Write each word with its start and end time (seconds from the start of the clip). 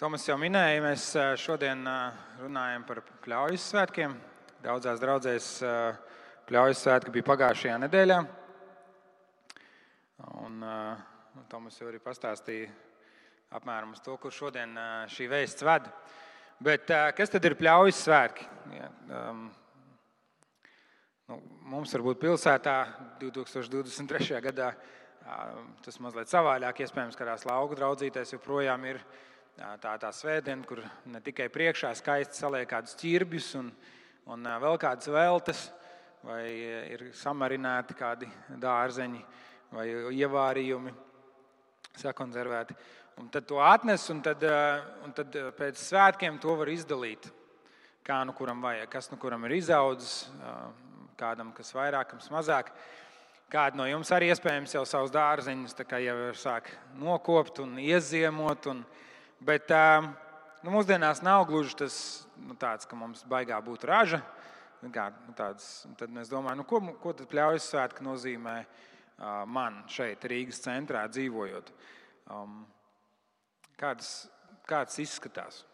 Tomas 0.00 0.22
jau 0.24 0.38
minēja, 0.40 0.80
mēs 0.80 1.02
šodien 1.42 1.82
runājam 2.40 2.86
par 2.88 3.02
pļaujas 3.20 3.66
svētkiem. 3.68 4.14
Daudzās 4.64 5.02
draudzēs 5.02 5.48
pļaujas 6.48 6.84
svētki 6.86 7.12
bija 7.18 7.26
pagājušajā 7.26 7.74
nedēļā. 7.82 8.16
Un, 10.40 10.64
Tomas 11.52 11.76
jau 11.76 11.90
arī 11.90 12.00
pastāstīja 12.00 12.72
apmēram 13.60 13.92
uz 13.92 14.00
to, 14.00 14.16
kur 14.24 14.32
šodien 14.32 14.72
šī 15.12 15.28
vēsts 15.34 15.68
ved. 15.68 15.92
Bet 16.64 16.88
kas 17.20 17.36
tad 17.36 17.44
ir 17.44 17.60
pļaujas 17.60 18.00
svētki? 18.08 18.48
Ja, 18.80 18.88
um, 19.20 19.46
nu, 21.28 21.42
mums 21.76 21.92
varbūt 22.00 22.24
pilsētā 22.24 22.78
2023. 23.20 24.40
gadā 24.48 24.72
tas 25.84 26.00
mazliet 26.00 26.32
savādāk, 26.32 26.86
iespējams, 26.86 27.20
kādās 27.20 27.44
lauku 27.44 27.76
draudzītēs 27.76 28.38
joprojām 28.38 28.94
ir 28.96 29.04
tā, 29.80 29.96
tā 30.00 30.10
svētdiena, 30.14 30.64
kur 30.66 30.82
ne 31.10 31.20
tikai 31.24 31.48
priekšā 31.52 31.92
skaisti 31.98 32.38
saliek 32.38 32.68
kādus 32.70 32.96
ķirbjus 33.00 33.50
un, 33.60 33.70
un 34.30 34.48
vēl 34.62 34.78
kādas 34.80 35.10
veltes, 35.12 35.66
vai 36.24 36.44
ir 36.94 37.10
samarināti 37.16 37.96
kādi 37.98 38.28
dārzeņi 38.60 39.20
vai 39.74 39.86
ievārījumi 40.16 40.94
sakonservēti. 42.00 42.76
Un 43.20 43.28
tad 43.32 43.44
to 43.48 43.58
atnes, 43.60 44.06
un 44.12 44.22
tad, 44.24 44.44
un 45.04 45.12
tad 45.16 45.34
pēc 45.58 45.80
svētkiem 45.80 46.38
to 46.40 46.54
var 46.56 46.70
izdalīt. 46.72 47.28
Kā 48.06 48.22
nu 48.24 48.32
kuram 48.36 48.62
vajag, 48.64 48.88
kas 48.88 49.10
nu 49.12 49.18
kuram 49.20 49.44
ir 49.44 49.58
izaudzis, 49.58 50.30
kādam 51.20 51.52
kas 51.56 51.74
vairāk, 51.76 52.14
kas 52.14 52.30
mazāk. 52.32 52.72
Kādi 53.50 53.76
no 53.76 53.84
jums 53.88 54.08
arī 54.14 54.30
iespējams 54.30 54.72
jau 54.76 54.86
savus 54.86 55.12
dārzeņus 55.12 55.74
jau 56.06 56.16
sāk 56.38 56.70
nokopt 56.96 57.58
un 57.64 57.76
ieziemot. 57.82 58.68
Un, 58.70 58.84
uh, 58.86 59.09
Bet 59.40 59.72
nu, 60.60 60.74
mūsdienās 60.74 61.22
nav 61.24 61.46
gluži 61.48 61.78
tas, 61.80 61.94
nu, 62.36 62.52
tāds, 62.60 62.84
ka 62.88 62.98
mums 62.98 63.22
baigā 63.28 63.56
būtu 63.64 63.88
raža. 63.88 64.20
Kā, 64.92 65.10
nu, 65.26 65.32
tāds, 65.36 65.86
tad 66.00 66.12
mēs 66.12 66.28
domājam, 66.32 66.60
nu, 66.60 66.66
ko, 66.68 66.80
ko 67.00 67.12
tad 67.16 67.28
pļaujas 67.28 67.68
svētki 67.68 68.04
nozīmē 68.04 68.58
man 69.48 69.82
šeit, 69.92 70.24
Rīgas 70.28 70.62
centrā 70.64 71.06
dzīvojot. 71.12 71.72
Um, 72.32 72.62
kāds, 73.80 74.28
kāds 74.68 74.96
izskatās? 75.02 75.64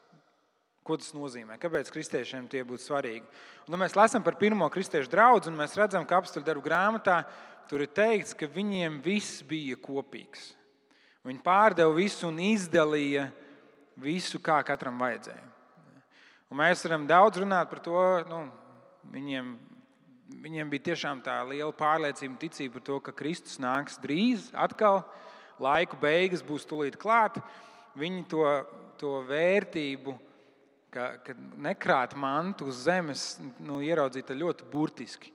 Ko 0.86 0.96
tas 0.98 1.10
nozīmē? 1.14 1.58
Kāpēc 1.58 1.90
kristiešiem 1.90 2.46
tie 2.50 2.62
būtu 2.66 2.84
svarīgi? 2.84 3.26
Un, 3.66 3.74
nu, 3.74 3.80
mēs 3.82 3.96
lasām 3.98 4.22
par 4.26 4.38
pirmo 4.38 4.68
kristiešu 4.70 5.10
draugu, 5.10 5.50
un 5.50 5.58
mēs 5.58 5.74
redzam, 5.78 6.06
ka 6.06 6.20
apstuļu 6.20 6.46
darbu 6.46 6.62
grāmatā 6.66 7.24
tur 7.70 7.82
ir 7.82 7.90
teikts, 7.90 8.34
ka 8.38 8.46
viņiem 8.50 9.00
viss 9.02 9.42
bija 9.46 9.78
kopīgs. 9.82 10.52
Viņi 11.26 11.42
pārdeva 11.42 11.90
visu 11.94 12.28
un 12.28 12.38
izdalīja 12.38 13.26
visu, 14.00 14.40
kā 14.42 14.58
katram 14.66 14.98
vajadzēja. 15.00 15.44
Un 16.52 16.60
mēs 16.60 16.84
varam 16.86 17.06
daudz 17.08 17.40
runāt 17.42 17.70
par 17.70 17.80
to. 17.82 18.02
Nu, 18.30 18.44
viņiem, 19.10 19.54
viņiem 20.44 20.70
bija 20.70 20.92
tiešām 20.92 21.22
tā 21.24 21.40
liela 21.48 21.72
pārliecība, 21.74 22.38
ticība 22.44 22.78
par 22.78 22.86
to, 22.86 23.00
ka 23.08 23.16
Kristus 23.16 23.58
nāks 23.62 23.98
drīz, 24.02 24.50
atkal 24.54 25.02
laiku 25.62 25.98
beigas 26.00 26.44
būs 26.46 26.68
tūlīt 26.68 26.98
klāt. 27.00 27.40
Viņi 27.96 28.22
to, 28.30 28.44
to 29.00 29.18
vērtību, 29.26 30.14
ka, 30.92 31.08
ka 31.24 31.34
nekrāt 31.66 32.14
mantu 32.18 32.70
uz 32.70 32.84
zemes, 32.86 33.28
nu, 33.58 33.80
ieraudzīja 33.84 34.36
ļoti 34.36 34.68
burtiski. 34.70 35.32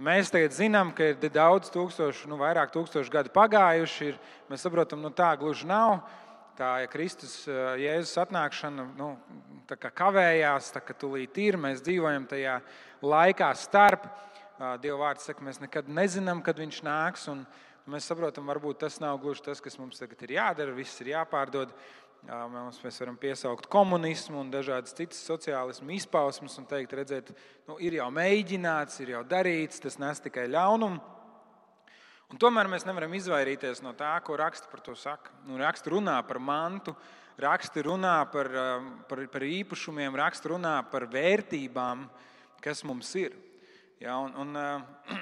Mēs 0.00 0.32
tagad 0.32 0.54
zinām, 0.56 0.94
ka 0.96 1.10
ir 1.12 1.32
daudz 1.32 1.68
tūkstošu, 1.72 2.28
nu, 2.30 2.38
vairāk 2.40 2.72
tūkstošu 2.72 3.12
gadu 3.12 3.32
pagājuši. 3.34 4.12
Ir, 4.12 4.20
mēs 4.48 4.64
saprotam, 4.64 5.02
ka 5.02 5.08
nu, 5.08 5.12
tā 5.12 5.30
gluži 5.40 5.68
nav 5.68 6.00
tā 6.60 6.70
ja 6.82 6.90
Kristus 6.90 7.44
Jēzus 7.48 8.18
atnākšana 8.20 8.84
nu, 8.98 9.14
kavējās, 9.70 10.72
tā 10.74 10.82
kā 10.84 10.96
tūlīt 10.98 11.38
ir. 11.40 11.58
Mēs 11.60 11.82
dzīvojam 11.86 12.26
tajā 12.30 12.58
laikā 13.04 13.50
starp. 13.56 14.08
Dieva 14.82 14.98
vārds 15.06 15.24
saka, 15.24 15.44
mēs 15.46 15.62
nekad 15.62 15.88
nezinām, 15.88 16.42
kad 16.44 16.60
viņš 16.60 16.82
nāks. 16.84 17.28
Mēs 17.90 18.10
saprotam, 18.10 18.50
varbūt 18.50 18.82
tas 18.82 18.98
nav 19.00 19.18
gluži 19.22 19.46
tas, 19.46 19.62
kas 19.64 19.78
mums 19.80 20.02
tagad 20.02 20.20
ir 20.26 20.36
jādara. 20.36 20.76
Viss 20.76 21.00
ir 21.00 21.14
jāpārdod. 21.14 21.72
Mums, 22.28 22.76
mēs 22.84 22.98
varam 23.00 23.16
piesaukt 23.16 23.64
komunismu 23.72 24.42
un 24.42 24.50
dažādas 24.52 24.92
citas 24.92 25.22
sociālismu 25.24 25.94
izpausmes 25.96 26.58
un 26.60 26.66
teikt, 26.68 26.92
redziet, 26.98 27.30
nu, 27.64 27.78
ir 27.80 27.96
jau 27.96 28.10
mēģināts, 28.12 28.98
ir 29.00 29.14
jau 29.14 29.22
darīts, 29.24 29.80
tas 29.80 29.96
nes 30.02 30.20
tikai 30.20 30.44
ļaunumu. 30.52 31.00
Un 32.30 32.38
tomēr 32.38 32.68
mēs 32.70 32.84
nevaram 32.86 33.10
izvairīties 33.18 33.80
no 33.82 33.90
tā, 33.98 34.12
ko 34.22 34.36
raksta 34.38 34.70
par 34.70 34.82
to 34.86 34.94
saka. 34.94 35.32
Nu, 35.48 35.56
raksta 35.58 35.90
runā 35.90 36.14
par 36.28 36.38
mantu, 36.38 36.94
raksta 37.42 37.82
runā 37.82 38.20
par, 38.30 38.50
um, 38.54 38.90
par, 39.10 39.24
par 39.32 39.46
īpašumiem, 39.48 40.14
raksta 40.20 40.52
runā 40.52 40.76
par 40.92 41.08
vērtībām, 41.10 42.04
kas 42.62 42.84
mums 42.86 43.10
ir. 43.18 43.34
Ja, 43.98 44.20
un, 44.22 44.36
un, 44.44 44.54
uh, 44.54 45.16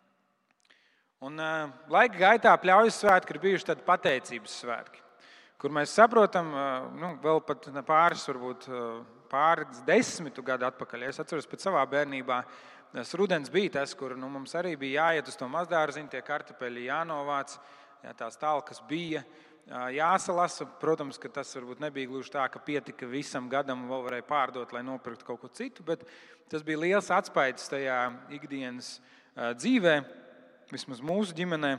un, 1.28 1.38
uh, 1.38 1.70
laika 1.94 2.18
gaitā 2.18 2.56
pļaujas 2.58 2.98
svētki 3.04 3.36
ir 3.36 3.42
bijuši 3.46 3.70
tādi 3.70 3.86
pateicības 3.86 4.58
svētki, 4.64 5.06
kur 5.62 5.70
mēs 5.78 5.94
saprotam, 5.94 6.50
uh, 6.50 6.90
nu, 6.98 7.12
vēl 7.22 7.44
pat 7.46 7.70
pāris, 7.86 8.26
varbūt 8.26 8.66
pāris 9.30 9.84
desmitu 9.86 10.42
gadu 10.42 10.66
atpakaļ. 10.66 11.06
Es 11.06 11.22
atceros 11.22 11.46
pēc 11.46 11.68
savā 11.68 11.86
bērnībā 11.94 12.42
Tas 12.90 13.12
rudens 13.14 13.50
bija 13.54 13.76
tas, 13.78 13.92
kur 13.94 14.16
nu, 14.18 14.26
mums 14.32 14.56
arī 14.58 14.72
bija 14.78 15.04
jāiet 15.04 15.28
uz 15.30 15.36
to 15.38 15.46
mazdārziņu, 15.50 16.10
tie 16.10 16.22
kartupeļi 16.26 16.88
jānovāc, 16.88 17.54
jā, 18.02 18.14
tās 18.18 18.38
talkas 18.40 18.82
bija 18.88 19.22
jāsalasa. 19.94 20.66
Protams, 20.82 21.18
ka 21.22 21.30
tas 21.30 21.54
varbūt 21.54 21.82
nebija 21.84 22.10
gluži 22.10 22.32
tā, 22.34 22.48
ka 22.50 22.58
pietika 22.66 23.06
visam 23.06 23.46
gadam, 23.52 23.86
vēl 23.90 24.02
varēja 24.08 24.26
pārdot, 24.26 24.74
lai 24.74 24.82
nopirktu 24.82 25.28
kaut 25.28 25.44
ko 25.44 25.52
citu, 25.54 25.86
bet 25.86 26.02
tas 26.50 26.66
bija 26.66 26.82
liels 26.82 27.12
atspējs 27.14 27.70
tajā 27.70 28.00
ikdienas 28.34 28.96
dzīvē, 29.36 29.94
vismaz 30.74 31.02
mūsu 31.04 31.36
ģimenē. 31.38 31.76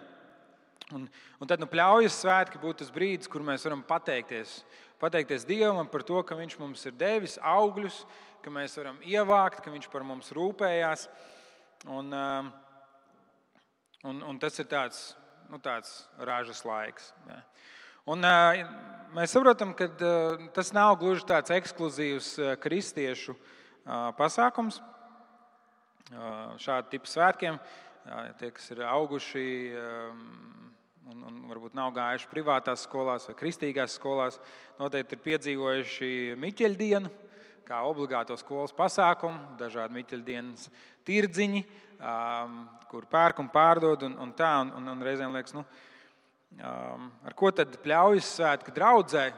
Un, 0.95 1.05
un 1.39 1.47
tad 1.47 1.59
nu, 1.59 1.67
pļaujas 1.71 2.21
svētki 2.23 2.59
būtu 2.59 2.85
tas 2.85 2.95
brīdis, 2.95 3.27
kur 3.31 3.43
mēs 3.47 3.67
varam 3.67 3.83
pateikties, 3.87 4.61
pateikties 5.01 5.47
Dievam 5.49 5.89
par 5.89 6.05
to, 6.05 6.21
ka 6.23 6.37
Viņš 6.37 6.57
mums 6.61 6.85
ir 6.85 6.95
devis 6.97 7.39
augļus, 7.41 8.03
ka 8.45 8.53
mēs 8.53 8.77
varam 8.77 8.99
ievākt, 9.01 9.63
ka 9.65 9.73
Viņš 9.73 9.89
par 9.91 10.05
mums 10.07 10.31
rūpējās. 10.37 11.07
Un, 11.89 12.13
um, 12.13 12.51
un, 14.05 14.21
un 14.29 14.41
tas 14.41 14.61
ir 14.61 14.69
tāds, 14.69 15.11
nu, 15.49 15.57
tāds 15.61 16.03
ražas 16.21 16.61
laiks. 16.67 17.09
Ja. 17.29 17.41
Un, 18.13 18.25
uh, 18.25 18.61
mēs 19.17 19.33
saprotam, 19.33 19.73
ka 19.77 19.89
uh, 19.89 20.45
tas 20.53 20.71
nav 20.77 20.95
gluži 21.01 21.25
tāds 21.29 21.53
ekskluzīvs 21.53 22.31
uh, 22.41 22.53
kristiešu 22.61 23.37
pasākums. 24.17 24.75
Šādi 26.61 26.91
tipi 26.91 27.09
svētkiem, 27.09 27.55
tie, 28.37 28.49
kas 28.53 28.67
ir 28.73 28.83
auguši 28.85 29.45
um, 29.79 30.19
un, 31.09 31.23
un 31.27 31.41
varbūt 31.49 31.73
nav 31.77 31.93
gājuši 31.95 32.29
privātās 32.31 32.85
skolās 32.85 33.25
vai 33.29 33.35
kristīgās 33.39 33.97
skolās, 33.97 34.39
noteikti 34.79 35.17
ir 35.17 35.25
piedzīvojuši 35.25 36.13
Miķeļdienu 36.41 37.11
kā 37.71 37.79
obligāto 37.87 38.35
skolas 38.39 38.73
pasākumu, 38.75 39.55
dažādi 39.59 39.95
miķeļdienas 39.95 40.67
tirdziņi, 41.07 41.61
um, 42.03 42.57
kur 42.91 43.07
pērk 43.07 43.39
un 43.39 43.47
pārdod. 43.53 44.03
Un, 44.09 44.17
un 44.25 44.33
tā, 44.35 44.49
un, 44.65 44.73
un, 44.79 44.89
un 44.91 45.05
reizēm 45.05 45.31
liekas, 45.37 45.55
nu, 45.55 45.63
um, 46.59 47.07
ar 47.27 47.37
ko 47.37 47.51
tad 47.55 47.77
pļaujas 47.83 48.33
svētki 48.35 48.75
draudzē 48.75 49.29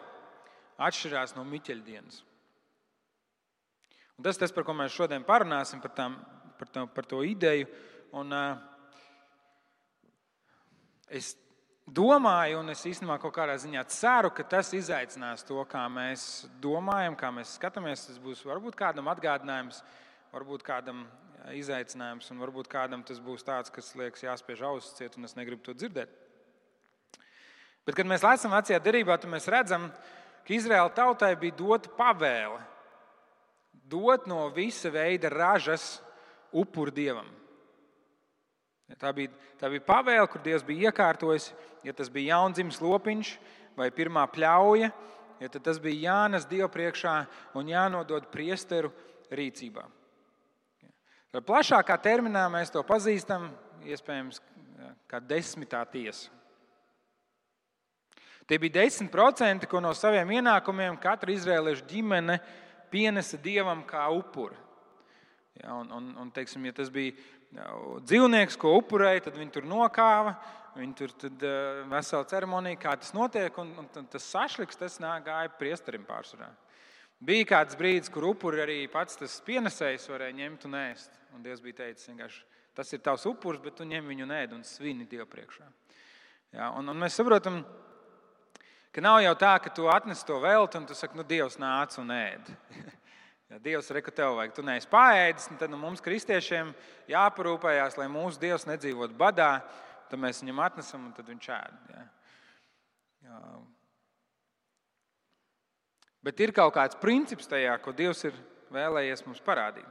atšķirās 0.82 1.36
no 1.38 1.46
miķeļdienas. 1.52 2.24
Un 4.18 4.26
tas 4.26 4.40
tas, 4.40 4.54
par 4.56 4.66
ko 4.66 4.76
mēs 4.78 4.96
šodien 4.96 5.26
parunāsim, 5.28 5.82
par, 5.84 5.94
tām, 5.98 6.18
par, 6.58 6.74
to, 6.74 6.88
par 6.96 7.10
to 7.10 7.22
ideju. 7.28 7.70
Un, 8.18 8.34
uh, 8.34 8.58
es 11.14 11.36
domāju, 11.88 12.62
un 12.62 12.72
es 12.74 12.84
īstenībā 12.88 13.18
kaut 13.22 13.36
kādā 13.36 13.58
ziņā 13.60 13.84
ceru, 13.92 14.32
ka 14.34 14.46
tas 14.56 14.72
izaicinās 14.76 15.44
to, 15.48 15.60
kā 15.70 15.84
mēs 15.92 16.46
domājam, 16.64 17.18
kā 17.20 17.32
mēs 17.36 17.58
skatāmies. 17.60 18.08
Tas 18.08 18.22
būs 18.24 18.46
varbūt 18.48 18.78
kādam 18.80 19.12
atgādinājums, 19.12 19.84
varbūt 20.34 20.66
kādam 20.68 21.06
izaicinājums, 21.52 22.32
un 22.32 22.42
varbūt 22.44 22.70
kādam 22.72 23.04
tas 23.04 23.20
būs 23.20 23.44
tāds, 23.44 23.72
kas 23.74 23.94
liekas 24.00 24.24
jāspiež 24.24 24.64
ausis 24.64 24.96
ciet, 24.98 25.18
un 25.18 25.28
es 25.28 25.36
negribu 25.36 25.66
to 25.66 25.76
dzirdēt. 25.76 26.12
Bet, 27.84 27.98
kad 27.98 28.08
mēs 28.08 28.24
lasām 28.24 28.54
vecajā 28.56 28.80
derībā, 28.80 29.18
tad 29.20 29.32
mēs 29.32 29.50
redzam, 29.52 29.90
ka 30.48 30.56
Izraēla 30.56 30.94
tautai 30.96 31.34
bija 31.40 31.58
dota 31.60 31.92
pavēle 31.98 32.62
dot 33.92 34.28
no 34.28 34.48
visa 34.56 34.90
veida 34.90 35.30
ražas 35.30 36.02
upur 36.52 36.92
dievam. 36.92 37.28
Tā 39.02 39.12
bija, 39.16 39.32
tā 39.60 39.70
bija 39.74 39.86
pavēle, 39.88 40.28
kur 40.30 40.44
Dievs 40.44 40.66
bija 40.66 40.92
iekārtojis. 40.92 41.52
Ja 41.84 41.94
tas 41.96 42.12
bija 42.14 42.38
jaundzimis 42.38 42.82
lopiņš 42.84 43.34
vai 43.78 43.90
pirmā 43.92 44.24
pļauja, 44.30 44.92
ja 45.42 45.50
tad 45.50 45.66
tas 45.66 45.80
bija 45.82 46.12
jānes 46.12 46.46
Dieva 46.50 46.70
priekšā 46.72 47.16
un 47.58 47.72
jānodod 47.72 48.30
priesteru 48.32 48.92
rīcībā. 49.34 49.84
Ar 51.34 51.42
plašākā 51.42 51.98
terminā 51.98 52.46
mēs 52.54 52.70
to 52.70 52.84
pazīstam, 52.86 53.50
iespējams, 53.90 54.38
kā 55.10 55.20
desmitā 55.20 55.82
tiesa. 55.90 56.30
Tie 58.46 58.60
bija 58.60 58.84
10%, 58.84 59.66
ko 59.72 59.80
no 59.82 59.94
saviem 59.96 60.36
ienākumiem 60.38 60.98
katra 61.02 61.32
izrēliešu 61.32 61.88
ģimene 61.88 62.38
pienesa 62.92 63.40
dievam 63.40 63.86
kā 63.88 64.04
upuri. 64.14 64.58
Ja, 65.62 65.78
un, 65.78 65.90
un, 65.94 66.10
un, 66.20 66.32
teiksim, 66.34 66.66
ja 66.68 66.74
tas 66.76 66.90
bija 66.92 67.14
dzīvnieks, 67.54 68.58
ko 68.60 68.78
upurēja, 68.80 69.28
tad 69.28 69.40
viņi 69.40 69.54
tur 69.54 69.70
nokāva. 69.70 70.36
Viņi 70.74 70.96
tur 70.98 71.12
tad 71.22 71.44
uh, 71.46 71.84
vesela 71.92 72.26
ceremonija, 72.26 72.80
kā 72.82 72.96
tas 72.98 73.12
notiek, 73.14 73.54
un, 73.62 73.70
un 73.78 74.08
tas 74.10 74.26
sašliks, 74.26 74.80
tas 74.80 74.96
nāk 75.04 75.28
gāja 75.28 75.52
priesterim 75.60 76.02
pārsvarā. 76.08 76.48
Bija 77.24 77.46
kāds 77.52 77.78
brīdis, 77.78 78.10
kur 78.12 78.26
upuri 78.32 78.64
arī 78.64 78.80
pats 78.92 79.20
tas 79.20 79.36
pienesējs 79.46 80.10
varēja 80.10 80.36
ņemt 80.42 80.66
un 80.68 80.80
ēst. 80.82 81.14
Un 81.38 81.46
Dievs 81.46 81.62
bija 81.64 81.84
teicis, 81.84 82.42
tas 82.74 82.90
ir 82.94 83.04
tavs 83.06 83.28
upuris, 83.30 83.62
bet 83.62 83.78
tu 83.78 83.86
ņem 83.88 84.10
viņu 84.10 84.26
un 84.26 84.34
ēd 84.34 84.58
un 84.58 84.66
svini 84.66 85.06
Dievu 85.10 85.30
priekšā. 85.30 85.70
Ja, 86.58 86.72
un, 86.74 86.90
un 86.90 87.00
mēs 87.00 87.16
saprotam, 87.22 87.62
ka 88.94 89.02
nav 89.06 89.22
jau 89.24 89.38
tā, 89.46 89.54
ka 89.62 89.72
tu 89.78 89.88
atnes 89.94 90.26
to 90.26 90.42
velti 90.42 90.82
un 90.82 90.90
tu 90.90 90.98
saki, 90.98 91.18
nu, 91.22 91.26
Dievs 91.30 91.62
nāca 91.62 92.02
un 92.02 92.12
ēd. 92.18 92.52
Ja 93.54 93.60
Dievs 93.62 93.92
reku 93.94 94.10
tev 94.10 94.32
vajag, 94.40 94.56
tu 94.58 94.64
neesi 94.66 94.88
pāēdis, 94.90 95.44
tad 95.60 95.70
nu, 95.70 95.78
mums, 95.78 96.02
kristiešiem, 96.02 96.72
jāparūpējās, 97.12 98.00
lai 98.00 98.08
mūsu 98.10 98.42
Dievs 98.42 98.66
nedzīvotu 98.66 99.14
badā, 99.14 99.60
tad 100.10 100.18
mēs 100.18 100.40
viņam 100.42 100.62
atnesam 100.66 101.04
un 101.06 101.28
viņš 101.28 101.50
ēd. 101.54 101.76
Ja. 101.94 102.06
Jā. 103.28 103.42
Bet 106.26 106.42
ir 106.42 106.56
kaut 106.58 106.74
kāds 106.80 106.98
princips 106.98 107.52
tajā, 107.52 107.78
ko 107.84 107.94
Dievs 107.94 108.26
ir 108.26 108.42
vēlējies 108.74 109.22
mums 109.28 109.46
parādīt. 109.46 109.86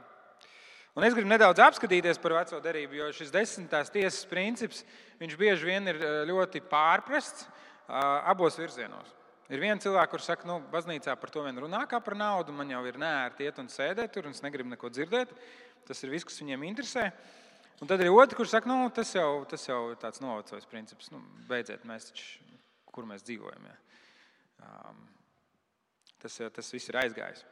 Un 0.99 1.07
es 1.07 1.15
gribu 1.15 1.31
nedaudz 1.31 1.63
apskatīties 1.63 2.19
par 2.19 2.35
veco 2.41 2.59
derību, 2.67 2.99
jo 2.99 3.11
šis 3.15 3.31
desmitās 3.31 3.95
tiesas 3.95 4.27
princips 4.27 4.83
bieži 5.23 5.71
vien 5.71 5.87
ir 5.87 6.03
eh, 6.03 6.21
ļoti 6.27 6.65
pārprasts 6.67 7.47
abos 7.87 8.59
virzienos. 8.59 9.22
Ir 9.51 9.59
viens 9.59 9.83
cilvēks, 9.83 10.11
kurš 10.11 10.27
saka, 10.29 10.41
ka 10.45 10.47
nu, 10.47 10.61
baznīcā 10.71 11.13
par 11.19 11.31
to 11.33 11.43
vien 11.43 11.57
runā 11.59 11.81
kā 11.91 11.99
par 12.03 12.15
naudu, 12.15 12.53
man 12.55 12.69
jau 12.71 12.79
ir 12.87 12.99
nērti 13.01 13.43
iet 13.43 13.59
un 13.59 13.67
sēdēt 13.67 14.13
tur, 14.15 14.29
un 14.29 14.35
es 14.35 14.43
negribu 14.45 14.71
neko 14.71 14.91
dzirdēt. 14.93 15.33
Tas 15.83 15.99
ir 16.05 16.13
viss, 16.13 16.23
kas 16.23 16.39
viņiem 16.39 16.63
interesē. 16.69 17.09
Un 17.83 17.89
tad 17.89 17.99
ir 17.99 18.13
otrs, 18.13 18.37
kurš 18.39 18.53
saka, 18.55 18.69
nu, 18.71 18.87
tas 18.95 19.11
jau, 19.11 19.43
tas 19.49 19.67
jau 19.67 19.81
ir 19.91 19.99
tāds 19.99 20.23
novecojis 20.23 20.69
princips. 20.71 21.11
Nu, 21.11 21.19
beidziet, 21.49 21.83
mēs 21.89 22.07
taču, 22.07 22.55
kur 22.95 23.07
mēs 23.09 23.25
dzīvojam. 23.27 23.67
Ja. 23.67 23.75
Um, 24.63 25.03
tas, 26.23 26.39
tas 26.55 26.71
viss 26.71 26.87
ir 26.87 27.01
aizgājis. 27.03 27.43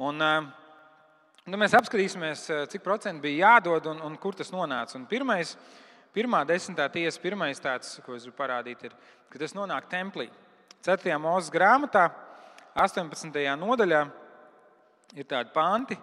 Un, 0.00 0.24
uh, 0.24 0.48
nu, 1.44 1.60
mēs 1.60 1.76
apskatīsimies, 1.76 2.46
cik 2.72 2.86
procentu 2.86 3.26
bija 3.28 3.50
jādod 3.50 3.90
un, 3.92 4.00
un 4.08 4.16
kur 4.22 4.38
tas 4.38 4.54
nonāca. 4.54 4.96
Un 4.96 5.04
pirmais, 5.10 5.52
pirmā 6.16 6.46
desmitā 6.48 6.88
tiesa, 6.94 7.20
pirmais 7.20 7.60
tāds, 7.60 7.98
ko 8.06 8.16
es 8.16 8.24
gribu 8.24 8.40
parādīt, 8.40 8.88
ir, 8.88 8.96
ka 9.28 9.44
tas 9.44 9.52
nonāk 9.58 9.92
templī. 9.92 10.30
4. 10.80 11.12
mūža 11.20 11.52
grāmatā, 11.52 12.06
18. 12.80 13.34
nodaļā, 13.60 14.04
ir 15.12 15.26
tādi 15.28 15.52
panti, 15.52 15.98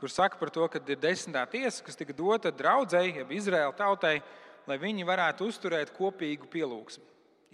kur 0.00 0.12
saka 0.12 0.36
par 0.36 0.50
to, 0.52 0.66
ka 0.68 0.80
ir 0.80 1.00
desmitā 1.00 1.46
tiesa, 1.48 1.84
kas 1.86 1.96
tika 1.96 2.12
dota 2.16 2.52
draudzēji, 2.52 3.16
jeb 3.22 3.32
Izraēla 3.38 3.72
tautai, 3.78 4.18
lai 4.68 4.76
viņi 4.80 5.08
varētu 5.08 5.48
uzturēt 5.48 5.94
kopīgu 5.96 6.50
pielūgsmu, 6.52 7.06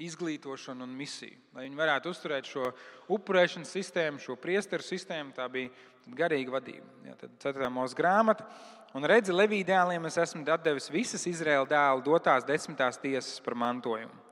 izglītošanu 0.08 0.82
un 0.82 0.98
misiju. 0.98 1.38
Lai 1.54 1.68
viņi 1.68 1.78
varētu 1.78 2.10
uzturēt 2.10 2.50
šo 2.50 2.72
upurēšanas 3.14 3.70
sistēmu, 3.78 4.22
šo 4.22 4.34
priesteru 4.34 4.82
sistēmu, 4.82 5.36
tā 5.38 5.46
bija 5.52 5.70
garīga 6.18 6.58
vadība. 6.58 6.90
Ja, 7.06 7.14
tad 7.20 7.38
4. 7.46 7.70
mūža 7.78 7.98
grāmata. 7.98 8.50
Un 8.96 9.06
redzi, 9.06 9.34
Levija 9.34 9.70
dēliem 9.70 10.10
es 10.10 10.18
esmu 10.18 10.42
devis 10.64 10.90
visas 10.90 11.26
Izraēla 11.30 11.68
dēlu 11.70 12.06
dotās 12.06 12.46
desmitās 12.48 12.98
tiesas 12.98 13.38
par 13.44 13.54
mantojumu. 13.54 14.25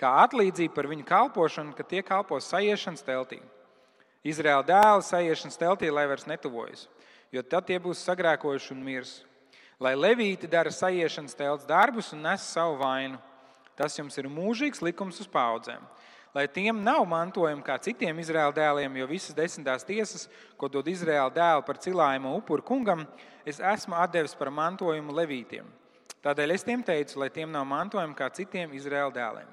Kā 0.00 0.10
atlīdzība 0.24 0.74
par 0.74 0.88
viņu 0.90 1.06
kalpošanu, 1.06 1.74
ka 1.76 1.86
tie 1.86 2.02
kalpo 2.02 2.40
sajiešanas 2.42 3.04
teltī. 3.06 3.38
Izraēla 4.24 4.64
dēli 4.66 5.04
sajiešanas 5.06 5.60
teltī, 5.60 5.92
lai 5.92 6.08
vairs 6.10 6.26
netuvojas 6.26 6.88
jo 7.34 7.42
tad 7.42 7.66
tie 7.66 7.80
būs 7.82 8.02
sagrēkojuši 8.06 8.74
un 8.74 8.82
mirs. 8.86 9.14
Lai 9.82 9.94
levīti 9.98 10.48
dara 10.50 10.70
sajiešanas 10.70 11.34
telts 11.34 11.66
darbus 11.66 12.12
un 12.14 12.22
nes 12.22 12.44
savu 12.46 12.78
vainu. 12.78 13.18
Tas 13.74 13.96
jums 13.98 14.14
ir 14.20 14.30
mūžīgs 14.30 14.82
likums 14.86 15.18
uz 15.18 15.26
paudzēm. 15.30 15.82
Lai 16.34 16.46
tiem 16.50 16.80
nav 16.82 17.02
mantojuma 17.06 17.62
kā 17.62 17.76
citiem 17.82 18.18
Izraēla 18.22 18.54
dēliem, 18.54 18.96
jo 18.98 19.06
visas 19.10 19.34
desmitās 19.34 19.86
tiesas, 19.86 20.28
ko 20.58 20.70
dod 20.70 20.86
Izraēla 20.90 21.30
dēlu 21.34 21.66
par 21.66 21.78
cilājumu 21.82 22.36
upuru 22.38 22.62
kungam, 22.66 23.04
es 23.46 23.60
esmu 23.62 23.98
devis 24.10 24.34
par 24.38 24.50
mantojumu 24.50 25.14
levītiem. 25.14 25.66
Tādēļ 26.24 26.54
es 26.54 26.66
tiem 26.66 26.82
teicu, 26.82 27.18
lai 27.22 27.30
tiem 27.30 27.50
nav 27.54 27.66
mantojuma 27.70 28.18
kā 28.18 28.30
citiem 28.34 28.74
Izraēla 28.74 29.14
dēliem. 29.14 29.50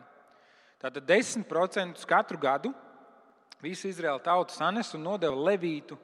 Tātad 0.81 1.06
10% 1.06 2.07
katru 2.10 2.39
gadu 2.42 2.72
visu 3.62 3.89
Izraēla 3.92 4.22
tautu 4.25 4.56
sanes 4.56 4.89
un 4.98 5.06
nodeva 5.06 5.38
levītu 5.51 5.98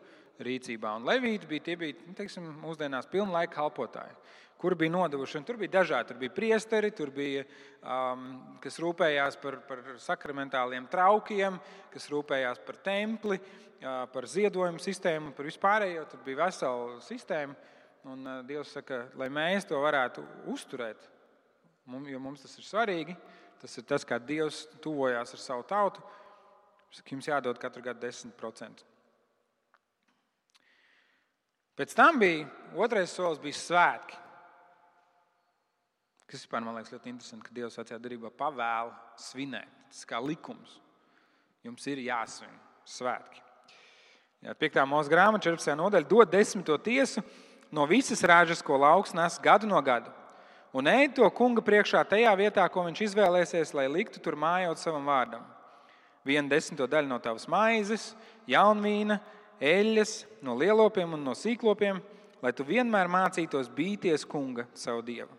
rīcībā. 0.44 0.95
Un 1.00 1.07
Levīti 1.07 1.50
bija, 1.50 1.77
bija 1.79 2.06
nu, 2.06 2.15
teiksim, 2.18 2.45
mūsdienās 2.62 3.09
pilnlaika 3.09 3.56
kalpotāji, 3.56 4.13
kur 4.62 4.75
bija 4.77 4.94
nodevuši. 4.94 5.39
Un 5.39 5.47
tur 5.47 5.57
bija 5.57 5.79
dažādi. 5.79 6.12
Tur 6.12 6.19
bija 6.21 6.35
priesteri, 6.35 6.91
tur 6.95 7.12
bija, 7.13 7.45
um, 7.81 8.27
kas 8.63 8.77
rūpējās 8.83 9.39
par, 9.41 9.59
par 9.68 9.81
sakramentāliem 10.03 10.89
traukiem, 10.91 11.57
kas 11.94 12.09
rūpējās 12.13 12.62
par 12.68 12.77
templi, 12.85 13.39
uh, 13.41 14.06
par 14.13 14.29
ziedojumu 14.29 14.81
sistēmu, 14.83 15.33
par 15.38 15.50
vispārējo. 15.50 16.06
Tur 16.12 16.24
bija 16.27 16.44
vesela 16.45 17.01
sistēma. 17.06 17.57
Un 18.07 18.24
uh, 18.24 18.39
Dievs 18.47 18.77
saka, 18.77 19.07
lai 19.19 19.27
mēs 19.33 19.65
to 19.68 19.81
varētu 19.83 20.21
uzturēt, 20.53 21.01
jo 22.07 22.19
mums 22.21 22.45
tas 22.45 22.53
ir 22.59 22.68
svarīgi. 22.68 23.18
Tas 23.62 23.74
ir 23.80 23.86
tas, 23.89 24.06
kā 24.06 24.19
Dievs 24.21 24.65
tuvojās 24.83 25.33
ar 25.33 25.42
savu 25.42 25.65
tautu. 25.68 26.04
Jums 27.07 27.27
jādod 27.27 27.57
katru 27.62 27.83
gadu 27.83 28.06
10%. 28.06 28.86
Pēc 31.77 31.94
tam 31.94 32.18
bija 32.21 32.48
otrais 32.80 33.12
solis, 33.13 33.42
bija 33.42 33.57
svētki. 33.57 34.18
Kas 36.27 36.42
vispār 36.42 36.63
man 36.65 36.75
liekas 36.75 36.92
ļoti 36.92 37.12
interesanti, 37.13 37.45
ka 37.45 37.54
Dievs 37.56 37.77
vecajā 37.80 38.00
darbā 38.04 38.31
pavēla 38.36 38.95
svinēt. 39.21 39.75
Tas 39.94 40.07
kā 40.10 40.19
likums. 40.19 40.80
Jums 41.63 41.86
ir 41.88 42.01
jāsvin 42.03 42.56
svētki. 42.88 43.44
Jā, 44.44 44.53
5. 44.53 44.81
mūža 44.89 45.12
grāmata, 45.12 45.50
14. 45.50 45.77
nodaļa, 45.80 46.10
dod 46.10 46.33
desmito 46.33 46.75
tiesu 46.81 47.24
no 47.74 47.86
visas 47.89 48.21
rāžas, 48.27 48.62
ko 48.63 48.77
lauks 48.80 49.15
nes 49.18 49.39
gadu 49.44 49.69
no 49.69 49.80
gada. 49.81 50.12
Un 50.75 50.87
ej 50.91 51.07
to 51.15 51.27
kunga 51.31 51.63
priekšā 51.63 52.03
tajā 52.09 52.33
vietā, 52.39 52.65
ko 52.69 52.83
viņš 52.88 53.03
izvēlēsies, 53.05 53.74
lai 53.77 53.88
liktu 53.91 54.19
tur 54.24 54.36
mājot 54.39 54.81
savam 54.81 55.07
vārdam. 55.07 55.45
Vienu 56.27 56.51
desmito 56.51 56.88
daļu 56.91 57.07
no 57.07 57.19
tavas 57.24 57.47
maizes, 57.47 58.09
jaunvīna, 58.51 59.21
eļļas, 59.63 60.13
no 60.43 60.57
lielopiem 60.59 61.15
un 61.15 61.24
no 61.24 61.33
sīklopiem, 61.38 62.01
lai 62.43 62.51
tu 62.53 62.65
vienmēr 62.67 63.07
mācītos 63.09 63.71
bīties 63.74 64.27
kunga, 64.27 64.67
savu 64.75 65.01
dievu. 65.07 65.31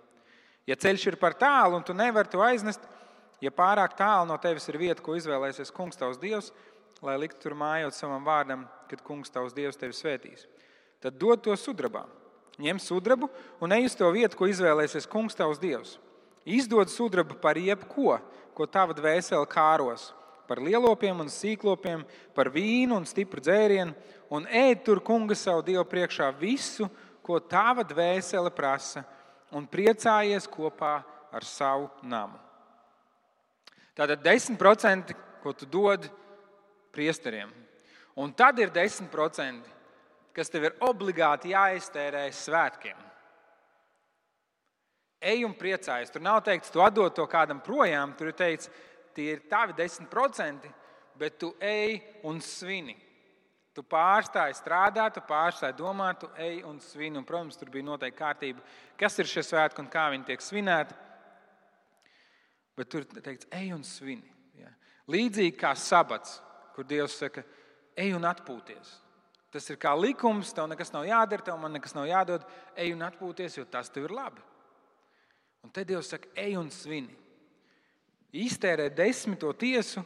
Ja 0.68 0.76
ceļš 0.76 1.06
ir 1.12 1.16
par 1.20 1.36
tālu 1.38 1.76
un 1.78 1.84
tu 1.84 1.94
nevari 1.96 2.32
to 2.32 2.40
aiznest, 2.44 2.80
ja 3.44 3.52
pārāk 3.54 3.94
tālu 4.00 4.26
no 4.28 4.36
tevis 4.40 4.68
ir 4.68 4.80
vieta, 4.80 5.04
ko 5.04 5.14
izvēlēsies 5.16 5.72
kungs 5.76 6.00
tavs 6.00 6.18
dievs, 6.20 6.50
lai 7.04 7.18
liktu 7.20 7.44
tur 7.44 7.54
mājot 7.56 7.94
savam 7.94 8.24
vārdam, 8.26 8.64
kad 8.90 9.04
kungs 9.06 9.30
tavs 9.30 9.54
dievs 9.54 9.78
tevi 9.78 9.94
svētīs, 9.94 10.48
tad 11.04 11.20
dod 11.20 11.44
to 11.44 11.54
sudrabā. 11.56 12.06
Ņem 12.58 12.80
sudrabu 12.82 13.28
un 13.62 13.72
ej 13.72 13.86
uz 13.86 13.94
to 13.94 14.08
vietu, 14.10 14.36
ko 14.38 14.48
izvēlēsies 14.50 15.06
kungs 15.10 15.36
tavs 15.38 15.60
dievs. 15.62 15.96
Izdod 16.48 16.90
sudrabu 16.90 17.36
par 17.38 17.58
jebko, 17.60 18.18
ko 18.54 18.66
tava 18.66 18.96
dvēsele 18.96 19.46
kāros 19.50 20.08
par 20.48 20.62
lielopiem 20.64 21.20
un 21.20 21.28
sīklopiem, 21.28 22.06
par 22.34 22.48
vīnu 22.48 22.96
un 22.96 23.06
stipru 23.06 23.42
dzērienu, 23.44 23.92
un 24.32 24.48
ēd 24.48 24.80
tur 24.86 25.02
kunga 25.04 25.36
savu 25.36 25.62
dievu 25.66 25.84
priekšā 25.88 26.30
visu, 26.40 26.88
ko 27.22 27.36
tava 27.44 27.84
dvēsele 27.84 28.50
prasa, 28.56 29.04
un 29.52 29.68
priecājies 29.68 30.48
kopā 30.48 30.94
ar 31.32 31.44
savu 31.44 31.90
namu. 32.02 32.40
Tātad 33.98 34.22
10%, 34.24 35.12
ko 35.42 35.52
tu 35.52 35.68
dod 35.68 36.08
priesteriem, 36.96 37.50
un 38.16 38.32
tad 38.32 38.58
ir 38.62 38.72
10%, 38.72 39.76
kas 40.38 40.52
tev 40.52 40.68
ir 40.68 40.76
obligāti 40.86 41.50
jāiztērē 41.50 42.28
svētkiem. 42.34 43.06
Ej 45.18 45.42
un 45.48 45.54
priecājies. 45.58 46.12
Tur 46.14 46.22
nav 46.22 46.44
teikts, 46.46 46.70
tu 46.70 46.82
atdod 46.84 47.16
to 47.16 47.26
kādam 47.30 47.58
projām, 47.64 48.14
tur 48.14 48.30
ir 48.30 48.36
teikts, 48.38 48.70
tie 49.16 49.32
ir 49.34 49.42
tavi 49.50 49.74
10%, 49.74 50.68
bet 51.18 51.40
tu 51.42 51.50
ej 51.58 51.98
un 52.28 52.38
svini. 52.44 52.94
Tu 53.74 53.82
pārstāji 53.86 54.56
strādāt, 54.58 55.14
tu 55.14 55.22
pārstāji 55.26 55.76
domāt, 55.78 56.22
tu 56.22 56.30
ej 56.38 56.62
un 56.66 56.78
svini. 56.82 57.18
Un, 57.18 57.26
protams, 57.26 57.58
tur 57.58 57.70
bija 57.74 57.86
noteikti 57.86 58.18
kārtība, 58.18 58.62
kas 58.98 59.18
ir 59.18 59.30
šie 59.30 59.42
svētki 59.46 59.82
un 59.82 59.90
kā 59.90 60.06
viņi 60.14 60.26
tiek 60.30 60.42
svinēti. 60.42 60.96
Bet 62.78 62.90
tur 62.94 63.06
teikts, 63.10 63.50
ej 63.58 63.74
un 63.74 63.82
svini. 63.86 64.30
Ja. 64.58 64.70
Līdzīgi 65.10 65.58
kā 65.58 65.74
sabats, 65.78 66.38
kur 66.74 66.86
Dievs 66.86 67.18
saka, 67.18 67.42
ej 67.98 68.14
un 68.14 68.26
atpūties. 68.26 68.94
Tas 69.52 69.64
ir 69.72 69.78
kā 69.80 69.94
likums, 69.96 70.52
tev 70.52 70.66
nekas 70.68 70.92
nav 70.92 71.06
jādara, 71.08 71.44
tev 71.44 71.56
man 71.60 71.72
nekas 71.72 71.94
nav 71.96 72.04
jādod. 72.08 72.44
Ej 72.76 72.92
un 72.92 73.06
atpūties, 73.06 73.56
jo 73.56 73.64
tas 73.64 73.88
tev 73.92 74.08
ir 74.08 74.14
labi. 74.16 74.44
Un 75.64 75.72
te 75.72 75.86
Dievs 75.88 76.12
saka, 76.12 76.28
ej 76.36 76.58
un 76.60 76.68
svini 76.72 77.16
iztērēt 78.36 78.96
desmito 78.96 79.52
tiesu 79.56 80.02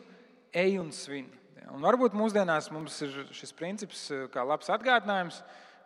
ej 0.54 0.78
un 0.80 0.92
svini. 0.94 1.40
Un 1.72 1.82
varbūt 1.82 2.14
mūsdienās 2.18 2.68
mums 2.74 2.98
ir 3.06 3.14
šis 3.34 3.54
princips, 3.56 4.08
kā 4.32 4.44
labs 4.44 4.70
atgādinājums. 4.72 5.40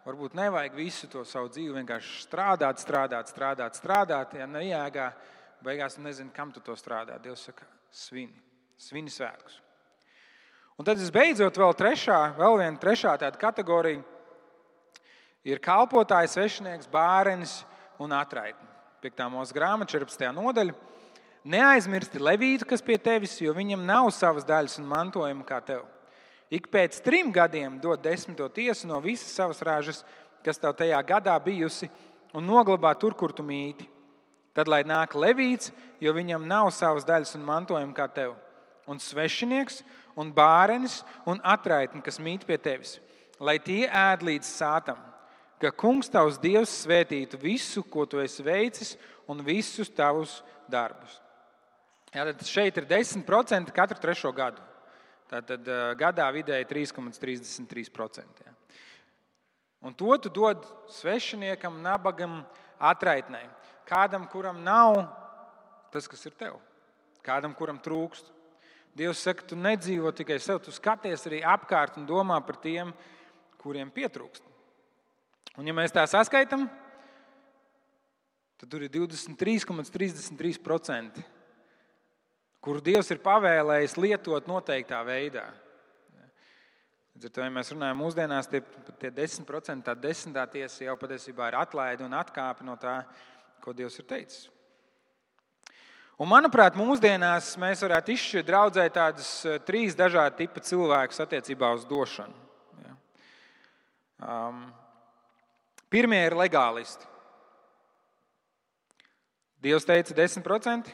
Varbūt 0.07 0.37
nevajag 0.39 0.75
visu 0.79 1.09
to 1.11 1.25
savu 1.27 1.51
dzīvi 1.51 1.81
vienkārši 1.81 2.23
strādāt, 2.23 2.81
strādāt, 2.83 3.31
strādāt, 3.31 3.79
strādāt. 3.79 4.37
Ja 4.39 4.47
neiegā, 4.47 5.11
beigās 5.67 5.99
nezinu, 5.99 6.31
kam 6.35 6.53
tu 6.55 6.63
to 6.63 6.77
strādā. 6.79 7.19
Dievs 7.23 7.49
saka, 7.49 7.67
svini, 7.91 8.39
svini 8.79 9.11
svētkus. 9.11 9.66
Un 10.77 10.85
tad 10.85 11.01
visbeidzot, 11.01 11.57
vēl 11.57 11.73
trešā, 11.73 12.19
vēl 12.37 12.59
viena 12.61 12.77
trešā 12.81 13.15
tāda 13.17 13.41
kategorija 13.41 14.03
ir 15.47 15.63
kalpotājs, 15.65 16.35
svešinieks, 16.37 16.91
bērns 16.93 17.63
un 18.03 18.13
atraitne. 18.13 18.69
5. 19.01 19.23
mūža 19.33 19.57
grāmata, 19.57 19.95
14. 19.95 20.27
nodaļa. 20.37 20.75
Neaizmirsti 21.47 22.21
Levītu, 22.21 22.67
kas 22.69 22.83
pie 22.85 22.99
tevis, 22.99 23.39
jo 23.41 23.55
viņam 23.57 23.87
nav 23.89 24.11
savas 24.13 24.45
daļas 24.45 24.81
un 24.83 24.89
mantojuma 24.91 25.47
kā 25.47 25.63
tev. 25.65 25.85
Ik 26.53 26.69
pēc 26.69 26.99
trim 27.07 27.31
gadiem 27.33 27.79
dod 27.81 28.03
desmito 28.03 28.49
tiesu 28.53 28.91
no 28.91 28.99
visas 29.01 29.33
savas 29.33 29.63
ražas, 29.65 30.05
kas 30.45 30.61
tev 30.61 30.75
tajā 30.77 30.99
gadā 31.07 31.39
bijusi, 31.43 31.89
un 32.37 32.45
noglabā 32.45 32.93
tur, 32.99 33.15
kur 33.17 33.33
tu 33.33 33.47
mīti. 33.47 33.87
Tad 34.53 34.69
lai 34.69 34.83
nāk 34.85 35.17
Levīts, 35.17 35.73
jo 36.05 36.13
viņam 36.13 36.45
nav 36.45 36.69
savas 36.75 37.07
daļas 37.07 37.37
un 37.39 37.49
mantojuma 37.49 37.97
kā 37.97 38.11
tev, 38.13 38.35
un 38.87 39.01
svešinieks, 39.03 39.83
un 40.17 40.33
bērns 40.33 41.03
un 41.29 41.41
atraitni, 41.45 42.03
kas 42.05 42.21
mīt 42.23 42.47
pie 42.49 42.59
tevis, 42.61 42.97
lai 43.41 43.59
tie 43.63 43.85
ēd 43.87 44.25
līdz 44.25 44.49
sātam, 44.49 45.01
ka 45.61 45.73
kungs 45.73 46.11
tavs 46.13 46.41
dievs 46.41 46.73
svētītu 46.85 47.41
visu, 47.41 47.83
ko 47.83 48.07
tu 48.07 48.21
esi 48.23 48.45
veicis, 48.45 48.97
un 49.29 49.43
visus 49.45 49.91
tavus 49.91 50.41
darbus. 50.71 51.21
Jā, 52.15 52.25
tad 52.31 52.45
šeit 52.49 52.79
ir 52.79 52.87
10% 52.89 53.73
katru 53.75 54.01
trešo 54.01 54.33
gadu. 54.33 54.63
Tātad 55.27 55.67
gadā 55.99 56.29
vidēji 56.33 56.69
3,33%. 56.71 58.45
Jā. 58.47 58.55
Un 59.87 59.95
to 59.95 60.15
tu 60.23 60.31
dod 60.31 60.63
svešiniekam, 60.95 61.81
nabagam, 61.83 62.41
atraitnei. 62.79 63.45
Kādam, 63.87 64.25
kuram 64.31 64.63
nav 64.65 65.03
tas, 65.93 66.09
kas 66.11 66.25
ir 66.27 66.35
tev, 66.39 66.57
kādam, 67.27 67.55
kuram 67.59 67.79
trūkst. 67.83 68.33
Dievs 68.97 69.21
saka, 69.27 69.45
tu 69.45 69.57
nedzīvo 69.61 70.09
tikai 70.17 70.39
sev, 70.41 70.57
tu 70.65 70.73
skaties 70.73 71.27
arī 71.29 71.43
apkārt 71.45 71.99
un 72.01 72.07
domā 72.09 72.39
par 72.47 72.57
tiem, 72.63 72.95
kuriem 73.61 73.91
pietrūkst. 73.93 74.41
Un, 75.57 75.67
ja 75.69 75.75
mēs 75.77 75.93
tā 75.93 76.07
saskaitām, 76.09 76.65
tad 78.57 78.71
tur 78.73 78.81
ir 78.87 78.91
23,33%, 78.95 81.21
kuru 82.65 82.81
Dievs 82.85 83.11
ir 83.13 83.19
pavēlējis 83.25 83.99
lietot 84.01 84.49
noteiktā 84.49 84.99
veidā. 85.05 85.45
Līdz 87.17 87.27
ar 87.29 87.33
to, 87.33 87.41
ja 87.45 87.51
mēs 87.53 87.73
runājam 87.73 87.99
mūsdienās, 88.01 88.51
tie, 88.53 88.61
tie 89.01 89.11
10%, 89.13 89.85
tā 89.85 89.95
desmitā 89.97 90.45
tiesa 90.53 90.85
jau 90.85 90.97
patiesībā 91.01 91.49
ir 91.49 91.57
atlaide 91.57 92.05
un 92.05 92.13
atkāpe 92.17 92.65
no 92.65 92.77
tā, 92.81 93.05
ko 93.65 93.73
Dievs 93.77 93.99
ir 94.01 94.07
teicis. 94.09 94.56
Un, 96.17 96.31
manuprāt, 96.33 96.73
mūsdienās 96.81 97.51
mēs 97.61 97.83
varētu 97.85 98.15
izšķirt 98.15 98.47
draudzē 98.49 98.87
tādus 98.89 99.29
eh, 99.45 99.59
trīs 99.69 99.93
dažādu 99.99 100.39
tipu 100.39 100.63
cilvēkus 100.65 101.21
attiecībā 101.27 101.69
uz 101.77 101.83
došanu. 101.85 102.33
Ja. 102.87 102.95
Um, 104.25 104.63
pirmie 105.93 106.23
ir 106.25 106.37
legālisti. 106.41 107.05
Dievs 109.61 109.85
teica 109.85 110.17
10%, 110.17 110.89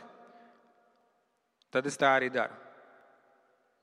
tad 1.71 1.87
es 1.87 1.99
tā 2.01 2.11
arī 2.17 2.33
daru. 2.35 2.59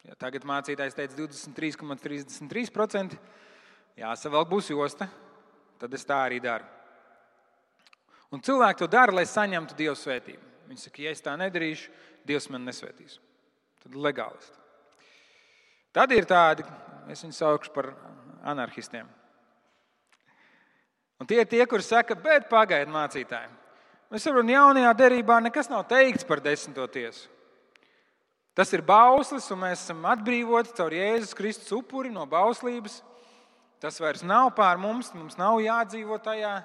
Ja 0.09 0.19
tagad 0.19 0.43
mācītājs 0.47 0.97
teica 0.97 1.15
23,33%, 1.21 3.15
jāsavelk 3.99 4.51
būs 4.51 4.73
josta, 4.73 5.07
tad 5.79 5.95
es 5.95 6.03
tā 6.07 6.19
arī 6.25 6.43
daru. 6.43 6.67
Un 8.35 8.43
cilvēki 8.43 8.83
to 8.83 8.91
dara, 8.91 9.15
lai 9.21 9.27
saņemtu 9.27 9.79
Dieva 9.79 9.95
svētību. 9.95 10.48
Viņi 10.69 10.83
saka, 10.83 11.01
ja 11.01 11.13
es 11.15 11.23
tā 11.25 11.33
nedarīšu, 11.39 11.89
Dievs 12.29 12.49
man 12.53 12.67
nesvētīs. 12.67 13.17
Tad 13.81 13.95
legālisti. 13.97 14.57
Tad 15.95 16.11
ir 16.13 16.27
tādi, 16.29 16.65
es 17.09 17.23
viņus 17.25 17.39
saukšu 17.41 17.73
par 17.73 17.89
anarchistiem. 18.45 19.07
Un 21.19 21.27
tie 21.27 21.41
ir 21.41 21.49
tie, 21.49 21.63
kuri 21.67 21.83
saka, 21.83 22.15
bet 22.15 22.45
pagaidiet, 22.51 22.91
mācītāji. 22.93 23.49
Mēs 24.09 24.23
saprotam, 24.25 24.53
jaunajā 24.53 24.93
derībā 24.97 25.39
nekas 25.43 25.67
nav 25.69 25.83
teikts 25.89 26.25
par 26.25 26.41
desmito 26.41 26.85
tiesu. 26.89 27.27
Tas 28.57 28.71
ir 28.73 28.81
bauslis, 28.85 29.47
un 29.53 29.61
mēs 29.61 29.83
esam 29.83 30.05
atbrīvoti 30.09 30.73
caur 30.77 30.93
Jēzus 30.93 31.35
Kristus 31.37 31.73
upuri 31.75 32.09
no 32.13 32.25
bauslības. 32.29 32.99
Tas 33.79 33.99
vairs 34.01 34.25
nav 34.27 34.49
pār 34.57 34.79
mums, 34.81 35.13
mums 35.15 35.37
nav 35.39 35.61
jādzīvo 35.63 36.17
tajā. 36.23 36.57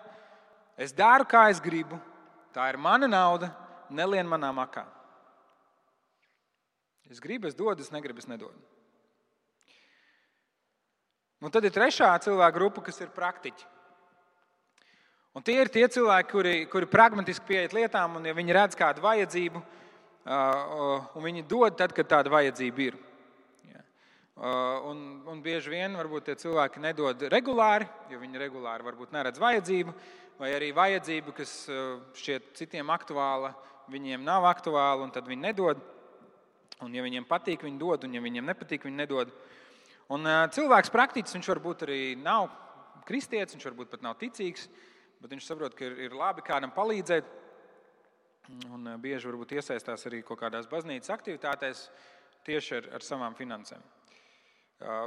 Es 0.76 0.92
daru, 0.96 1.26
kā 1.28 1.46
es 1.52 1.60
gribu. 1.62 2.00
Tā 2.54 2.66
ir 2.72 2.78
mana 2.78 3.06
nauda, 3.10 3.52
nelien 3.90 4.28
manā 4.28 4.52
makā. 4.54 4.86
Es 7.10 7.20
gribu, 7.20 7.48
es 7.48 7.56
dodu, 7.56 7.84
es 7.84 7.92
negribu, 7.92 8.22
es 8.22 8.28
nedodu. 8.30 8.56
Un 11.44 11.52
tad 11.52 11.66
ir 11.68 11.74
trešā 11.74 12.08
cilvēka 12.24 12.56
grupa, 12.56 12.82
kas 12.86 13.02
ir 13.04 13.12
praktiķi. 13.12 13.66
Un 15.34 15.42
tie 15.44 15.58
ir 15.60 15.68
tie 15.68 15.82
cilvēki, 15.90 16.30
kuri, 16.30 16.54
kuri 16.70 16.88
pragmatiski 16.88 17.44
pieiet 17.48 17.74
lietām, 17.74 18.20
un 18.20 18.28
ja 18.28 18.32
viņi 18.36 18.54
redz 18.54 18.78
kādu 18.78 19.02
vajadzību, 19.04 19.60
un 20.24 21.26
viņi 21.26 21.42
dod 21.50 21.74
tad, 21.76 21.92
kad 21.92 22.08
tāda 22.08 22.30
vajadzība 22.32 22.84
ir. 22.86 22.98
Un, 24.34 25.02
un 25.30 25.42
bieži 25.42 25.74
vien 25.74 25.94
varbūt 25.98 26.28
tie 26.28 26.38
cilvēki 26.38 26.80
nedod 26.82 27.26
regulāri, 27.30 27.86
jo 28.10 28.18
viņi 28.22 28.40
regulāri 28.40 28.86
varbūt 28.86 29.12
neredz 29.14 29.42
vajadzību, 29.42 29.94
vai 30.38 30.54
arī 30.54 30.72
vajadzību, 30.74 31.34
kas 31.36 31.52
šķiet 32.18 32.54
citiem 32.58 32.90
aktuāla, 32.94 33.52
viņiem 33.92 34.24
nav 34.24 34.46
aktuāla, 34.48 35.02
un 35.04 35.12
tad 35.14 35.28
viņi 35.28 35.42
nedod. 35.44 35.82
Un, 36.82 36.94
ja 36.94 37.04
viņiem 37.04 37.26
patīk, 37.28 37.62
viņi 37.64 37.78
dod, 37.80 38.04
un, 38.04 38.16
ja 38.16 38.22
viņiem 38.24 38.48
nepatīk, 38.50 38.84
viņi 38.86 38.98
nedod. 38.98 39.30
Un, 40.12 40.26
cilvēks 40.52 40.92
praktiski 40.92 41.38
viņš 41.38 41.48
varbūt 41.54 41.86
arī 41.86 42.00
nav 42.20 42.50
kristietis, 43.08 43.54
viņš 43.56 43.68
varbūt 43.70 43.92
pat 43.92 44.04
nav 44.04 44.18
ticīgs, 44.20 44.66
bet 45.22 45.32
viņš 45.32 45.46
saprot, 45.46 45.76
ka 45.76 45.86
ir, 45.86 45.96
ir 46.08 46.16
labi 46.18 46.44
kādam 46.44 46.74
palīdzēt. 46.74 47.30
Un 48.74 48.90
bieži 49.00 49.30
varbūt 49.30 49.54
iesaistās 49.56 50.04
arī 50.10 50.20
kaut 50.26 50.42
kādās 50.42 50.68
baznīcas 50.68 51.14
aktivitātēs 51.14 51.86
tieši 52.44 52.80
ar, 52.80 52.88
ar 52.98 53.06
savām 53.06 53.36
finansēm. 53.38 53.80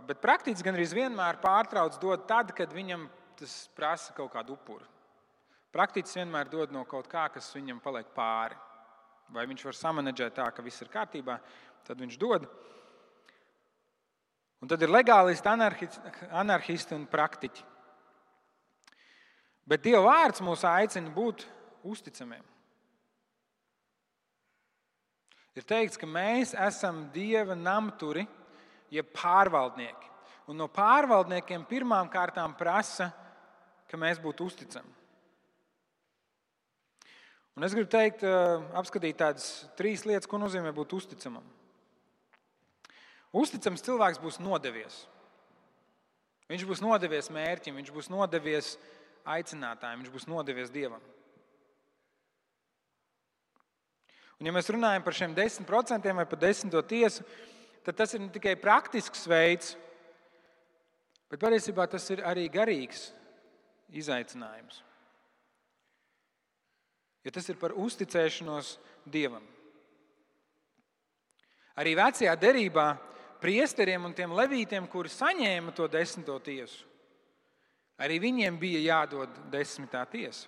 Bet 0.09 0.23
praktiski 0.23 0.65
gan 0.65 0.79
arī 0.79 0.87
vienmēr 0.89 1.37
pārtrauc 1.43 1.99
dot 2.01 2.25
tad, 2.29 2.55
kad 2.57 2.71
viņam 2.73 3.05
tas 3.37 3.67
prasa 3.77 4.15
kaut 4.17 4.31
kādu 4.33 4.55
upuru. 4.55 4.87
Praktiski 5.75 6.23
vienmēr 6.23 6.49
dod 6.49 6.73
no 6.73 6.81
kaut 6.89 7.05
kā, 7.11 7.27
kas 7.29 7.51
viņam 7.53 7.83
paliek 7.83 8.09
pāri 8.15 8.57
vai 9.33 9.45
viņš 9.49 9.65
var 9.67 9.77
samanģēt 9.77 10.37
tā, 10.37 10.47
ka 10.53 10.63
viss 10.65 10.81
ir 10.83 10.91
kārtībā, 10.91 11.37
tad 11.87 11.99
viņš 12.01 12.17
dod. 12.21 12.47
Un 14.61 14.69
tad 14.71 14.81
ir 14.81 14.91
legālisti, 14.91 15.49
anarchisti 16.31 16.95
un 16.97 17.05
praktiķi. 17.09 17.65
Bet 19.67 19.83
Dieva 19.83 20.05
vārds 20.05 20.41
mūs 20.41 20.63
aicina 20.65 21.11
būt 21.13 21.43
uzticamiem. 21.87 22.43
Ir 25.57 25.65
teikts, 25.67 25.97
ka 25.99 26.07
mēs 26.09 26.53
esam 26.67 27.07
Dieva 27.13 27.57
namturi, 27.57 28.23
jeb 28.93 29.09
pārvaldnieki. 29.15 30.13
Un 30.47 30.61
no 30.61 30.69
pārvaldniekiem 30.71 31.65
pirmām 31.67 32.07
kārtām 32.13 32.53
prasa, 32.55 33.09
ka 33.89 33.99
mēs 33.99 34.21
būtu 34.23 34.47
uzticami. 34.47 34.96
Un 37.57 37.65
es 37.65 37.73
gribu 37.73 37.89
teikt, 37.89 38.21
apskatīt 38.77 39.17
tādas 39.17 39.47
trīs 39.79 40.03
lietas, 40.05 40.29
ko 40.29 40.37
nozīmē 40.37 40.69
būt 40.77 40.91
uzticamam. 40.93 41.41
Uzticams 43.33 43.81
cilvēks 43.81 44.21
būs 44.21 44.37
nodevies. 44.45 44.99
Viņš 46.51 46.67
būs 46.69 46.83
nodevies 46.85 47.31
mērķim, 47.33 47.79
viņš 47.81 47.89
būs 47.95 48.11
nodevies 48.13 48.75
aicinātājiem, 49.25 50.05
viņš 50.05 50.13
būs 50.13 50.29
nodevies 50.29 50.69
dievam. 50.71 51.01
Un, 54.37 54.45
ja 54.45 54.53
mēs 54.53 54.69
runājam 54.69 55.01
par 55.01 55.17
šiem 55.17 55.33
10% 55.33 56.13
vai 56.21 56.29
par 56.29 56.45
desmito 56.45 56.85
tiesu, 56.85 57.25
tad 57.81 57.97
tas 57.97 58.13
ir 58.13 58.21
ne 58.21 58.29
tikai 58.37 58.53
praktisks 58.61 59.25
veids, 59.25 59.73
bet 61.25 61.41
patiesībā 61.41 61.89
tas 61.89 62.05
ir 62.13 62.21
arī 62.21 62.45
garīgs 62.53 63.09
izaicinājums 63.97 64.85
jo 67.27 67.33
tas 67.35 67.49
ir 67.51 67.59
par 67.59 67.75
uzticēšanos 67.75 68.77
Dievam. 69.07 69.43
Arī 71.77 71.91
vecajā 71.99 72.33
derībā 72.39 72.87
priesteriem 73.43 74.07
un 74.07 74.13
tiem 74.15 74.31
levītiem, 74.33 74.87
kuri 74.89 75.11
saņēma 75.11 75.73
to 75.75 75.89
desmito 75.91 76.37
tiesu, 76.41 76.85
arī 77.99 78.21
viņiem 78.23 78.55
bija 78.59 78.79
jādod 78.85 79.33
desmitā 79.51 80.05
tiesa. 80.09 80.47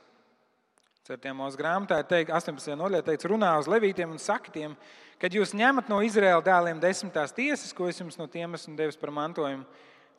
4. 1.10 1.34
mūsu 1.34 1.58
grāmatā 1.58 2.00
ir 2.00 2.08
teikts, 2.10 2.34
18. 2.38 2.76
nodaļā 2.78 3.04
teikts, 3.08 3.28
runā 3.28 3.52
uz 3.60 3.68
levītiem 3.70 4.12
un 4.14 4.22
saka 4.22 4.52
tiem, 4.54 4.76
kad 5.20 5.34
jūs 5.34 5.56
ņemat 5.58 5.90
no 5.90 6.00
Izraēla 6.06 6.44
dēliem 6.46 6.80
desmitās 6.80 7.34
tiesas, 7.36 7.74
ko 7.74 7.90
es 7.90 8.00
jums 8.00 8.20
no 8.20 8.28
tiem 8.30 8.54
esmu 8.56 8.76
devis 8.78 9.00
par 9.00 9.12
mantojumu, 9.16 9.66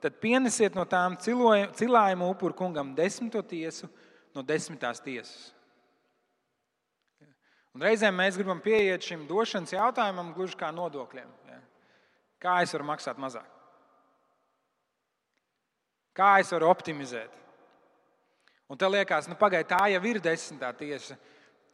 tad 0.03 0.19
pienesiet 0.21 0.77
no 0.77 0.85
tām 0.89 1.17
cilājumu 1.21 2.31
upuru 2.35 2.57
kungam 2.59 2.93
desmito 2.97 3.41
tiesu 3.47 3.89
no 4.35 4.43
desmitās 4.47 5.01
tiesas. 5.05 5.53
Un 7.77 7.85
reizēm 7.87 8.17
mēs 8.19 8.39
gribam 8.39 8.61
pieiet 8.63 9.05
šim 9.07 9.27
došanas 9.29 9.73
jautājumam 9.77 10.33
gluži 10.35 10.59
kā 10.59 10.73
nodokļiem. 10.75 11.29
Ja? 11.53 11.59
Kā 12.43 12.57
es 12.65 12.75
varu 12.75 12.89
maksāt 12.89 13.21
mazāk? 13.23 13.47
Kā 16.17 16.33
es 16.43 16.51
varu 16.51 16.71
optimizēt? 16.73 17.37
Un 18.71 18.79
te 18.79 18.87
liekas, 18.91 19.29
nu, 19.31 19.37
pagaidi, 19.39 19.69
tā 19.71 19.85
jau 19.91 20.01
ir 20.07 20.19
desmitā 20.23 20.71
tiesa. 20.79 21.17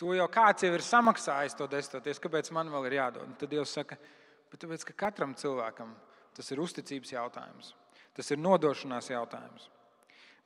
To 0.00 0.12
jau 0.16 0.26
kāds 0.32 0.64
jau 0.64 0.72
ir 0.76 0.84
samaksājis 0.84 1.56
to 1.56 1.68
desmito 1.72 2.02
tiesu, 2.04 2.20
kāpēc 2.24 2.50
man 2.52 2.68
vēl 2.72 2.88
ir 2.88 2.98
jādod? 2.98 3.24
Un 3.24 3.36
tad 3.40 3.52
Dievs 3.52 3.72
saka, 3.78 3.96
bet 4.52 4.60
tāpēc, 4.60 4.84
ka 4.90 4.96
katram 5.06 5.32
cilvēkam 5.36 5.94
tas 6.36 6.52
ir 6.52 6.60
uzticības 6.60 7.14
jautājums. 7.14 7.72
Tas 8.16 8.28
ir 8.32 8.40
nodošanās 8.40 9.08
jautājums. 9.12 9.70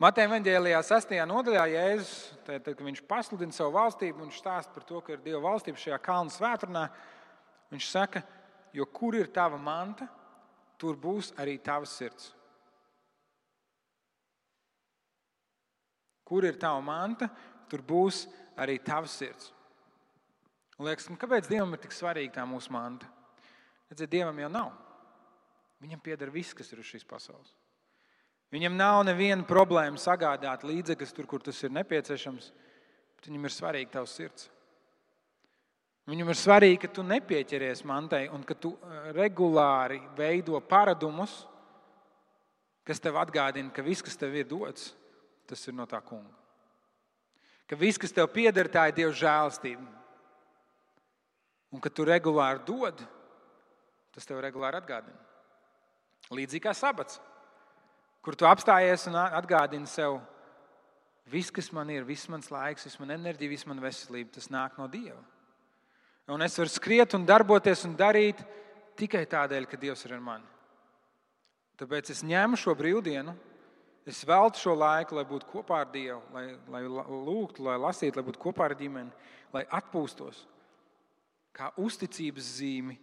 Mateja 0.00 0.30
Vāģēlijā 0.32 0.78
6. 0.80 1.10
nodaļā 1.28 1.62
Jēzus, 1.74 2.12
tad, 2.46 2.64
kad 2.64 2.78
viņš 2.86 3.02
pasludina 3.04 3.52
savu 3.52 3.74
valstību, 3.74 4.22
viņš 4.22 4.38
stāsta 4.40 4.72
par 4.72 4.86
to, 4.88 5.02
ka 5.04 5.12
ir 5.12 5.20
Dieva 5.20 5.42
valstība 5.44 5.76
šajā 5.76 5.98
kalnu 6.00 6.32
svētdienā. 6.32 6.86
Viņš 7.68 7.88
saka, 7.90 8.22
jo 8.72 8.86
kur 8.88 9.18
ir 9.18 9.28
tava 9.28 9.58
manta, 9.60 10.08
tur 10.80 10.96
būs 10.96 11.34
arī 11.36 11.58
tava 11.60 11.84
sirds. 11.84 12.30
Kur 16.24 16.48
ir 16.48 16.56
tava 16.56 16.80
manta, 16.80 17.28
tur 17.68 17.84
būs 17.84 18.24
arī 18.56 18.80
tava 18.80 19.04
sirds. 19.04 19.52
Un 20.80 20.88
liekas, 20.88 21.12
nu, 21.12 21.20
kāpēc 21.20 21.52
Dievam 21.52 21.76
ir 21.76 21.84
tik 21.84 21.92
svarīga 21.92 22.38
tā 22.40 22.48
mūsu 22.48 22.72
manta? 22.72 23.04
Redziet, 23.92 24.16
Dievam 24.16 24.46
jau 24.46 24.48
nav. 24.48 24.72
Viņam 25.84 26.00
pieder 26.00 26.32
viss, 26.32 26.56
kas 26.56 26.72
ir 26.72 26.80
uz 26.80 26.88
šīs 26.88 27.04
pasaules. 27.04 27.52
Viņam 28.50 28.74
nav 28.74 29.04
neviena 29.06 29.46
problēma 29.46 30.00
sagādāt 30.00 30.64
līdzekļus 30.66 31.14
tur, 31.14 31.26
kur 31.30 31.42
tas 31.42 31.58
ir 31.62 31.70
nepieciešams, 31.70 32.48
bet 33.14 33.28
viņam 33.30 33.46
ir 33.46 33.54
svarīga 33.54 33.94
tavs 33.98 34.16
sirds. 34.18 34.48
Viņam 36.10 36.32
ir 36.32 36.38
svarīgi, 36.40 36.80
ka 36.82 36.90
tu 36.90 37.04
nepieķeries 37.06 37.84
mantai 37.86 38.24
un 38.34 38.42
ka 38.42 38.56
tu 38.58 38.72
eh, 38.74 39.12
regulāri 39.14 40.00
veido 40.18 40.58
paradumus, 40.66 41.44
kas 42.82 42.98
tev 42.98 43.20
atgādina, 43.20 43.70
ka 43.70 43.84
viss, 43.86 44.02
kas 44.02 44.18
tev 44.18 44.34
ir 44.34 44.48
dots, 44.50 44.90
tas 45.46 45.62
ir 45.70 45.76
no 45.78 45.86
tā 45.86 46.00
kunga. 46.02 46.34
Ka 47.70 47.78
viss, 47.78 48.00
kas 48.02 48.10
tev 48.10 48.26
pieder, 48.34 48.66
tā 48.66 48.88
ir 48.90 48.96
Dieva 48.96 49.14
žēlastība. 49.14 49.86
Un 51.70 51.78
ka 51.78 51.92
tu 51.94 52.02
regulāri 52.02 52.64
dod, 52.66 52.98
tas 54.10 54.26
tev 54.26 54.42
regulāri 54.42 54.80
atgādina. 54.80 55.14
Līdzīgi 56.34 56.64
kā 56.66 56.74
sabats 56.74 57.20
kur 58.24 58.36
tu 58.36 58.48
apstājies 58.48 59.06
un 59.10 59.18
atgādini 59.20 59.88
sev, 59.88 60.18
viss, 61.30 61.52
kas 61.54 61.70
man 61.72 61.90
ir, 61.92 62.06
viss 62.08 62.28
mans 62.32 62.50
laiks, 62.52 62.86
viss 62.88 63.00
man 63.00 63.14
enerģija, 63.16 63.52
viss 63.52 63.68
man 63.68 63.80
veselība, 63.82 64.34
tas 64.36 64.50
nāk 64.52 64.78
no 64.80 64.88
Dieva. 64.90 65.20
Un 66.30 66.44
es 66.46 66.56
varu 66.58 66.70
skriet 66.70 67.14
un 67.18 67.26
darboties 67.26 67.84
un 67.88 67.96
darīt 67.98 68.42
tikai 68.98 69.24
tādēļ, 69.26 69.66
ka 69.66 69.78
Dievs 69.80 70.04
ir 70.06 70.14
ar 70.14 70.22
mani. 70.22 70.46
Tāpēc 71.80 72.12
es 72.12 72.20
ņemu 72.26 72.58
šo 72.60 72.74
brīvdienu, 72.76 73.32
es 74.08 74.20
veltu 74.28 74.60
šo 74.60 74.74
laiku, 74.76 75.16
lai 75.16 75.24
būtu 75.26 75.48
kopā 75.48 75.80
ar 75.82 75.90
Dievu, 75.92 76.20
lai, 76.34 76.44
lai 76.70 76.82
lūgtu, 76.84 77.64
lai 77.64 77.78
lasītu, 77.80 78.20
lai 78.20 78.26
būtu 78.26 78.42
kopā 78.42 78.68
ar 78.68 78.76
ģimeni, 78.78 79.30
lai 79.54 79.64
atpūstos 79.80 80.44
kā 81.56 81.72
uzticības 81.80 82.52
zīmi 82.60 82.98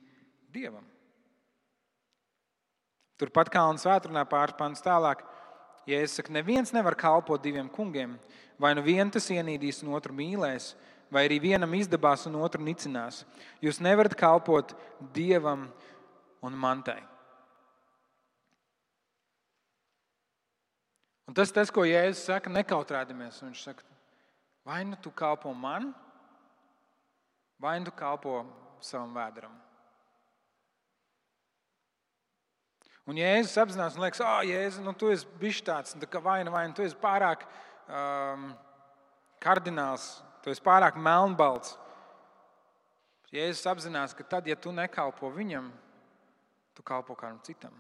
Dievam. 0.54 0.86
Turpat 3.18 3.50
Kalnu 3.54 3.82
svētdienā 3.82 4.24
pāris 4.30 4.58
pants 4.58 4.84
tālāk. 4.86 5.24
Ja 5.90 6.02
es 6.04 6.18
saku, 6.18 6.34
neviens 6.36 6.74
nevar 6.76 6.98
kalpot 7.00 7.42
diviem 7.42 7.70
kungiem, 7.72 8.18
vai 8.60 8.74
nu 8.76 8.84
viens 8.84 9.14
tas 9.14 9.30
ienīdīs 9.32 9.82
un 9.86 9.94
otru 9.96 10.14
mīlēs, 10.14 10.74
vai 11.10 11.24
arī 11.26 11.40
vienam 11.40 11.74
izdabās 11.78 12.28
un 12.28 12.36
otru 12.44 12.62
nicinās. 12.64 13.24
Jūs 13.64 13.80
nevarat 13.82 14.16
kalpot 14.20 14.76
dievam 15.16 15.70
un 16.44 16.58
mantai. 16.60 17.00
Un 21.28 21.36
tas, 21.36 21.52
tas, 21.52 21.72
ko 21.72 21.84
Jēzus 21.84 22.24
saka, 22.30 22.52
nekautrēdamies. 22.52 23.42
Viņš 23.44 23.64
saka, 23.68 23.84
vai 24.68 24.84
nu 24.88 25.00
tu 25.00 25.12
kalpo 25.12 25.52
man, 25.56 25.90
vai 27.60 27.80
nu 27.80 27.90
tu 27.90 27.96
kalpo 27.96 28.44
savam 28.80 29.16
vēdram. 29.16 29.56
Un 33.08 33.16
Jēzus 33.16 33.56
apzinās, 33.62 33.96
un 33.96 34.04
liekas, 34.04 34.20
ah, 34.26 34.42
Jēzus, 34.44 34.84
nu, 34.84 34.92
tu 34.92 35.08
esi 35.14 35.28
bijis 35.40 35.62
tāds, 35.64 35.96
tā 35.96 36.10
kā 36.12 36.20
vaina, 36.24 36.52
vaina, 36.52 36.74
tu 36.76 36.84
esi 36.84 36.98
pārāk 37.00 37.46
um, 37.88 38.50
kardināls, 39.44 40.10
tu 40.44 40.52
esi 40.52 40.64
pārāk 40.64 41.00
melnbalts. 41.00 41.78
Jēzus 43.32 43.64
apzinās, 43.72 44.16
ka 44.16 44.28
tad, 44.28 44.48
ja 44.48 44.60
tu 44.60 44.76
nekalpo 44.76 45.32
viņam, 45.32 45.72
tu 46.76 46.84
kalpo 46.84 47.16
kādam 47.16 47.40
citam. 47.48 47.72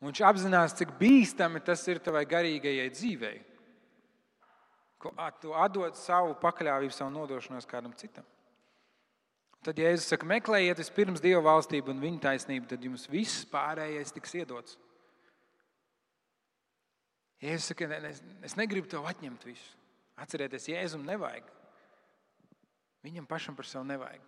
Un 0.00 0.08
viņš 0.08 0.24
apzinās, 0.24 0.74
cik 0.78 0.96
bīstami 0.96 1.60
tas 1.64 1.84
ir 1.92 2.00
tavai 2.00 2.24
garīgajai 2.28 2.88
dzīvei. 2.96 3.38
Tu 5.40 5.52
atdod 5.56 5.96
savu 5.96 6.32
pakļāvību, 6.40 6.92
savu 6.96 7.12
nodošanos 7.12 7.68
kādam 7.68 7.92
citam. 7.96 8.24
Tad 9.64 9.76
Jēzus 9.76 10.08
saka, 10.08 10.24
meklējiet 10.24 10.78
vispirms 10.80 11.20
Dieva 11.20 11.42
valstību 11.44 11.92
un 11.92 12.00
viņa 12.00 12.22
taisnību, 12.24 12.68
tad 12.70 12.84
jums 12.84 13.04
viss 13.12 13.44
pārējais 13.50 14.14
tiks 14.16 14.32
iedots. 14.38 14.78
Jēzus 17.44 17.72
saka, 17.72 17.88
ne, 17.90 17.98
es, 18.08 18.22
es 18.48 18.56
negribu 18.56 18.88
tev 18.88 19.04
atņemt 19.08 19.44
visu. 19.48 19.76
Atcerieties, 20.20 20.68
Jēzum 20.72 21.04
nevajag. 21.08 21.44
Viņam 23.04 23.28
pašam 23.28 23.56
par 23.56 23.68
sevi 23.68 23.88
nevajag. 23.88 24.24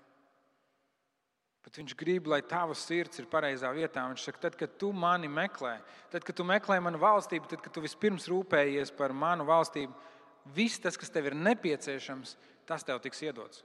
Bet 1.62 1.78
viņš 1.78 1.96
grib, 1.96 2.28
lai 2.28 2.40
tavs 2.48 2.84
sirds 2.88 3.20
ir 3.22 3.28
pareizā 3.30 3.70
vietā. 3.72 4.04
Viņš 4.10 4.28
saka, 4.28 4.44
tad, 4.48 4.56
kad 4.60 4.76
tu 4.80 4.90
mani 4.92 5.30
meklē, 5.32 5.76
tad, 6.12 6.24
kad 6.26 6.36
tu 6.36 6.44
meklē 6.48 6.80
manu 6.82 7.00
valstību, 7.00 7.48
tad, 7.48 7.64
kad 7.64 7.72
tu 7.72 7.84
vispirms 7.84 8.28
rūpējies 8.32 8.92
par 8.98 9.14
manu 9.16 9.46
valstību, 9.48 9.92
viss 10.56 10.80
tas, 10.82 10.98
kas 10.98 11.12
tev 11.12 11.30
ir 11.30 11.38
nepieciešams, 11.38 12.34
tas 12.68 12.84
tev 12.84 13.00
tiks 13.04 13.22
iedots. 13.24 13.62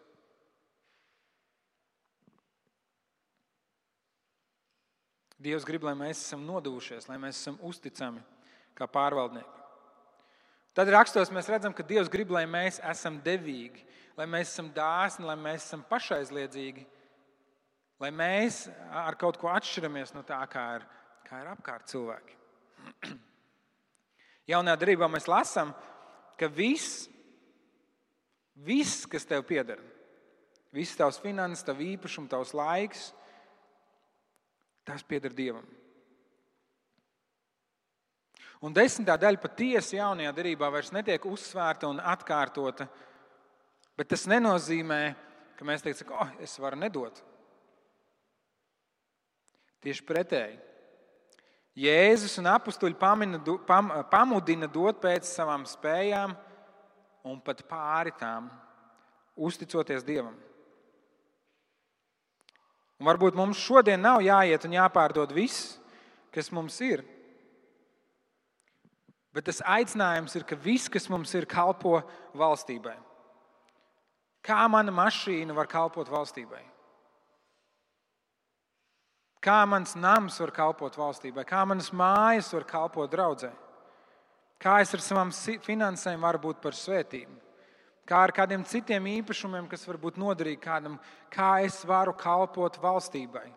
Dievs 5.38 5.66
grib, 5.68 5.84
lai 5.86 5.94
mēs 5.98 6.24
esam 6.26 6.42
nodevušies, 6.48 7.06
lai 7.10 7.20
mēs 7.22 7.38
esam 7.38 7.60
uzticami 7.66 8.24
kā 8.78 8.88
pārvaldnieki. 8.90 9.54
Tad 10.78 10.90
rakstos 10.94 11.32
mēs 11.34 11.50
redzam, 11.50 11.74
ka 11.74 11.86
Dievs 11.86 12.10
grib, 12.14 12.32
lai 12.34 12.46
mēs 12.50 12.78
esam 12.86 13.20
devīgi, 13.26 13.82
lai 14.18 14.28
mēs 14.30 14.52
esam 14.52 14.72
dāsni, 14.74 15.26
lai 15.26 15.38
mēs 15.38 15.66
esam 15.66 15.84
pašaizliedzīgi, 15.90 16.86
lai 18.02 18.12
mēs 18.14 18.68
ar 18.94 19.18
kaut 19.18 19.38
ko 19.42 19.50
atšķiramies 19.54 20.14
no 20.14 20.22
tā, 20.26 20.40
kā 20.50 20.66
ir, 20.78 20.86
kā 21.26 21.42
ir 21.42 21.52
apkārt 21.54 21.90
cilvēki. 21.90 22.38
Jaunajā 24.54 24.82
darbā 24.84 25.10
mēs 25.12 25.30
lasām, 25.30 25.74
ka 26.38 26.50
viss, 26.54 27.08
viss, 28.54 29.06
kas 29.10 29.26
tev 29.26 29.46
pieder, 29.50 29.82
viss 30.74 30.98
tavs 30.98 31.18
finanses, 31.22 31.66
tavs 31.66 31.84
īpašums, 31.84 32.30
tavs 32.32 32.54
laiks, 32.58 33.10
Tas 34.88 35.04
pieder 35.04 35.34
Dievam. 35.36 35.66
Un 38.64 38.74
desmitā 38.74 39.18
daļa 39.20 39.42
patiesi 39.42 40.00
jaunajā 40.00 40.32
darbā 40.34 40.70
vairs 40.74 40.94
netiek 40.96 41.26
uzsvērta 41.30 41.90
un 41.92 42.00
atkārtota. 42.02 42.88
Bet 43.98 44.10
tas 44.14 44.26
nenozīmē, 44.30 45.02
ka 45.58 45.66
mēs 45.68 45.84
teiksim, 45.86 46.08
ka 46.10 46.24
oh, 46.24 46.32
es 46.42 46.56
varu 46.62 46.80
nedot. 46.80 47.20
Tieši 49.86 50.06
pretēji. 50.08 50.58
Jēzus 51.78 52.40
un 52.42 52.50
apstuļi 52.50 52.98
pam, 52.98 53.92
pamudina 54.10 54.66
dot 54.72 55.04
pēc 55.04 55.28
savām 55.30 55.68
spējām 55.70 56.34
un 57.28 57.38
pat 57.46 57.62
pāri 57.70 58.16
tām, 58.18 58.48
uzticoties 59.38 60.06
Dievam. 60.08 60.34
Un 62.98 63.10
varbūt 63.10 63.38
mums 63.38 63.60
šodien 63.62 64.02
nav 64.02 64.24
jāiet 64.26 64.66
un 64.66 64.74
jāpārdod 64.74 65.34
viss, 65.36 65.76
kas 66.34 66.50
mums 66.52 66.80
ir. 66.82 67.04
Bet 69.36 69.46
tas 69.46 69.62
aicinājums 69.62 70.34
ir, 70.40 70.48
ka 70.50 70.58
viss, 70.58 70.90
kas 70.90 71.06
mums 71.14 71.34
ir, 71.38 71.46
kalpo 71.46 72.00
valstībai. 72.38 72.96
Kā 74.42 74.64
mana 74.72 74.94
mašīna 74.96 75.54
var 75.54 75.70
kalpot 75.70 76.10
valstībai? 76.10 76.64
Kā 79.44 79.62
mans 79.70 79.94
nams 79.96 80.40
var 80.42 80.52
kalpot 80.52 80.98
valstībai? 80.98 81.46
Kā 81.48 81.62
manas 81.70 81.92
mājas 81.94 82.50
var 82.56 82.66
kalpot 82.68 83.12
draudzē? 83.12 83.52
Kā 84.58 84.80
es 84.82 84.94
ar 84.98 85.04
savām 85.06 85.30
finansēm 85.64 86.26
varu 86.26 86.42
būt 86.48 86.64
par 86.64 86.74
svētību? 86.74 87.47
Kā 88.08 88.24
ar 88.24 88.32
kādiem 88.36 88.64
citiem 88.68 89.08
īpašumiem, 89.18 89.68
kas 89.70 89.84
var 89.88 90.00
būt 90.02 90.20
noderīgi 90.22 90.62
kādam, 90.64 90.98
kā 91.34 91.58
es 91.68 91.82
varu 91.88 92.16
kalpot 92.18 92.80
valstībai. 92.82 93.50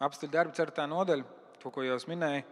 Apsteļ 0.00 0.30
darba 0.32 0.56
ceturtā 0.56 0.86
nodaļa, 0.88 1.24
to, 1.60 1.68
ko 1.72 1.84
jau 1.84 1.98
minēju. 2.08 2.44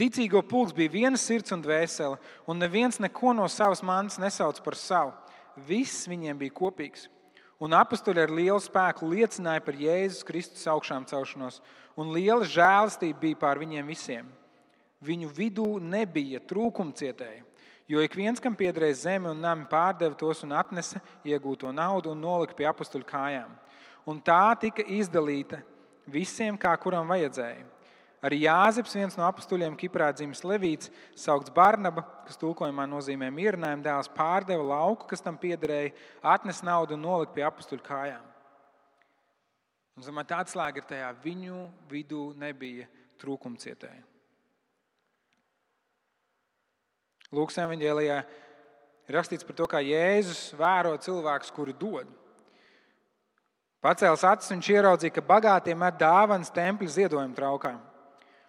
Ticīgo 0.00 0.40
pulks 0.44 0.72
bija 0.76 0.92
viena 0.92 1.18
sirds 1.20 1.52
un 1.52 1.62
dvēsele, 1.64 2.16
un 2.48 2.60
neviens 2.60 3.00
neko 3.00 3.32
no 3.36 3.48
savas 3.52 3.82
mantas 3.84 4.20
nesauc 4.20 4.60
par 4.64 4.76
savu. 4.80 5.12
Viss 5.68 6.08
viņiem 6.08 6.40
bija 6.40 6.52
kopīgs. 6.56 7.06
Un 7.62 7.72
apstuļi 7.72 8.20
ar 8.20 8.32
lielu 8.36 8.60
spēku 8.60 9.08
liecināja 9.08 9.62
par 9.64 9.76
Jēzus 9.80 10.24
Kristus 10.28 10.66
augšām 10.68 11.06
celšanos, 11.08 11.62
un 11.96 12.12
liela 12.12 12.44
žēlastība 12.44 13.22
bija 13.22 13.38
pār 13.40 13.60
viņiem 13.62 13.86
visiem. 13.88 14.26
Viņu 15.00 15.30
vidū 15.32 15.68
nebija 15.80 16.42
trūkumcietēji, 16.44 17.44
jo 17.88 18.02
ik 18.04 18.16
viens, 18.18 18.42
kam 18.42 18.56
piederēja 18.56 18.98
zeme 19.06 19.30
un 19.32 19.40
nami, 19.40 19.64
pārdeva 19.70 20.16
tos 20.18 20.42
un 20.44 20.52
atnesa 20.56 21.00
iegūto 21.24 21.72
naudu 21.72 22.12
un 22.12 22.20
nolika 22.20 22.56
pie 22.56 22.68
apstuļu 22.68 23.08
kājām. 23.08 23.56
Un 24.06 24.20
tā 24.20 24.52
tika 24.60 24.84
izdalīta 24.84 25.62
visiem, 26.06 26.60
kā 26.60 26.76
kuram 26.80 27.08
vajadzēja. 27.08 27.75
Arī 28.24 28.40
Jāzeps, 28.46 28.94
viens 28.96 29.16
no 29.18 29.26
apstuļiem, 29.26 29.76
Kiprā 29.76 30.08
dzimis 30.16 30.40
Levīts, 30.46 30.88
saukts 31.18 31.52
Barnaba, 31.54 32.02
kas 32.24 32.40
tulkojumā 32.40 32.86
nozīmē 32.88 33.28
mierinājumu 33.34 33.84
dēls, 33.84 34.08
pārdeva 34.16 34.64
lauku, 34.64 35.08
kas 35.10 35.22
tam 35.22 35.36
piederēja, 35.40 35.92
atnesa 36.24 36.64
naudu 36.66 36.96
un 36.96 37.04
nolika 37.04 37.36
pie 37.36 37.44
apstuļu 37.46 37.84
kājām. 37.84 38.24
Un, 39.96 40.04
zamā, 40.04 40.24
tā 40.28 40.40
atslēga 40.42 40.80
ir 40.80 40.88
tajā, 40.88 41.12
viņu 41.22 41.60
vidū 41.90 42.30
nebija 42.40 42.88
trūkumcietēji. 43.20 44.02
Lūks 47.36 47.58
evanģēlijā 47.58 48.20
ir 49.08 49.16
rakstīts 49.16 49.44
par 49.44 49.56
to, 49.58 49.66
kā 49.68 49.82
Jēzus 49.84 50.54
vēro 50.56 50.94
cilvēkus, 51.02 51.52
kuri 51.52 51.74
dod. 51.76 52.08
Pacēlis 53.84 54.24
acis, 54.26 54.50
viņš 54.54 54.70
ieraudzīja, 54.72 55.14
ka 55.14 55.24
bagātiem 55.26 55.78
met 55.78 55.98
dāvanas 56.00 56.52
tempļa 56.54 56.94
ziedojuma 56.96 57.36
traukām. 57.36 57.78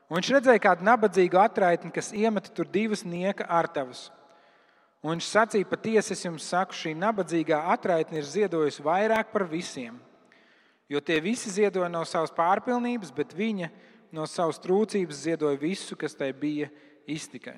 Un 0.08 0.22
viņš 0.22 0.30
redzēja 0.38 0.64
kādu 0.64 0.86
nabadzīgu 0.88 1.40
atraitni, 1.42 1.92
kas 1.92 2.14
iemeta 2.16 2.52
tur 2.56 2.68
divas 2.72 3.04
nieka 3.04 3.44
artavas. 3.52 4.08
Un 5.04 5.18
viņš 5.18 5.28
sacīja, 5.28 5.68
patiesi 5.68 6.14
es 6.16 6.24
jums 6.24 6.48
saku, 6.48 6.76
šī 6.76 6.94
nabadzīgā 6.98 7.60
atraitne 7.74 8.22
ir 8.22 8.28
ziedojusi 8.28 8.86
vairāk 8.86 9.34
par 9.34 9.46
visiem. 9.52 10.00
Jo 10.88 11.02
tie 11.04 11.20
visi 11.20 11.52
ziedoja 11.52 11.90
no 11.92 12.06
savas 12.08 12.32
pārpilnības, 12.32 13.12
bet 13.12 13.36
viņa 13.36 13.68
no 14.16 14.24
savas 14.32 14.62
trūcības 14.64 15.26
ziedoja 15.28 15.60
visu, 15.60 15.98
kas 16.00 16.16
tai 16.16 16.32
bija 16.32 16.70
iztikai. 17.08 17.58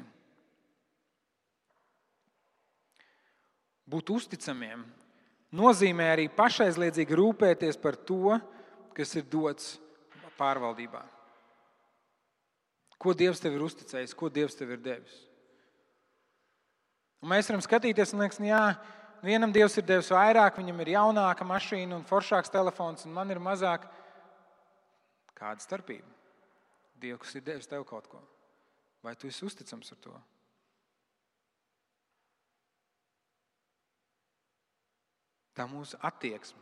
Būt 3.89 4.09
uzticamiem 4.13 4.81
nozīmē 5.53 6.09
arī 6.13 6.27
pašaizliedzīgi 6.33 7.17
rūpēties 7.17 7.77
par 7.81 7.97
to, 8.09 8.35
kas 8.97 9.15
ir 9.17 9.29
dots 9.29 9.77
pārvaldībā. 10.37 11.18
Ko 12.99 13.15
Dievs 13.15 13.39
tev 13.39 13.55
ir 13.55 13.63
uzticējis, 13.63 14.15
ko 14.17 14.27
Dievs 14.27 14.57
tev 14.59 14.73
ir 14.75 14.81
devis? 14.83 15.15
Un 17.23 17.31
mēs 17.31 17.47
varam 17.47 17.63
skatīties 17.63 18.11
un 18.15 18.23
liekas, 18.23 18.39
nu 18.43 18.49
jā, 18.49 18.63
vienam 19.23 19.53
Dievs 19.55 19.77
ir 19.79 19.87
devis 19.87 20.11
vairāk, 20.11 20.59
viņam 20.59 20.83
ir 20.83 20.93
jaunāka 20.95 21.47
mašīna 21.47 21.95
un 21.95 22.03
foršāks 22.07 22.51
telefons, 22.51 23.05
un 23.07 23.15
man 23.15 23.31
ir 23.31 23.39
mazāk. 23.43 23.87
Kāda 25.39 25.63
starpība? 25.63 26.07
Dievs 26.99 27.35
ir 27.39 27.45
devis 27.47 27.67
tev 27.71 27.85
kaut 27.87 28.07
ko. 28.11 28.19
Vai 29.03 29.15
tu 29.15 29.31
esi 29.31 29.45
uzticams 29.47 29.93
ar 29.95 30.01
to? 30.03 30.17
Tā 35.55 35.67
mūsu 35.67 35.99
attieksme. 36.03 36.59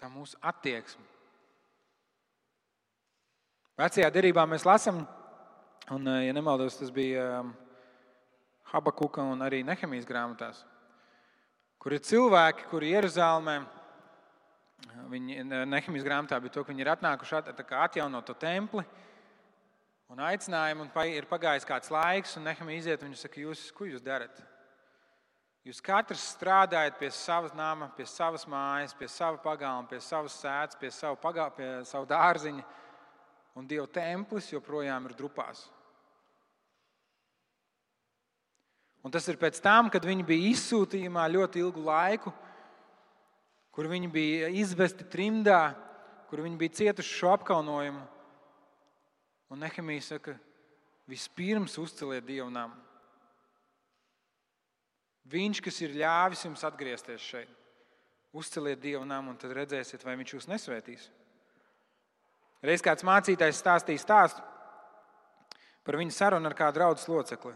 Tā 0.00 0.08
mūsu 0.12 0.36
attieksme. 0.44 1.13
Vecajā 3.74 4.06
derībā 4.14 4.44
mēs 4.46 4.62
lasām, 4.62 5.00
un, 5.90 6.04
eh, 6.06 6.28
ja 6.28 6.32
nemaldos, 6.32 6.76
tas 6.78 6.92
bija 6.94 7.40
um, 7.40 7.48
Habakuka 8.70 9.24
un 9.26 9.40
arī 9.42 9.64
Nehemijas 9.66 10.06
grāmatās, 10.06 10.60
kur 11.82 11.96
ir 11.96 12.04
cilvēki, 12.06 12.68
kuri 12.70 12.92
Jeruzalemē, 12.92 13.56
viņi 15.10 15.42
Nehemijas 15.66 16.06
grāmatā 16.06 16.38
bija 16.38 16.54
to, 16.54 16.62
ka 16.62 16.70
viņi 16.70 16.86
ir 16.86 16.92
atnākuši 16.92 17.34
at, 17.40 17.50
atjaunot 17.88 18.28
to 18.30 18.36
templi 18.38 18.84
un 20.06 20.22
aicinājumu, 20.22 20.86
un 20.86 21.10
ir 21.10 21.26
pagājis 21.26 21.66
kāds 21.66 21.90
laiks, 21.90 22.36
un 22.38 22.46
Nehemija 22.46 22.78
iziet, 22.78 23.02
un 23.02 23.10
viņi 23.10 23.24
saka, 23.24 23.42
jūs, 23.42 23.64
ko 23.74 23.90
jūs 23.90 24.06
darat? 24.06 24.38
Jūs 25.66 25.82
katrs 25.82 26.22
strādājat 26.36 26.94
pie 27.02 27.10
savas 27.10 27.50
nama, 27.58 27.90
pie 27.98 28.06
savas 28.06 28.46
mājas, 28.46 28.94
pie 28.94 29.10
sava 29.10 29.42
pagalma, 29.42 29.88
pie 29.90 29.98
savas 29.98 30.38
sēdes, 30.38 30.78
pie 30.78 30.94
savu, 30.94 31.18
pagā, 31.18 31.50
pie 31.58 31.74
savu 31.90 32.06
dārziņu 32.06 32.62
un 33.54 33.66
Dieva 33.70 33.86
templis 33.90 34.50
joprojām 34.52 35.08
ir 35.08 35.16
drupās. 35.18 35.64
Un 39.04 39.12
tas 39.12 39.26
ir 39.28 39.36
pēc 39.36 39.60
tam, 39.60 39.90
kad 39.92 40.04
viņi 40.06 40.24
bija 40.24 40.54
izsūtījumā 40.54 41.26
ļoti 41.28 41.60
ilgu 41.60 41.82
laiku, 41.84 42.32
kur 43.74 43.90
viņi 43.90 44.08
bija 44.08 44.48
izvesti 44.48 45.04
trimdā, 45.12 45.74
kur 46.30 46.40
viņi 46.40 46.56
bija 46.58 46.76
cietuši 46.80 47.18
šo 47.18 47.34
apkaunojumu. 47.34 48.00
Un 49.52 49.60
Nehemija 49.60 50.06
saka, 50.08 50.38
vispirms 51.10 51.76
uzceliet 51.78 52.24
dievu 52.24 52.48
namu. 52.50 52.78
Viņš, 55.28 55.60
kas 55.64 55.80
ir 55.84 55.94
ļāvis 56.00 56.44
jums 56.44 56.64
atgriezties 56.66 57.22
šeit, 57.24 57.52
uzceliet 58.32 58.80
dievu 58.80 59.04
namu, 59.08 59.32
un 59.32 59.38
tad 59.40 59.52
redzēsiet, 59.56 60.04
vai 60.04 60.16
viņš 60.20 60.34
jūs 60.36 60.48
nesvētīs. 60.50 61.06
Reiz 62.64 62.80
kāds 62.80 63.04
mācītājs 63.04 63.58
stāstīja 63.60 64.00
stāstu 64.00 64.40
par 65.84 65.98
viņu 66.00 66.14
sarunu 66.16 66.48
ar 66.48 66.56
kādu 66.56 66.80
draugu 66.80 67.12
locekli. 67.12 67.52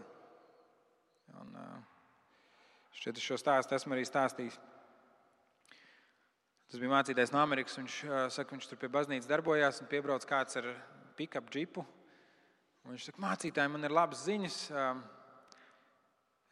Un, 1.39 1.55
šķiet, 2.93 3.17
es 3.17 3.25
šo 3.25 3.39
stāstu 3.41 3.73
esmu 3.73 3.95
arī 3.95 4.05
stādījis. 4.05 4.59
Tas 6.69 6.77
bija 6.77 6.93
mācītājs 6.93 7.33
no 7.33 7.41
Amerikas. 7.41 7.79
Viņš 7.79 7.95
saka, 8.35 8.53
viņš 8.53 8.69
tur 8.69 8.77
pie 8.77 8.91
baznīcas 8.93 9.29
darbojās 9.31 9.81
un 9.81 9.89
piebrauc 9.89 10.29
kāds 10.29 10.61
ar 10.61 10.69
pick-up 11.17 11.49
džipu. 11.49 11.81
Viņš 12.85 13.09
saka, 13.09 13.23
mācītāji, 13.25 13.73
man 13.73 13.89
ir 13.89 13.97
labas 13.97 14.21
ziņas. 14.29 14.61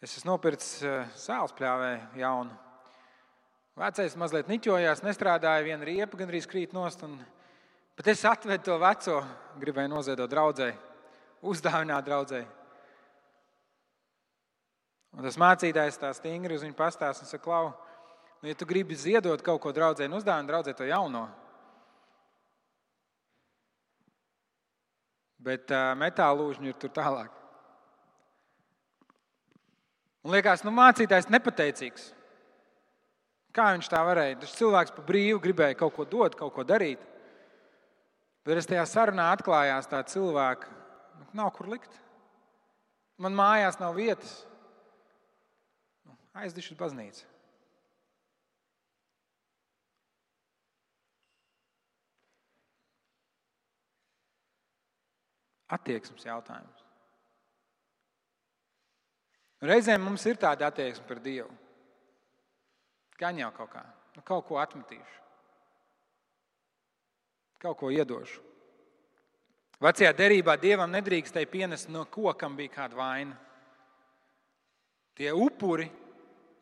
Es 0.02 0.18
esmu 0.18 0.34
nopircis 0.34 0.82
sāls 1.22 1.54
pļāvēju 1.58 2.24
jaunu. 2.26 2.58
Vecais 3.78 4.18
mazliet 4.18 4.50
niķojās, 4.50 5.06
nestrādāja, 5.06 5.66
viena 5.66 5.86
riepa 5.86 6.18
gandrīz 6.18 6.50
krīt 6.50 6.74
nost. 6.74 7.06
Un, 7.06 7.20
Bet 7.98 8.12
es 8.14 8.22
atvedu 8.30 8.62
to 8.62 8.76
veco, 8.78 9.24
gribēju 9.58 9.90
noziedot 9.90 10.30
draudzēji, 10.30 10.76
uzdāvināt 11.50 12.06
draudzēji. 12.06 12.46
Un 15.18 15.26
tas 15.26 15.40
mācītājs 15.42 15.98
tā 15.98 16.12
stingri 16.14 16.54
uz 16.54 16.62
viņu 16.62 16.78
pastāsta 16.78 17.26
un 17.26 17.32
saka, 17.32 17.42
Klau, 17.42 17.72
nu, 18.44 18.52
ja 18.52 18.54
tu 18.54 18.68
gribi 18.70 18.94
ziedot 18.94 19.42
kaut 19.42 19.64
ko 19.64 19.74
draudzēji, 19.74 20.12
nu 20.14 20.22
uzdāvināt 20.22 20.52
draudzēji 20.52 20.78
to 20.78 20.92
jauno. 20.92 21.24
Bet 25.42 25.74
uh, 25.74 25.96
metāla 25.98 26.38
lūžņi 26.38 26.70
ir 26.70 26.78
tur 26.78 26.94
tālāk. 26.94 27.34
Un 30.22 30.38
liekas, 30.38 30.62
nu 30.68 30.76
mācītājs 30.76 31.32
nepateicīgs. 31.34 32.12
Kā 33.58 33.72
viņš 33.74 33.90
tā 33.90 34.06
varēja? 34.06 34.42
Tas 34.44 34.58
cilvēks 34.60 34.94
pa 34.94 35.06
brīvu 35.08 35.42
gribēja 35.42 35.82
kaut 35.82 35.98
ko 35.98 36.06
dot, 36.06 36.38
kaut 36.38 36.54
ko 36.54 36.66
darīt. 36.68 37.02
Bet 38.48 38.62
es 38.62 38.68
tajā 38.70 38.86
sarunā 38.88 39.26
atklājās 39.36 39.90
tā 39.92 40.00
cilvēka, 40.08 40.70
nu, 41.20 41.26
nav 41.36 41.50
kur 41.58 41.68
likt. 41.68 41.98
Man 43.20 43.36
mājās 43.36 43.76
nav 43.82 43.98
vietas. 43.98 44.38
Nu, 46.08 46.16
Aizdišu 46.40 46.78
uz 46.78 46.80
baznīcu. 46.80 47.26
Attieksmes 55.76 56.24
jautājums. 56.24 56.88
Reizēm 59.68 60.08
mums 60.08 60.24
ir 60.30 60.40
tāda 60.40 60.70
attieksme 60.72 61.04
par 61.10 61.20
Dievu. 61.20 61.52
Gan 63.20 63.44
jau 63.44 63.52
kaut 63.60 63.74
kā, 63.74 63.84
nu, 64.16 64.24
kaut 64.24 64.48
ko 64.48 64.62
atmetīšu. 64.62 65.27
Kaut 67.62 67.78
ko 67.80 67.90
iedošu. 67.94 68.44
Vecajā 69.82 70.10
derībā 70.18 70.56
dievam 70.58 70.90
nedrīkstēja 70.94 71.50
pienest 71.50 71.92
no 71.94 72.06
kokam 72.10 72.56
bija 72.58 72.74
kāda 72.80 72.98
vaina. 72.98 73.36
Tie 75.18 75.30
upuri, 75.34 75.86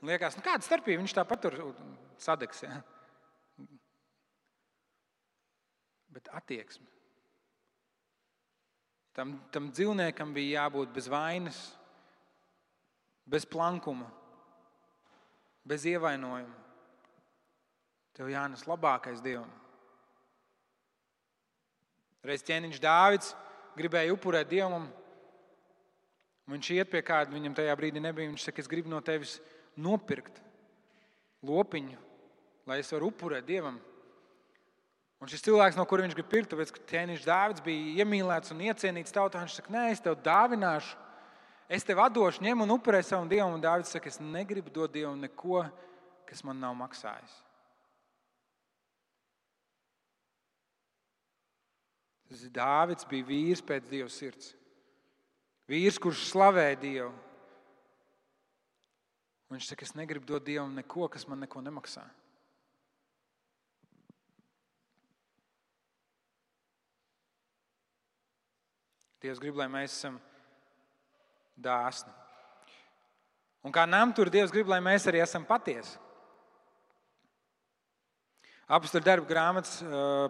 liekas, 0.03 0.35
nu 0.35 0.43
kāda 0.43 0.63
starpība, 0.63 1.01
viņš 1.03 1.15
tāpat 1.15 1.41
tur 1.43 1.57
sadegs. 2.19 2.63
Ja? 2.63 2.81
bet 6.15 6.31
attieksme. 6.31 6.87
Tam, 9.15 9.35
tam 9.51 9.69
dzīvniekam 9.71 10.31
bija 10.35 10.61
jābūt 10.63 10.93
bez 10.95 11.07
vainas, 11.11 11.59
bez 13.27 13.47
plankuma, 13.47 14.07
bez 15.67 15.85
ievainojuma. 15.87 16.63
Tev 18.15 18.31
jānes 18.31 18.63
labākais 18.67 19.23
dievam. 19.23 19.51
Reiz 22.25 22.43
ķēniņš 22.45 22.81
Dāvids 22.81 23.33
gribēja 23.77 24.13
upurēt 24.15 24.49
dievam. 24.49 24.87
Viņš 26.49 26.69
iet 26.75 26.91
pie 26.91 27.01
kāda, 27.05 27.33
viņam 27.33 27.55
tajā 27.57 27.73
brīdī 27.77 28.01
nebija. 28.01 28.29
Viņš 28.31 28.47
saka, 28.47 28.61
es 28.61 28.69
gribu 28.69 28.89
no 28.89 29.01
tevis 29.05 29.37
nopirkt 29.77 30.41
lopiņu, 31.45 31.97
lai 32.69 32.79
es 32.81 32.91
varu 32.93 33.11
upurēt 33.11 33.45
dievam. 33.45 33.77
Un 35.21 35.31
šis 35.31 35.45
cilvēks, 35.45 35.77
no 35.79 35.85
kura 35.89 36.05
viņš 36.05 36.17
grib 36.17 36.27
pirkt, 36.29 36.51
tāpēc, 36.51 36.73
ka 36.75 36.83
ķēniņš 36.91 37.25
Dāvids 37.25 37.63
bija 37.65 38.03
iemīlēts 38.03 38.53
un 38.53 38.61
iecienīts 38.67 39.15
tautā, 39.15 39.41
viņš 39.41 39.61
saka, 39.61 39.73
nē, 39.73 39.87
es 39.93 40.03
tev 40.03 40.17
dāvināšu, 40.25 40.99
es 41.71 41.87
tev 41.87 42.03
atdošu, 42.03 42.43
ņem 42.45 42.65
un 42.65 42.75
upurē 42.75 43.01
savam 43.05 43.29
dievam. 43.31 43.55
Un 43.55 43.63
Dāvids 43.63 43.93
saka, 43.95 44.11
es 44.11 44.21
negribu 44.21 44.73
dot 44.73 44.93
dievam 44.93 45.17
neko, 45.21 45.63
kas 46.29 46.43
man 46.45 46.59
nav 46.61 46.75
maksājis. 46.77 47.31
Tas 47.31 47.45
Dāvids 52.29 53.05
bija 53.07 53.27
vīrs 53.27 53.61
pēc 53.61 53.85
Dieva 53.89 54.09
sirds. 54.09 54.53
Vīrs, 55.69 55.99
kurš 56.01 56.27
slavēja 56.31 56.77
Dievu. 56.81 57.13
Viņš 59.53 59.67
saka, 59.69 59.85
es 59.85 59.95
negribu 59.95 60.25
dot 60.25 60.45
Dievam 60.45 60.73
neko, 60.75 61.07
kas 61.11 61.27
man 61.29 61.43
neko 61.45 61.61
nemaksā. 61.61 62.03
Dievs 69.21 69.41
grib, 69.41 69.57
lai 69.57 69.69
mēs 69.71 69.93
esam 69.93 70.17
dāsni. 71.57 72.11
Un 73.65 73.73
kā 73.73 73.85
namtur, 73.89 74.29
Dievs 74.29 74.53
grib, 74.53 74.69
lai 74.69 74.81
mēs 74.83 75.07
arī 75.09 75.21
esam 75.23 75.45
patiesi. 75.47 75.95
Apstākļu 78.65 79.05
darba 79.05 79.27
grāmatas 79.29 79.75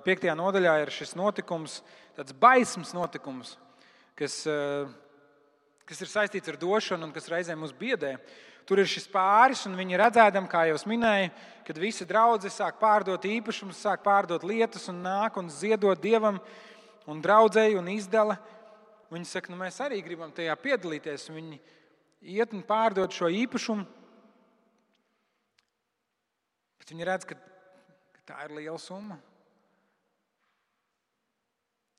5. 0.04 0.26
nodaļā 0.36 0.74
ir 0.82 0.90
šis 0.92 1.14
notikums, 1.16 1.78
tāds 2.18 2.34
baisms 2.36 2.90
notikums, 2.92 3.54
kas, 4.20 4.42
kas 5.88 6.04
ir 6.04 6.12
saistīts 6.12 6.52
ar 6.52 6.58
došanu 6.60 7.08
un 7.08 7.14
kas 7.16 7.30
reizēm 7.32 7.64
mūs 7.64 7.72
biedē. 7.80 8.18
Tur 8.68 8.82
ir 8.84 8.92
šis 8.92 9.08
pāris, 9.08 9.62
un 9.70 9.80
viņi 9.80 10.02
redzēdam, 10.02 10.50
kā 10.52 10.66
jau 10.68 10.76
minēju, 10.92 11.32
kad 11.64 11.80
visi 11.80 12.10
draugi 12.10 12.52
sāk 12.52 12.76
pārdot 12.82 13.24
īpašumus, 13.24 13.80
sāk 13.80 14.04
pārdot 14.04 14.44
lietas 14.44 14.90
un 14.92 15.00
nāk 15.06 15.40
un 15.40 15.48
ziedot 15.48 16.04
dievam 16.04 16.42
un 17.08 17.24
draudzēji 17.24 17.80
un 17.80 17.88
izdala. 17.96 18.36
Viņi 19.16 19.32
saka, 19.32 19.54
nu, 19.54 19.64
mēs 19.64 19.80
arī 19.86 20.04
gribam 20.04 20.36
tajā 20.36 20.60
piedalīties. 20.60 21.30
Viņi 21.32 21.62
iet 22.36 22.52
un 22.58 22.68
pārdod 22.68 23.16
šo 23.16 23.32
īpašumu. 23.32 23.86
Bet 26.82 26.92
viņi 26.92 27.14
redz, 27.14 27.30
ka 27.30 27.55
Tā 28.26 28.42
ir 28.48 28.56
liela 28.58 28.80
summa. 28.82 29.20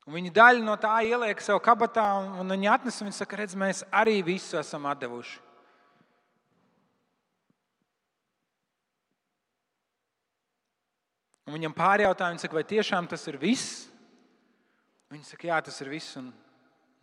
Un 0.06 0.14
viņi 0.14 0.30
daļu 0.34 0.62
no 0.62 0.76
tā 0.78 1.00
ieliek 1.02 1.40
sev 1.42 1.58
kabatā, 1.62 2.04
un 2.38 2.50
viņi 2.54 2.70
atnes 2.70 3.00
un 3.00 3.08
viņi 3.08 3.18
saka, 3.18 3.38
redz, 3.40 3.56
mēs 3.58 3.82
arī 3.90 4.20
visu 4.26 4.58
esam 4.58 4.86
devuši. 4.98 5.40
Un 11.46 11.54
viņam 11.54 11.74
pārjautā, 11.74 12.30
viņa 12.30 12.42
saka, 12.42 12.58
vai 12.58 12.64
tiešām 12.66 13.06
tas 13.10 13.26
ir 13.30 13.38
viss? 13.38 13.84
Viņa 15.14 15.28
saka, 15.28 15.46
jā, 15.46 15.58
tas 15.62 15.78
ir 15.82 15.90
viss, 15.90 16.16
un 16.18 16.32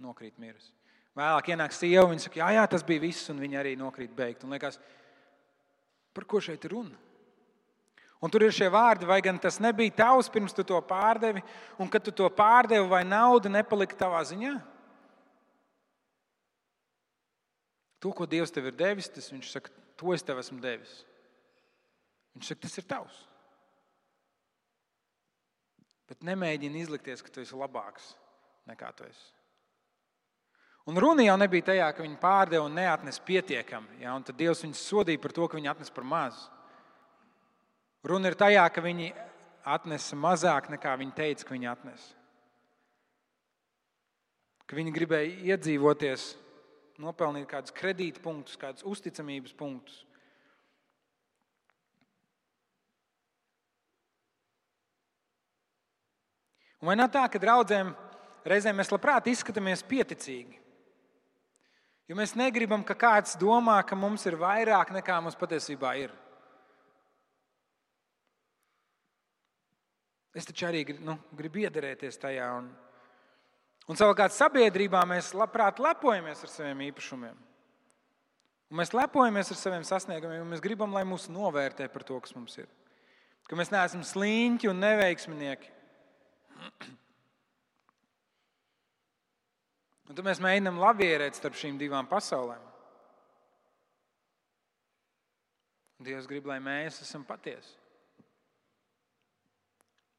nokrīt 0.04 0.36
miris. 0.40 0.72
Vēlāk 1.16 1.54
ienāk 1.54 1.76
sieva, 1.76 2.10
viņa 2.12 2.26
saka, 2.26 2.42
jā, 2.42 2.50
jā, 2.58 2.66
tas 2.72 2.84
bija 2.88 3.04
viss, 3.04 3.30
un 3.32 3.40
viņa 3.40 3.60
arī 3.62 3.76
nokrīt 3.80 4.12
beigt. 4.16 4.44
Un 4.44 4.56
liekas, 4.56 4.80
par 6.16 6.28
ko 6.28 6.44
šeit 6.44 6.68
ir 6.68 6.76
runa? 6.76 7.13
Un 8.24 8.32
tur 8.32 8.46
ir 8.46 8.54
šie 8.56 8.70
vārdi, 8.72 9.04
vai 9.04 9.18
gan 9.20 9.36
tas 9.42 9.60
nebija 9.60 9.92
tavs 9.98 10.30
pirms 10.32 10.56
tu 10.56 10.64
to 10.64 10.78
pārdevi, 10.88 11.42
un 11.76 11.90
kad 11.92 12.06
tu 12.06 12.14
to 12.16 12.30
pārdevi, 12.32 12.86
vai 12.88 13.02
nauda 13.04 13.52
nepalika 13.52 13.98
tavā 14.00 14.22
ziņā? 14.30 14.54
To, 18.00 18.14
ko 18.16 18.28
Dievs 18.28 18.52
tev 18.52 18.70
ir 18.72 18.78
devis, 18.80 19.12
tas 19.12 19.28
viņš 19.32 19.52
saka, 19.52 19.76
to 20.00 20.16
es 20.16 20.24
tev 20.24 20.40
esmu 20.40 20.62
devis. 20.64 20.96
Viņš 22.36 22.50
saka, 22.54 22.64
tas 22.64 22.80
ir 22.80 22.88
tavs. 22.88 23.20
Bet 26.08 26.24
nemēģini 26.24 26.84
izlikties, 26.84 27.24
ka 27.24 27.32
tu 27.32 27.44
esi 27.44 27.60
labāks 27.60 28.14
nekā 28.72 28.92
tu 28.96 29.08
esi. 29.08 29.30
Un 30.88 31.00
runa 31.00 31.24
jau 31.24 31.36
nebija 31.40 31.70
tajā, 31.72 31.92
ka 31.96 32.04
viņi 32.04 32.20
pārdeva 32.20 32.68
un 32.68 32.76
neatnesa 32.76 33.24
pietiekami. 33.24 34.02
Ja? 34.04 34.16
Un 34.16 34.24
tad 34.28 34.40
Dievs 34.40 34.64
viņus 34.66 34.84
sodīja 34.84 35.22
par 35.24 35.36
to, 35.36 35.48
ka 35.48 35.60
viņi 35.60 35.72
atnesa 35.72 35.96
par 35.96 36.08
mazu. 36.08 36.53
Runa 38.04 38.28
ir 38.28 38.36
tajā, 38.36 38.64
ka 38.68 38.82
viņi 38.84 39.14
atnesa 39.64 40.18
mazāk 40.20 40.68
nekā 40.74 40.96
viņi 41.00 41.14
teica, 41.16 41.46
ka 41.48 41.56
viņi 41.56 41.68
atnesa. 41.72 42.10
Ka 44.68 44.76
viņi 44.76 44.92
gribēja 44.96 45.54
iedzīvoties, 45.54 46.26
nopelnīt 47.00 47.48
kādus 47.48 47.76
kredītpunktus, 47.76 48.60
kādus 48.60 48.84
uzticamības 48.88 49.56
punktus. 49.56 50.02
Un 56.84 56.90
vai 56.92 56.98
nav 57.00 57.08
tā, 57.16 57.24
ka 57.32 57.40
draudzēm 57.40 57.94
reizēm 58.44 58.76
mēs 58.76 58.92
labprāt 58.92 59.30
izskatāmies 59.32 59.86
pieticīgi? 59.88 60.60
Jo 62.12 62.18
mēs 62.20 62.36
negribam, 62.36 62.84
ka 62.84 62.98
kāds 63.00 63.38
domā, 63.40 63.78
ka 63.88 63.96
mums 63.96 64.28
ir 64.28 64.36
vairāk 64.36 64.92
nekā 64.92 65.22
mums 65.24 65.40
patiesībā 65.40 65.94
ir. 66.02 66.12
Es 70.34 70.48
taču 70.50 70.66
arī 70.66 70.82
nu, 71.06 71.16
gribu 71.38 71.62
iederēties 71.62 72.18
tajā. 72.22 72.48
Un, 72.58 72.70
un 73.90 74.00
savukārt 74.00 74.34
sabiedrībā 74.34 75.04
mēs 75.10 75.34
labprāt 75.38 75.82
lepojamies 75.84 76.42
ar 76.46 76.52
saviem 76.52 76.88
īpašumiem. 76.90 77.38
Un 78.74 78.80
mēs 78.82 78.96
lepojamies 78.98 79.54
ar 79.54 79.60
saviem 79.60 79.84
sasniegumiem, 79.86 80.42
un 80.42 80.50
mēs 80.56 80.64
gribam, 80.64 80.96
lai 80.96 81.04
mūs 81.06 81.28
novērtē 81.30 81.86
par 81.94 82.06
to, 82.08 82.18
kas 82.24 82.34
mums 82.34 82.58
ir. 82.58 82.70
Ka 83.46 83.60
mēs 83.60 83.70
neesam 83.70 84.02
sliņķi 84.08 84.72
un 84.72 84.82
neveiksminieki. 84.82 85.72
Un 90.04 90.18
tad 90.18 90.26
mēs 90.28 90.42
mēģinām 90.44 90.76
lavierēt 90.78 91.38
starp 91.40 91.56
šīm 91.58 91.78
divām 91.80 92.06
pasaulēm. 92.06 92.60
Dievs 96.04 96.28
grib, 96.28 96.46
lai 96.52 96.60
mēs 96.62 97.00
esam 97.06 97.24
patiesi. 97.26 97.72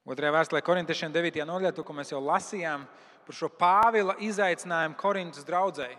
Otrajā 0.05 0.35
vēstulē 0.35 0.61
korintiešiem 0.61 1.13
9. 1.15 1.39
nodaļā, 1.49 1.81
ko 1.81 1.95
mēs 1.97 2.11
jau 2.13 2.19
lasījām 2.21 2.83
par 3.25 3.37
šo 3.39 3.49
Pāvila 3.49 4.13
izaicinājumu 4.21 4.99
Korintas 5.01 5.47
draugai, 5.49 5.95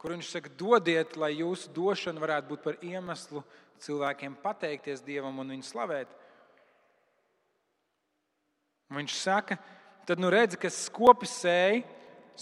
kur 0.00 0.14
viņš 0.14 0.30
saka, 0.32 0.52
dodiet, 0.56 1.12
lai 1.20 1.34
jūsu 1.36 1.68
došana 1.76 2.22
varētu 2.22 2.48
būt 2.48 2.64
par 2.64 2.78
iemeslu 2.80 3.42
cilvēkiem 3.84 4.38
pateikties 4.40 5.04
Dievam 5.04 5.42
un 5.44 5.52
viņu 5.52 5.68
slavēt. 5.68 6.08
Un 8.88 9.02
viņš 9.02 9.18
saka, 9.20 9.60
tad 10.08 10.24
nu 10.24 10.32
redzi, 10.32 10.56
kas 10.56 10.80
skopi 10.88 11.28
sēž, 11.28 11.84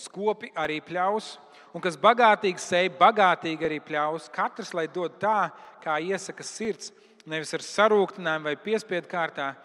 skopi 0.07 0.55
arī 0.55 0.79
pļaus, 0.87 1.35
un 1.75 1.83
kas 1.83 1.99
bagātīgi 1.99 2.62
sēž, 2.62 2.94
bagātīgi 3.01 3.66
arī 3.66 3.83
pļaus. 3.83 4.31
Katrs 4.31 4.70
lai 4.70 4.87
dod 4.87 5.18
tā, 5.18 5.49
kā 5.83 5.99
iesaka 5.99 6.46
sirds, 6.46 6.94
nevis 7.27 7.57
ar 7.59 7.66
sarūktinājumu 7.75 8.53
vai 8.53 8.59
piespiedu 8.70 9.11
kārtā 9.11 9.57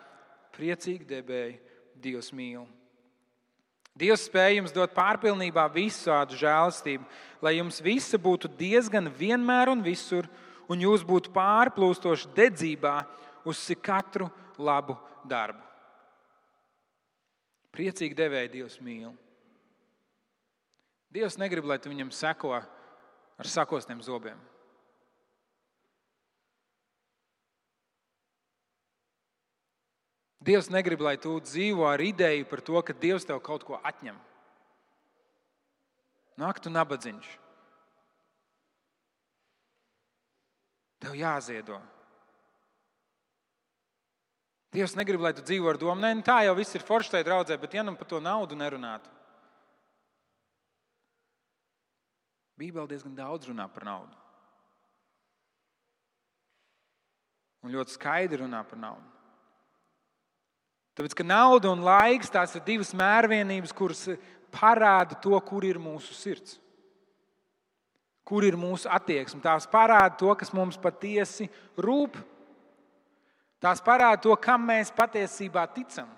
priecīgi 0.55 1.07
debēji, 1.07 1.59
Dievs 2.01 2.31
mīl. 2.33 2.63
Dievs 3.93 4.23
spēj 4.25 4.55
jums 4.57 4.73
dot 4.73 4.93
pārpilnībā 4.95 5.67
visādu 5.73 6.37
žēlastību, 6.39 7.03
lai 7.43 7.57
jums 7.57 7.81
visi 7.83 8.17
būtu 8.17 8.49
diezgan 8.57 9.09
vienmēr 9.11 9.69
un 9.73 9.83
visur, 9.85 10.29
un 10.71 10.81
jūs 10.81 11.03
būtu 11.05 11.33
pārplūstoši 11.35 12.31
dedzībā 12.37 12.95
uz 13.45 13.61
katru 13.83 14.29
labu 14.57 14.95
darbu. 15.27 15.61
Priecīgi 17.75 18.15
devēja 18.15 18.51
Dievs 18.51 18.79
mīl. 18.83 19.11
Dievs 21.11 21.37
negrib, 21.39 21.67
lai 21.67 21.77
tu 21.79 21.91
viņam 21.91 22.11
seko 22.15 22.55
ar 22.55 23.47
sakostiem 23.47 24.01
zobiem. 24.03 24.39
Dievs 30.41 30.71
negrib, 30.73 31.03
lai 31.05 31.19
tu 31.21 31.35
dzīvo 31.37 31.85
ar 31.85 32.01
ideju 32.01 32.47
par 32.49 32.63
to, 32.65 32.81
ka 32.81 32.95
Dievs 32.97 33.27
tev 33.29 33.39
kaut 33.45 33.65
ko 33.67 33.77
atņem. 33.85 34.17
Nāk, 36.41 36.57
tu 36.63 36.71
nabadzīņš. 36.73 37.29
Tev 41.01 41.17
jāziedo. 41.17 41.77
Dievs 44.71 44.95
negrib, 44.95 45.21
lai 45.21 45.33
tu 45.35 45.43
dzīvo 45.45 45.69
ar 45.69 45.77
domu, 45.77 45.99
nē, 46.01 46.13
nu 46.15 46.25
tā 46.25 46.39
jau 46.47 46.55
viss 46.57 46.73
ir 46.77 46.85
forši 46.87 47.17
tajā 47.17 47.27
draudzē, 47.27 47.57
bet 47.59 47.73
ja 47.75 47.83
nu 47.83 47.93
par 47.99 48.07
to 48.09 48.21
naudu 48.23 48.57
nerunātu. 48.57 49.11
Bībelē 52.61 52.87
diezgan 52.89 53.13
daudz 53.17 53.49
runā 53.49 53.65
par 53.73 53.85
naudu. 53.85 54.17
Un 57.61 57.73
ļoti 57.73 57.93
skaidri 57.93 58.41
runā 58.41 58.61
par 58.65 58.79
naudu. 58.81 59.20
Tāpēc, 61.01 61.15
ka 61.17 61.25
nauda 61.25 61.71
un 61.73 61.79
laiks 61.81 62.29
tās 62.29 62.51
ir 62.53 62.61
divas 62.61 62.91
mērvienības, 62.93 63.71
kuras 63.73 64.03
parāda 64.53 65.15
to, 65.17 65.33
kur 65.41 65.65
ir 65.65 65.79
mūsu 65.81 66.13
sirds. 66.13 66.59
Kur 68.21 68.45
ir 68.45 68.53
mūsu 68.53 68.85
attieksme? 68.85 69.41
Tās 69.41 69.65
parāda 69.65 70.13
to, 70.19 70.29
kas 70.37 70.53
mums 70.53 70.77
patiesi 70.77 71.49
rūp. 71.81 72.19
Tās 73.57 73.81
parāda 73.81 74.21
to, 74.27 74.37
kam 74.37 74.69
mēs 74.69 74.93
patiesībā 74.93 75.65
ticam. 75.73 76.13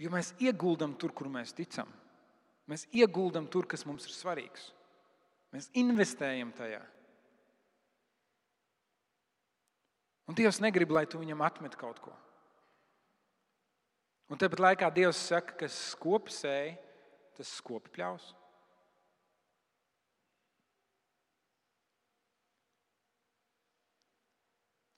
Jo 0.00 0.16
mēs 0.16 0.32
ieguldam 0.40 0.96
tur, 0.96 1.12
kur 1.12 1.28
mēs 1.28 1.52
ticam. 1.52 1.92
Mēs 2.64 2.88
ieguldam 2.96 3.44
tur, 3.44 3.68
kas 3.68 3.84
mums 3.84 4.08
ir 4.08 4.16
svarīgs. 4.16 4.70
Mēs 5.52 5.68
investējam 5.76 6.48
tajā. 6.56 6.80
Un 10.32 10.40
Dievs 10.40 10.64
negrib, 10.64 10.96
lai 10.96 11.04
tu 11.04 11.20
viņam 11.20 11.44
atmet 11.44 11.76
kaut 11.76 12.00
ko. 12.00 12.16
Un 14.26 14.40
tāpat 14.40 14.62
laikā 14.62 14.88
Dievs 14.90 15.20
saka, 15.28 15.54
ka 15.60 15.68
skopi 15.70 16.34
sēž, 16.34 16.74
tas 17.38 17.52
skopi 17.60 17.92
pļaus. 17.94 18.32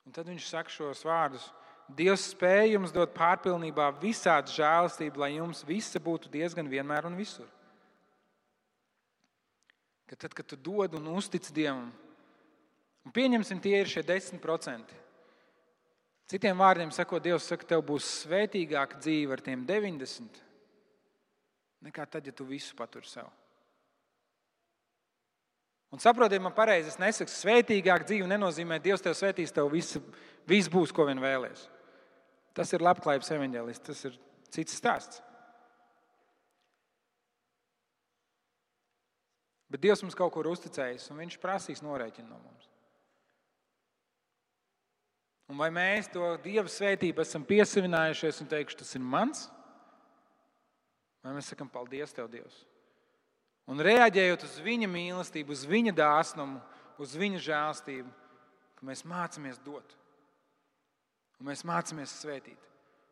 Un 0.08 0.14
tad 0.16 0.30
viņš 0.30 0.46
saka 0.48 0.72
šos 0.72 1.02
vārdus. 1.04 1.50
Dievs 1.92 2.30
spēj 2.32 2.74
jums 2.74 2.92
dot 2.92 3.12
pārpilnībā 3.16 3.90
visādi 4.00 4.54
žēlastību, 4.56 5.20
lai 5.20 5.34
jums 5.34 5.60
visa 5.68 6.00
būtu 6.00 6.30
diezgan 6.32 6.68
vienmēr 6.68 7.08
un 7.08 7.16
visur. 7.16 7.48
Ka 10.08 10.16
tad, 10.16 10.32
kad 10.32 10.48
tu 10.48 10.56
dod 10.56 10.96
un 10.96 11.10
uztic 11.12 11.44
Dievam, 11.52 11.90
un 13.04 13.12
pieņemsim, 13.12 13.60
tie 13.60 13.76
ir 13.82 13.92
šie 13.92 14.00
10%. 14.04 14.96
Citiem 16.28 16.58
vārdiem 16.60 16.90
sakot, 16.92 17.22
Dievs 17.24 17.46
saka, 17.48 17.64
tev 17.64 17.82
būs 17.88 18.06
svētīgāka 18.26 18.98
dzīve 19.00 19.32
ar 19.32 19.42
tiem 19.44 19.62
90, 19.68 20.42
nekā 21.88 22.04
tad, 22.04 22.26
ja 22.28 22.34
tu 22.36 22.44
visu 22.48 22.76
paturi 22.76 23.08
sev. 23.08 23.30
Un 25.88 26.02
saprotiet, 26.04 26.42
man 26.44 26.52
pareizi, 26.52 26.92
es 26.92 27.00
nesaku, 27.00 27.32
svētīgāk 27.32 28.04
dzīve 28.04 28.28
nenozīmē, 28.28 28.76
Dievs 28.84 29.00
tev 29.04 29.16
svētīs, 29.16 29.54
tev 29.56 29.70
viss, 29.72 29.96
viss 30.48 30.68
būs, 30.68 30.92
ko 30.92 31.08
vien 31.08 31.22
vēlēsies. 31.22 31.64
Tas 32.52 32.74
ir 32.74 32.84
labklājības 32.84 33.32
evaņģēlis, 33.38 33.80
tas 33.86 34.04
ir 34.10 34.18
cits 34.52 34.76
stāsts. 34.76 35.22
Bet 39.72 39.80
Dievs 39.80 40.02
mums 40.04 40.16
kaut 40.16 40.32
ko 40.34 40.44
ir 40.44 40.50
uzticējis, 40.52 41.08
un 41.12 41.22
Viņš 41.22 41.40
prasīs 41.40 41.84
norēķinu 41.84 42.28
no 42.28 42.40
mums. 42.40 42.68
Un 45.48 45.56
vai 45.56 45.70
mēs 45.72 46.10
to 46.12 46.34
Dieva 46.44 46.68
svētību 46.68 47.24
esam 47.24 47.44
piesavinājušies 47.48 48.42
un 48.44 48.50
teikuši, 48.50 48.80
tas 48.82 48.96
ir 48.98 49.04
mans? 49.04 49.46
Vai 51.24 51.32
mēs 51.36 51.48
sakam, 51.52 51.70
paldies, 51.72 52.12
Tev, 52.14 52.28
Dievs? 52.32 52.62
Un 53.68 53.80
reaģējot 53.84 54.44
uz 54.44 54.58
Viņa 54.64 54.88
mīlestību, 54.92 55.52
uz 55.52 55.64
Viņa 55.68 55.92
dāsnumu, 55.96 56.60
uz 57.00 57.14
Viņa 57.16 57.40
žēlstību, 57.44 58.12
ka 58.78 58.86
mēs 58.88 59.04
mācāmies 59.08 59.58
dot, 59.64 59.96
un 61.40 61.50
mēs 61.50 61.64
mācāmies 61.68 62.14
svētīt, 62.20 62.68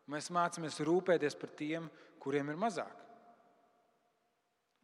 un 0.06 0.16
mēs 0.16 0.30
mācāmies 0.32 0.80
rūpēties 0.86 1.36
par 1.40 1.52
tiem, 1.58 1.90
kuriem 2.22 2.52
ir 2.52 2.60
mazāk, 2.60 3.04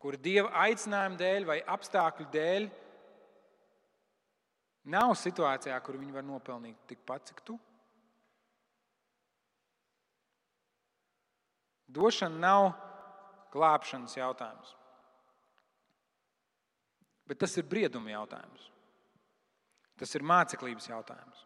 kuri 0.03 0.21
Dieva 0.21 0.51
aicinājuma 0.65 1.21
dēļ 1.21 1.49
vai 1.49 1.61
apstākļu 1.77 2.27
dēļ 2.33 2.69
Nav 4.83 5.15
situācijā, 5.15 5.77
kur 5.85 5.99
viņi 6.01 6.15
var 6.15 6.25
nopelnīt 6.27 6.79
tikpat, 6.91 7.29
cik 7.31 7.43
tu. 7.47 7.59
Došana 11.93 12.41
nav 12.41 12.73
glābšanas 13.53 14.17
jautājums. 14.17 14.73
Bet 17.29 17.39
tas 17.45 17.55
ir 17.61 17.69
brieduma 17.69 18.11
jautājums. 18.11 18.69
Tas 20.01 20.11
ir 20.17 20.25
māceklības 20.27 20.89
jautājums. 20.89 21.45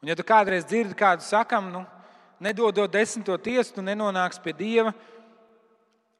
Un, 0.00 0.08
ja 0.08 0.16
tu 0.16 0.24
kādreiz 0.24 0.64
dzirdi 0.68 0.94
kādu 0.96 1.24
sakam, 1.26 1.72
nu, 1.72 1.82
nedodot 2.40 2.92
desmito 2.92 3.34
tiesu, 3.42 3.74
tu 3.74 3.84
nenonāksi 3.84 4.42
pie 4.44 4.54
dieva. 4.56 4.94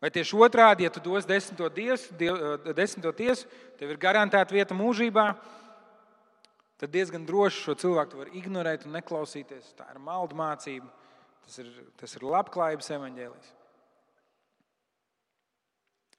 Vai 0.00 0.10
tieši 0.12 0.36
otrādi, 0.36 0.86
ja 0.86 0.90
tu 0.92 1.00
dos 1.04 1.28
desmito, 1.28 1.68
tiesu, 1.76 2.12
desmito 2.76 3.12
tiesu, 3.12 3.48
tev 3.76 3.92
ir 3.92 4.00
garantēta 4.00 4.56
vieta 4.56 4.76
mūžībā, 4.76 5.26
tad 6.80 6.92
diezgan 6.94 7.26
droši 7.28 7.64
šo 7.66 7.76
cilvēku 7.76 8.22
var 8.22 8.32
ignorēt 8.32 8.86
un 8.88 8.96
neklausīties. 8.96 9.74
Tā 9.76 9.90
ir 9.92 10.00
maldu 10.00 10.38
mācība, 10.38 10.88
tas 11.44 11.60
ir, 11.60 11.72
tas 12.00 12.16
ir 12.16 12.24
labklājības 12.24 12.92
evaņģēlijs. 12.96 13.56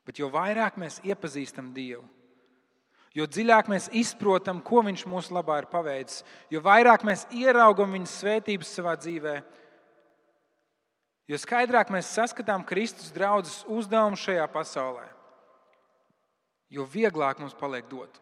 Bet 0.06 0.21
jo 0.21 0.30
vairāk 0.34 0.78
mēs 0.82 1.00
iepazīstam 1.06 1.71
Dievu, 1.74 2.04
jo 3.17 3.26
dziļāk 3.26 3.69
mēs 3.71 3.89
izprotam, 3.97 4.62
ko 4.62 4.82
Viņš 4.86 5.06
mūsu 5.10 5.34
labā 5.36 5.62
ir 5.62 5.69
paveicis, 5.71 6.24
jo 6.54 6.62
vairāk 6.65 7.06
mēs 7.08 7.28
ieraugam 7.38 7.93
Viņa 7.97 8.10
svētības 8.10 8.74
savā 8.78 8.95
dzīvē, 9.02 9.36
jo 11.30 11.41
skaidrāk 11.41 11.93
mēs 11.93 12.10
saskatām 12.17 12.65
Kristus 12.67 13.13
draudzes 13.13 13.62
uzdevumu 13.69 14.19
šajā 14.19 14.50
pasaulē, 14.52 15.06
jo 16.69 16.86
vieglāk 16.86 17.41
mums 17.41 17.58
paliek 17.58 17.89
dot. 17.89 18.21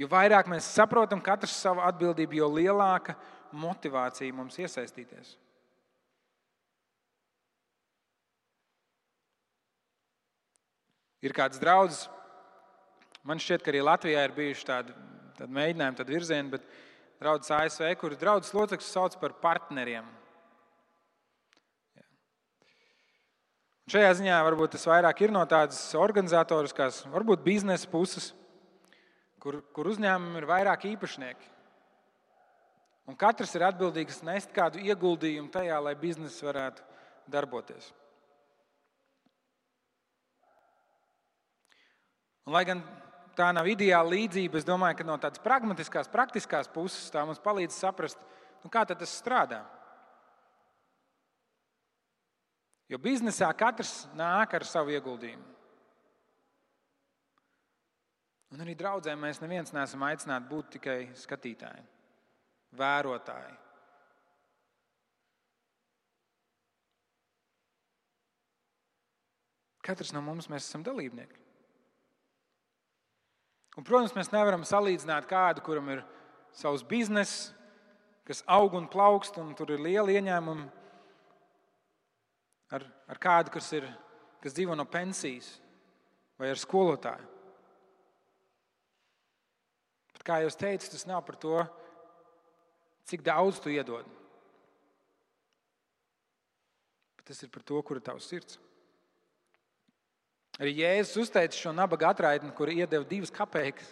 Jo 0.00 0.08
vairāk 0.08 0.48
mēs 0.48 0.64
saprotam 0.78 1.20
katrs 1.20 1.58
savu 1.60 1.82
atbildību, 1.84 2.38
jo 2.40 2.48
lielāka 2.54 3.12
motivācija 3.52 4.32
mums 4.32 4.56
iesaistīties. 4.62 5.34
Ir 11.20 11.34
kāds 11.36 11.60
draugs, 11.60 12.06
man 13.28 13.42
šķiet, 13.42 13.60
ka 13.60 13.74
arī 13.74 13.82
Latvijā 13.84 14.22
ir 14.24 14.32
bijuši 14.32 14.64
tādi, 14.70 14.94
tādi 15.36 15.52
mēģinājumi, 15.58 15.98
tādi 15.98 16.16
virzieni, 16.16 16.54
bet 16.54 16.64
draugs 17.20 17.52
ASV, 17.52 17.90
kur 18.00 18.16
draugs 18.16 18.54
locekļus 18.56 18.94
sauc 18.96 19.20
par 19.20 19.36
partneriem. 19.42 20.08
Un 23.84 23.92
šajā 23.98 24.16
ziņā 24.22 24.40
varbūt 24.46 24.78
tas 24.78 24.88
vairāk 24.88 25.26
ir 25.26 25.34
no 25.34 25.44
tādas 25.50 25.82
organizatoriskās, 25.98 27.02
varbūt 27.12 27.44
biznesa 27.44 27.90
puses 27.90 28.30
kur, 29.40 29.60
kur 29.74 29.90
uzņēmumam 29.90 30.38
ir 30.40 30.48
vairāk 30.48 30.86
īpašnieki. 30.92 31.48
Un 33.10 33.16
katrs 33.18 33.56
ir 33.56 33.64
atbildīgs 33.66 34.20
nest 34.26 34.52
kādu 34.54 34.82
ieguldījumu 34.84 35.50
tajā, 35.50 35.80
lai 35.82 35.96
biznesa 35.98 36.46
varētu 36.46 36.84
darboties. 37.30 37.88
Un, 42.46 42.54
lai 42.54 42.62
gan 42.68 42.84
tā 43.38 43.48
nav 43.54 43.68
ideāla 43.70 44.12
līdzība, 44.12 44.60
es 44.60 44.68
domāju, 44.68 45.00
ka 45.00 45.06
no 45.08 45.16
tādas 45.22 45.42
pragmatiskās, 45.42 46.10
praktiskās 46.12 46.70
puses 46.70 47.10
tā 47.12 47.24
mums 47.26 47.42
palīdz 47.42 47.76
saprast, 47.76 48.20
nu, 48.62 48.70
kā 48.72 48.84
tas 48.88 49.12
strādā. 49.18 49.62
Jo 52.90 52.98
biznesā 52.98 53.48
katrs 53.54 54.04
nāk 54.18 54.54
ar 54.58 54.66
savu 54.66 54.90
ieguldījumu. 54.96 55.59
Un 58.50 58.62
arī 58.64 58.74
draudzē 58.74 59.14
mēs 59.14 59.38
neviens 59.42 59.70
neesam 59.74 60.02
aicināti 60.08 60.50
būt 60.50 60.72
tikai 60.76 60.98
skatītāji, 61.14 61.84
vērotāji. 62.78 63.52
Katrs 69.86 70.10
no 70.12 70.22
mums 70.22 70.50
esam 70.50 70.82
dalībnieki. 70.86 71.38
Un, 73.78 73.86
protams, 73.86 74.12
mēs 74.18 74.32
nevaram 74.34 74.66
salīdzināt 74.66 75.30
kādu, 75.30 75.62
kuram 75.64 75.88
ir 75.94 76.02
savs 76.52 76.82
bizness, 76.84 77.52
kas 78.26 78.42
aug 78.50 78.74
un 78.76 78.90
plaukst, 78.90 79.38
un 79.40 79.54
tur 79.56 79.70
ir 79.72 79.82
liela 79.82 80.10
ieņēmuma, 80.10 80.66
ar, 82.76 82.86
ar 83.10 83.20
kādu, 83.22 83.54
kas, 83.54 83.70
ir, 83.78 83.86
kas 84.42 84.54
dzīvo 84.58 84.76
no 84.78 84.86
pensijas 84.90 85.54
vai 86.38 86.50
ar 86.50 86.60
skolotāju. 86.60 87.39
Kā 90.30 90.36
jau 90.44 90.50
teicu, 90.54 90.86
tas 90.92 91.08
nav 91.10 91.24
par 91.26 91.34
to, 91.42 91.58
cik 93.10 93.24
daudz 93.26 93.58
tu 93.58 93.72
iedod. 93.74 94.06
Bet 97.18 97.32
tas 97.32 97.42
ir 97.42 97.50
par 97.50 97.64
to, 97.66 97.80
kur 97.82 97.98
ir 97.98 98.04
tavs 98.06 98.28
sirds. 98.30 98.60
Arī 100.60 100.76
Jēzus 100.76 101.24
uzteica 101.24 101.56
šo 101.56 101.72
nabaga 101.74 102.12
atraitni, 102.12 102.52
kur 102.54 102.70
iedeva 102.70 103.02
divas 103.08 103.34
kapeikas. 103.34 103.90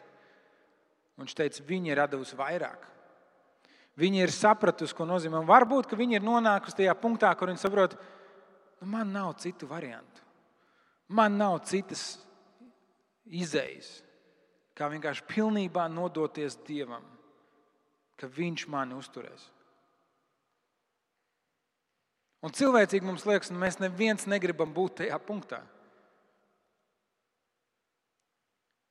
Viņš 1.19 1.35
teica, 1.35 1.67
viņa 1.67 1.91
ir 1.91 2.05
devusi 2.13 2.39
vairāk. 2.39 2.87
Viņi 3.99 4.23
ir 4.23 4.31
sapratusi, 4.31 4.95
ko 4.95 5.09
nozīmē. 5.09 5.41
Un 5.41 5.49
varbūt 5.49 5.97
viņi 5.99 6.21
ir 6.21 6.27
nonākuši 6.27 6.85
tajā 6.85 6.95
punktā, 7.03 7.33
kur 7.35 7.51
viņi 7.51 7.65
saprot, 7.65 7.97
nu, 8.79 8.93
man 8.93 9.11
nav 9.11 9.33
citu 9.43 9.67
variantu. 9.67 10.23
Man 11.11 11.35
nav 11.41 11.57
citas 11.67 12.21
izējas, 13.27 14.05
kā 14.79 14.89
vienkārši 14.93 15.27
pilnībā 15.29 15.89
nodoties 15.91 16.59
Dievam, 16.67 17.05
ka 18.19 18.31
Viņš 18.31 18.67
mani 18.71 18.97
uzturēs. 18.99 19.49
Un 22.47 22.55
cilvēcīgi 22.55 23.07
mums 23.07 23.27
liekas, 23.27 23.51
ka 23.51 23.57
nu, 23.57 23.63
mēs 23.65 23.81
neviens 23.83 24.29
negribam 24.31 24.71
būt 24.75 25.01
tajā 25.03 25.19
punktā. 25.19 25.59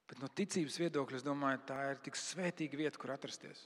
Bet 0.07 0.19
no 0.19 0.27
ticības 0.27 0.75
viedokļa, 0.81 1.19
es 1.19 1.23
domāju, 1.23 1.63
tā 1.67 1.79
ir 1.93 2.03
tik 2.03 2.19
svētīga 2.19 2.79
vieta, 2.79 2.99
kur 2.99 3.15
atrasties 3.15 3.63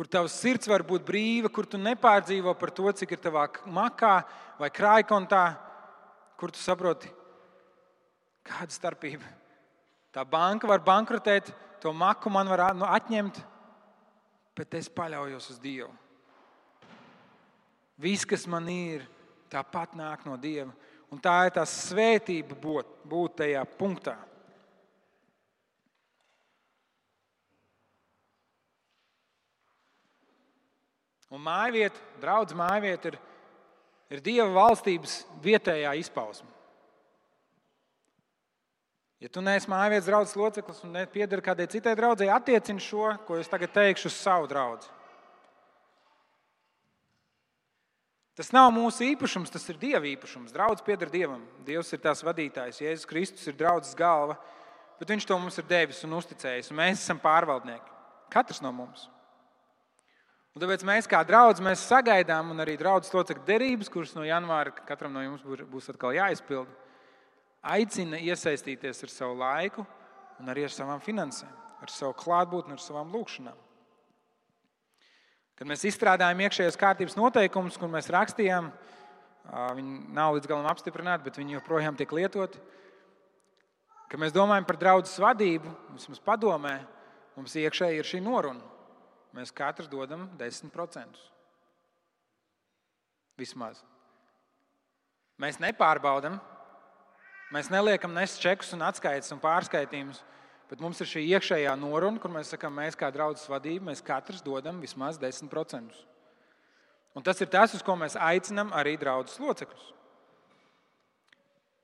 kur 0.00 0.08
tavs 0.08 0.32
sirds 0.40 0.64
var 0.64 0.80
būt 0.80 1.02
brīva, 1.04 1.50
kur 1.52 1.66
tu 1.68 1.76
nepārdzīvo 1.76 2.54
par 2.56 2.70
to, 2.72 2.86
cik 2.96 3.10
ir 3.12 3.20
tavā 3.20 3.42
makā 3.68 4.22
vai 4.56 4.70
krājkontā, 4.72 5.42
kur 6.40 6.48
tu 6.54 6.56
saproti, 6.56 7.10
kāda 8.48 8.72
starpība. 8.72 9.39
Tā 10.10 10.24
banka 10.26 10.66
var 10.66 10.82
bankrotēt, 10.82 11.52
to 11.80 11.92
maku 11.94 12.30
man 12.32 12.48
var 12.50 12.74
nu, 12.74 12.86
atņemt, 12.86 13.38
bet 14.58 14.74
es 14.74 14.90
paļaujos 14.90 15.52
uz 15.54 15.60
Dievu. 15.62 15.92
Viss, 18.00 18.24
kas 18.24 18.46
man 18.48 18.66
ir, 18.72 19.04
tāpat 19.52 19.94
nāk 19.98 20.24
no 20.24 20.38
Dieva. 20.40 20.72
Un 21.10 21.18
tā 21.20 21.34
ir 21.48 21.54
tā 21.56 21.64
svētība 21.66 22.56
būt, 22.56 22.90
būt 23.10 23.40
tajā 23.42 23.64
punktā. 23.78 24.14
Un 31.30 31.42
mājvieta, 31.44 31.98
draudzes 32.22 32.58
mājvieta 32.58 33.12
ir, 33.12 33.18
ir 34.10 34.22
Dieva 34.24 34.48
valstības 34.54 35.20
vietējā 35.44 35.92
izpausme. 36.00 36.48
Ja 39.20 39.28
tu 39.28 39.42
neesi 39.44 39.68
mājvietas 39.68 40.06
draugs 40.08 40.32
loceklis 40.38 40.80
un 40.86 40.94
nepiedari 40.96 41.44
kādai 41.44 41.66
citai 41.68 41.92
draudzēji, 41.98 42.32
attiecini 42.32 42.80
šo, 42.80 43.10
ko 43.26 43.36
es 43.36 43.50
tagad 43.52 43.74
teikšu, 43.74 44.08
uz 44.08 44.16
savu 44.16 44.48
draugu. 44.48 44.88
Tas 48.40 48.48
nav 48.56 48.70
mūsu 48.72 49.04
īpašums, 49.04 49.52
tas 49.52 49.66
ir 49.68 49.76
Dieva 49.76 50.06
īpašums. 50.08 50.54
Draugs 50.54 50.80
pieder 50.86 51.10
Dievam. 51.12 51.42
Dievs 51.66 51.92
ir 51.92 52.00
tās 52.00 52.22
vadītājs, 52.24 52.80
Jēzus 52.80 53.08
Kristus 53.10 53.50
ir 53.50 53.58
draudzes 53.58 53.92
galva, 53.98 54.38
bet 54.96 55.12
Viņš 55.12 55.26
to 55.28 55.36
mums 55.36 55.60
ir 55.60 55.66
devis 55.68 56.00
un 56.08 56.16
uzticējis. 56.16 56.70
Un 56.72 56.80
mēs 56.80 57.02
esam 57.02 57.20
pārvaldnieki. 57.20 57.92
Katrs 58.32 58.62
no 58.64 58.72
mums. 58.72 59.10
Un 60.56 60.64
tāpēc 60.64 60.82
mēs, 60.88 61.06
kā 61.10 61.20
draugi, 61.28 61.60
mēs 61.62 61.84
sagaidām, 61.90 62.54
un 62.54 62.64
arī 62.64 62.78
draugs 62.80 63.12
locekļu 63.12 63.44
derības, 63.44 63.92
kuras 63.92 64.16
no 64.16 64.24
janvāra 64.24 64.72
katram 64.88 65.12
no 65.12 65.20
jums 65.22 65.44
būs 65.44 65.92
atkal 65.92 66.16
jāizpild, 66.16 66.70
aicina 67.62 68.20
iesaistīties 68.20 69.04
ar 69.04 69.12
savu 69.12 69.36
laiku 69.40 69.84
un 70.40 70.52
arī 70.52 70.64
ar 70.66 70.74
savām 70.74 71.02
finansēm, 71.04 71.50
ar 71.82 71.92
savu 71.92 72.14
klātbūtni, 72.20 72.76
ar 72.76 72.82
savām 72.82 73.12
lūgšanām. 73.12 73.58
Kad 75.60 75.68
mēs 75.68 75.84
izstrādājām 75.90 76.40
iekšējās 76.46 76.80
kārtības 76.80 77.18
noteikumus, 77.18 77.76
kur 77.76 77.90
mēs 77.92 78.08
rakstījām, 78.12 78.70
viņi 79.76 79.98
nav 80.16 80.38
līdz 80.38 80.48
galam 80.48 80.68
apstiprināti, 80.70 81.26
bet 81.26 81.36
viņi 81.36 81.58
joprojām 81.58 81.98
tiek 81.98 82.12
lietoti. 82.16 82.62
Kad 84.10 84.22
mēs 84.22 84.32
domājam 84.34 84.64
par 84.66 84.80
draugu 84.80 85.12
vadību, 85.20 85.72
vismaz 85.92 86.22
padomē, 86.24 86.78
mums 87.36 87.58
iekšēji 87.60 88.00
ir 88.00 88.08
šī 88.08 88.22
noruna 88.24 88.70
mēs 89.36 89.52
katrs 89.54 89.90
dodam 89.90 90.28
10%. 90.38 91.20
Vismaz. 93.40 93.80
Mēs 95.40 95.60
nepārbaudām, 95.62 96.36
mēs 97.54 97.70
neliekam 97.72 98.12
nes 98.14 98.38
čekus 98.40 98.74
un 98.76 98.84
atskaites 98.86 99.32
un 99.34 99.40
pārskaitījumus, 99.42 100.22
bet 100.70 100.82
mums 100.82 101.00
ir 101.02 101.10
šī 101.10 101.24
iekšējā 101.34 101.72
noruna, 101.78 102.20
kur 102.22 102.32
mēs 102.32 102.52
sakām, 102.54 102.76
mēs 102.78 102.98
kā 102.98 103.10
draudzes 103.14 103.50
vadība, 103.50 103.90
mēs 103.90 104.04
katrs 104.06 104.44
dodam 104.46 104.78
vismaz 104.82 105.18
10%. 105.18 106.04
Un 107.14 107.26
tas 107.26 107.40
ir 107.42 107.50
tas, 107.50 107.74
uz 107.74 107.82
ko 107.82 107.96
mēs 107.98 108.14
aicinām 108.14 108.70
arī 108.76 108.94
draugus 109.00 109.40
locekļus. 109.42 109.90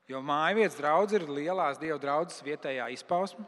Jo 0.07 0.21
mājvietas 0.23 0.79
draugs 0.79 1.17
ir 1.19 1.27
lielās 1.27 1.81
dievu 1.83 1.99
draudzes 1.99 2.45
vietējā 2.47 2.87
izpausme. 2.95 3.43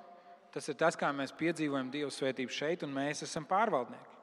Tas 0.51 0.67
ir 0.67 0.75
tas, 0.81 0.97
kā 0.99 1.13
mēs 1.15 1.35
piedzīvojam 1.39 1.91
Dieva 1.93 2.11
svētību 2.11 2.51
šeit, 2.51 2.83
un 2.83 2.95
mēs 2.97 3.23
esam 3.23 3.45
pārvaldnieki. 3.47 4.18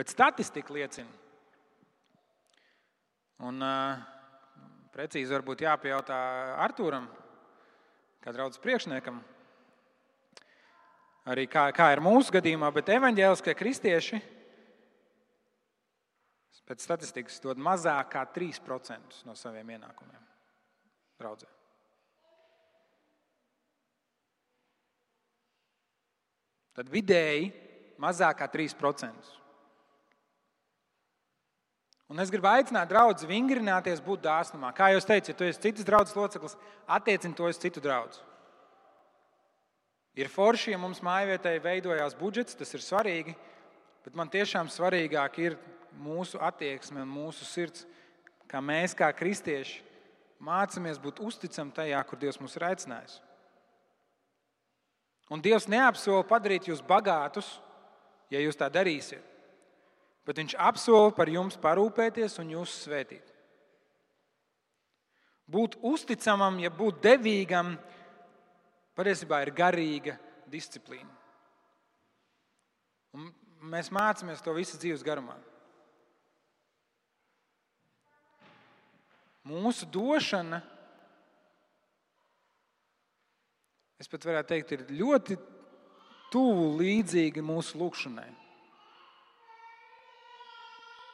Bet 0.00 0.08
statistika 0.08 0.72
liecina, 0.72 1.10
un 3.44 3.60
uh, 3.60 3.98
precīzi 4.94 5.34
varbūt 5.34 5.60
jāpajautā 5.66 6.20
Arthūram, 6.64 7.04
kā 8.24 8.32
draudzes 8.32 8.62
priekšniekam, 8.64 9.18
arī 11.28 11.44
kā, 11.52 11.66
kā 11.76 11.90
ir 11.92 12.00
mūsu 12.00 12.32
gadījumā, 12.32 12.70
bet 12.72 12.88
evaņģēliskie 12.94 13.54
kristieši 13.58 14.22
pēc 16.70 16.86
statistikas 16.86 17.36
dod 17.44 17.60
mazāk 17.60 18.12
kā 18.14 18.22
3% 18.30 19.20
no 19.28 19.34
saviem 19.36 19.74
ienākumiem 19.74 20.22
draudzē. 21.20 21.50
Tad 26.80 26.88
vidēji 26.88 27.52
mazāk 28.00 28.40
kā 28.40 28.48
3%. 28.56 29.39
Un 32.10 32.18
es 32.18 32.30
gribu 32.32 32.48
aicināt 32.50 32.90
draugus 32.90 33.22
vingrināties, 33.28 34.02
būt 34.02 34.24
dāsnumā. 34.24 34.72
Kā 34.74 34.88
jau 34.90 34.98
teicu, 35.06 35.30
ja 35.30 35.38
tu 35.38 35.46
esi 35.46 35.62
citas 35.62 35.86
draudzes 35.86 36.16
loceklis, 36.18 36.56
attiecini 36.90 37.36
to 37.38 37.46
uz 37.46 37.60
citu 37.62 37.82
draugu. 37.84 38.18
Ir 40.18 40.26
forši, 40.26 40.72
ja 40.74 40.78
mums 40.82 40.98
mājvietai 41.06 41.60
veidojās 41.62 42.16
budžets, 42.18 42.56
tas 42.58 42.74
ir 42.74 42.82
svarīgi, 42.82 43.36
bet 44.02 44.18
man 44.18 44.32
tiešām 44.32 44.66
svarīgāk 44.66 45.38
ir 45.38 45.56
mūsu 46.02 46.40
attieksme 46.42 47.04
un 47.04 47.14
mūsu 47.14 47.46
sirds, 47.46 47.86
kā 48.50 48.58
mēs, 48.58 48.96
kā 48.98 49.12
kristieši, 49.14 49.78
mācāmies 50.42 50.98
būt 50.98 51.22
uzticami 51.22 51.76
tajā, 51.76 52.02
kur 52.08 52.18
Dievs 52.18 52.40
mūs 52.42 52.58
ir 52.58 52.66
aicinājis. 52.72 53.20
Un 55.30 55.38
Dievs 55.38 55.70
neapsola 55.70 56.26
padarīt 56.26 56.66
jūs 56.66 56.82
bagātus, 56.82 57.60
ja 58.34 58.42
jūs 58.42 58.58
tā 58.58 58.66
darīsiet, 58.66 59.22
bet 60.26 60.40
Viņš 60.40 60.56
apsola 60.60 61.12
par 61.16 61.30
jums 61.32 61.58
parūpēties 61.60 62.38
un 62.42 62.54
jūs 62.56 62.74
svētīt. 62.84 63.26
Būt 65.50 65.80
uzticamam, 65.82 66.60
ja 66.62 66.70
būt 66.70 67.00
devīgam, 67.02 67.74
patiesībā 68.94 69.40
ir 69.42 69.54
garīga 69.56 70.14
disciplīna. 70.50 71.10
Un 73.16 73.30
mēs 73.72 73.90
mācāmies 73.90 74.42
to 74.44 74.54
visu 74.54 74.78
dzīves 74.78 75.02
garumā. 75.06 75.34
Mūsu 79.50 79.88
došana, 79.90 80.60
es 83.98 84.06
pat 84.10 84.26
varētu 84.28 84.52
teikt, 84.52 84.76
ir 84.76 84.84
ļoti 85.00 85.38
tuvu 86.30 86.68
līdzīga 86.78 87.42
mūsu 87.42 87.80
lūgšanai. 87.80 88.28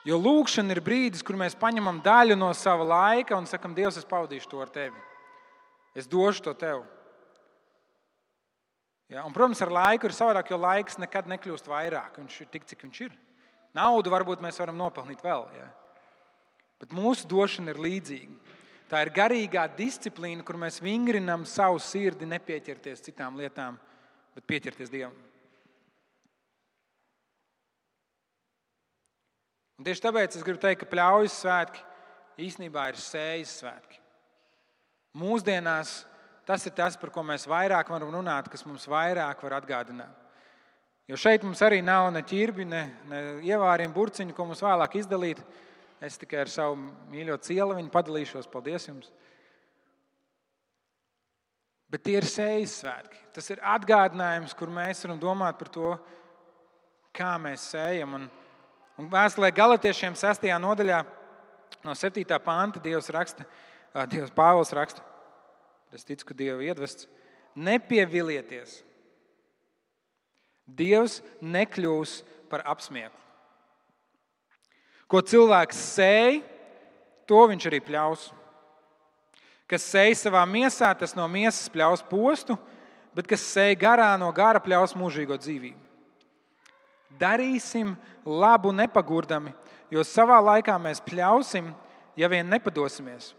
Jo 0.07 0.21
lūkšana 0.23 0.71
ir 0.71 0.81
brīdis, 0.87 1.25
kur 1.27 1.35
mēs 1.39 1.57
paņemam 1.59 1.99
daļu 2.05 2.37
no 2.39 2.53
sava 2.55 2.85
laika 2.87 3.35
un 3.35 3.49
sakam, 3.51 3.75
Dievs, 3.75 3.99
es 3.99 4.07
pavadīšu 4.07 4.53
to 4.53 4.61
ar 4.63 4.71
tevi. 4.71 5.01
Es 5.99 6.07
došu 6.07 6.45
to 6.47 6.55
tev. 6.55 6.85
Ja, 9.11 9.25
un, 9.27 9.35
protams, 9.35 9.63
ar 9.63 9.71
laiku 9.71 10.07
ir 10.07 10.15
savādāk, 10.15 10.51
jo 10.51 10.59
laiks 10.59 10.99
nekad 10.99 11.27
nekļūst 11.31 11.71
vairāk. 11.71 12.21
Viņš 12.21 12.39
ir 12.43 12.51
tik, 12.53 12.67
cik 12.71 12.87
viņš 12.87 13.03
ir. 13.07 13.19
Naudu 13.75 14.11
varbūt 14.15 14.43
mēs 14.43 14.59
varam 14.63 14.79
nopelnīt 14.79 15.23
vēl. 15.27 15.47
Ja. 15.59 15.67
Bet 16.83 16.95
mūsu 16.95 17.27
došana 17.31 17.75
ir 17.75 17.83
līdzīga. 17.83 18.57
Tā 18.87 19.03
ir 19.03 19.11
garīgā 19.15 19.65
disciplīna, 19.75 20.45
kur 20.47 20.59
mēs 20.63 20.79
vingrinām 20.83 21.47
savu 21.49 21.81
sirdi, 21.83 22.29
nepieķerties 22.31 23.03
citām 23.09 23.39
lietām, 23.39 23.79
bet 24.37 24.47
pieķerties 24.47 24.93
Dievam. 24.93 25.17
Un 29.77 29.85
tieši 29.85 30.05
tāpēc 30.07 30.39
es 30.39 30.45
gribu 30.45 30.61
teikt, 30.63 30.83
ka 30.83 30.91
pļaujas 30.91 31.41
svētki 31.43 31.83
īstenībā 32.47 32.89
ir 32.91 33.01
sējas 33.01 33.59
svētki. 33.61 34.01
Mūsdienās 35.17 35.99
tas 36.49 36.65
ir 36.69 36.75
tas, 36.77 36.97
par 37.01 37.11
ko 37.13 37.25
mēs 37.27 37.47
vairāk 37.49 37.91
varam 37.93 38.13
runāt, 38.15 38.49
kas 38.53 38.65
mums 38.69 38.87
vairāk 38.89 39.43
var 39.45 39.59
atgādināt. 39.59 40.25
Jo 41.07 41.19
šeit 41.21 41.45
mums 41.47 41.61
arī 41.63 41.83
nav 41.87 42.09
ne 42.15 42.23
ķirbi, 42.27 42.65
ne, 42.67 42.83
ne 43.07 43.21
ievāriem 43.47 43.93
burciņu, 43.95 44.35
ko 44.35 44.49
mums 44.49 44.63
vēlāk 44.65 44.99
izdalīt. 44.99 45.43
Es 46.03 46.19
tikai 46.21 46.43
ar 46.43 46.51
savu 46.53 46.77
mīļo 47.13 47.39
cielu 47.47 47.77
viņu 47.79 47.93
padalīšos. 47.93 48.49
Paldies 48.53 48.89
jums! 48.89 49.13
Bet 51.93 52.03
tie 52.03 52.17
ir 52.19 52.27
sējas 52.27 52.81
svētki. 52.83 53.21
Tas 53.37 53.47
ir 53.55 53.63
atgādinājums, 53.63 54.57
kur 54.59 54.73
mēs 54.75 55.05
varam 55.05 55.21
domāt 55.23 55.59
par 55.61 55.71
to, 55.73 55.93
kā 57.15 57.37
mēs 57.41 57.69
sējam. 57.71 58.17
Un, 58.19 58.27
un 58.97 59.11
vēstulē 59.13 59.51
galotiešiem 59.55 60.17
6. 60.17 60.49
nodaļā, 60.63 61.03
no 61.85 61.95
7. 61.95 62.25
panta, 62.45 62.81
Dievs 62.83 63.11
raksta, 63.13 63.47
Dievs 64.11 64.33
Pāvils 64.35 64.73
raksta, 64.77 65.05
es 65.95 66.05
ticu, 66.05 66.31
ka 66.31 66.37
Dieva 66.37 66.65
iedvests, 66.65 67.09
nepievilieties. 67.57 68.81
Dievs 70.67 71.21
nekļūs 71.41 72.19
par 72.51 72.65
apsmieku. 72.67 73.15
Ko 75.07 75.23
cilvēks 75.23 75.79
sēž, 75.95 76.41
to 77.31 77.45
viņš 77.47 77.69
arī 77.71 77.79
pļaus. 77.87 78.27
Kas 79.71 79.87
sēž 79.87 80.19
savā 80.19 80.43
miesā, 80.47 80.91
tas 80.99 81.15
no 81.19 81.27
miesas 81.31 81.71
pļaus 81.71 82.03
postu, 82.07 82.57
bet 83.15 83.31
kas 83.31 83.47
sēž 83.55 83.79
garā, 83.79 84.13
no 84.19 84.33
gara 84.35 84.63
pļaus 84.63 84.95
mūžīgo 84.99 85.39
dzīvību. 85.39 85.86
Darīsim 87.21 87.95
labu 88.25 88.73
nepagurdami, 88.75 89.55
jo 89.91 90.05
savā 90.05 90.39
laikā 90.43 90.77
mēs 90.83 91.01
pļausim, 91.05 91.73
ja 92.17 92.29
vien 92.33 92.49
nepadosimies. 92.49 93.33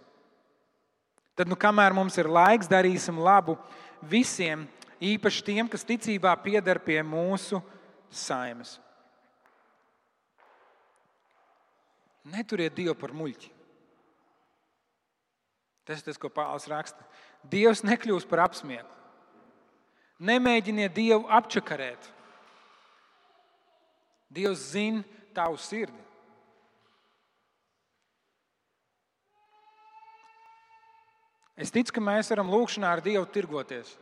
Tad, 1.38 1.50
nu, 1.50 1.58
kamēr 1.60 1.94
mums 1.94 2.18
ir 2.18 2.30
laiks, 2.30 2.70
darīsim 2.70 3.20
labu 3.22 3.58
visiem, 4.02 4.66
īpaši 4.98 5.44
tiem, 5.46 5.70
kas 5.70 5.86
ticībā 5.86 6.34
pieder 6.42 6.80
pie 6.82 6.98
mūsu 7.06 7.62
saimes. 8.10 8.80
Neturiet 12.28 12.76
Dievu 12.76 12.96
par 12.98 13.14
muļķi. 13.16 13.54
Tas 15.88 16.02
ir 16.02 16.10
tas, 16.10 16.20
ko 16.20 16.28
Pāvils 16.34 16.68
raksta. 16.68 17.06
Dievs 17.48 17.86
nekļūs 17.88 18.26
par 18.28 18.44
apsmieku. 18.50 18.92
Nemēģiniet 20.28 20.92
Dievu 20.98 21.30
apčakarēt. 21.32 22.10
Dievs 24.28 24.72
zina 24.74 25.04
tavu 25.36 25.58
sirdi. 25.62 26.08
Es 31.58 31.74
ticu, 31.74 31.96
ka 31.96 32.04
mēs 32.04 32.30
varam 32.30 32.52
lūkšanā 32.54 32.90
ar 32.94 33.02
Dievu 33.02 33.26
tirgoties. 33.34 33.96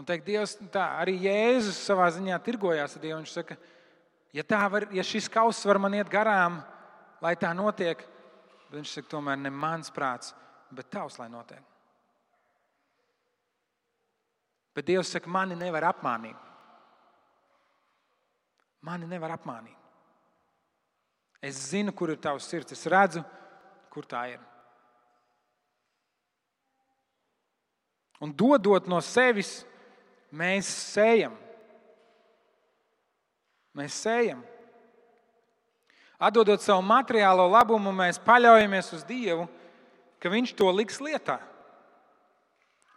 Un 0.00 0.06
teikt, 0.08 0.24
Dievs, 0.24 0.54
tā 0.72 0.86
arī 1.02 1.18
Jēzus 1.26 1.82
savā 1.84 2.06
ziņā 2.14 2.38
tirgojās 2.46 2.96
ar 2.96 3.02
Dievu. 3.02 3.18
Viņš 3.20 3.34
saka, 3.34 3.58
ja, 4.32 4.44
var, 4.72 4.86
ja 4.96 5.04
šis 5.04 5.28
kauss 5.28 5.66
var 5.68 5.82
man 5.82 5.98
iet 5.98 6.08
garām, 6.12 6.62
lai 7.20 7.34
tā 7.36 7.50
notiek. 7.56 8.00
Bet 8.70 8.78
viņš 8.78 8.94
saka, 8.96 9.10
tomēr 9.12 9.36
ne 9.42 9.52
mans 9.52 9.92
prāts, 9.92 10.32
bet 10.72 10.88
tavs, 10.88 11.18
lai 11.20 11.28
notiek. 11.28 11.60
Bet 14.72 14.88
Dievs 14.88 15.12
saka, 15.12 15.28
mani 15.28 15.58
nevar 15.60 15.90
apmānīt. 15.90 16.51
Mani 18.82 19.06
nevar 19.06 19.36
apmānīt. 19.36 19.78
Es 21.42 21.58
zinu, 21.70 21.94
kur 21.94 22.12
ir 22.12 22.20
tavs 22.22 22.46
sirds. 22.46 22.74
Es 22.74 22.86
redzu, 22.90 23.22
kur 23.90 24.06
tā 24.06 24.24
ir. 24.34 24.40
Un 28.22 28.30
dodot 28.30 28.86
no 28.86 29.00
sevis, 29.02 29.64
mēs 30.30 30.68
sējam. 30.94 31.34
Mēs 33.74 33.96
sējam. 34.04 34.42
Atdodot 36.22 36.62
savu 36.62 36.84
materiālo 36.86 37.48
labumu, 37.50 37.90
mēs 37.90 38.20
paļaujamies 38.22 38.92
uz 38.94 39.02
Dievu, 39.08 39.48
ka 40.22 40.30
Viņš 40.30 40.52
to 40.54 40.68
liks 40.70 41.00
lietā 41.02 41.40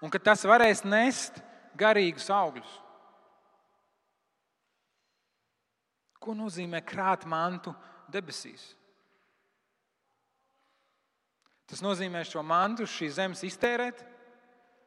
un 0.06 0.12
ka 0.14 0.22
tas 0.22 0.46
varēs 0.46 0.84
nest 0.86 1.40
garīgus 1.74 2.30
augļus. 2.30 2.70
Ko 6.26 6.34
nozīmē 6.34 6.82
krāt 6.82 7.28
mantu 7.30 7.76
debesīs? 8.10 8.74
Tas 11.70 11.82
nozīmē 11.86 12.24
šo 12.26 12.42
mantu 12.46 12.86
šīs 12.90 13.18
zemes 13.18 13.44
iztērēt, 13.46 14.02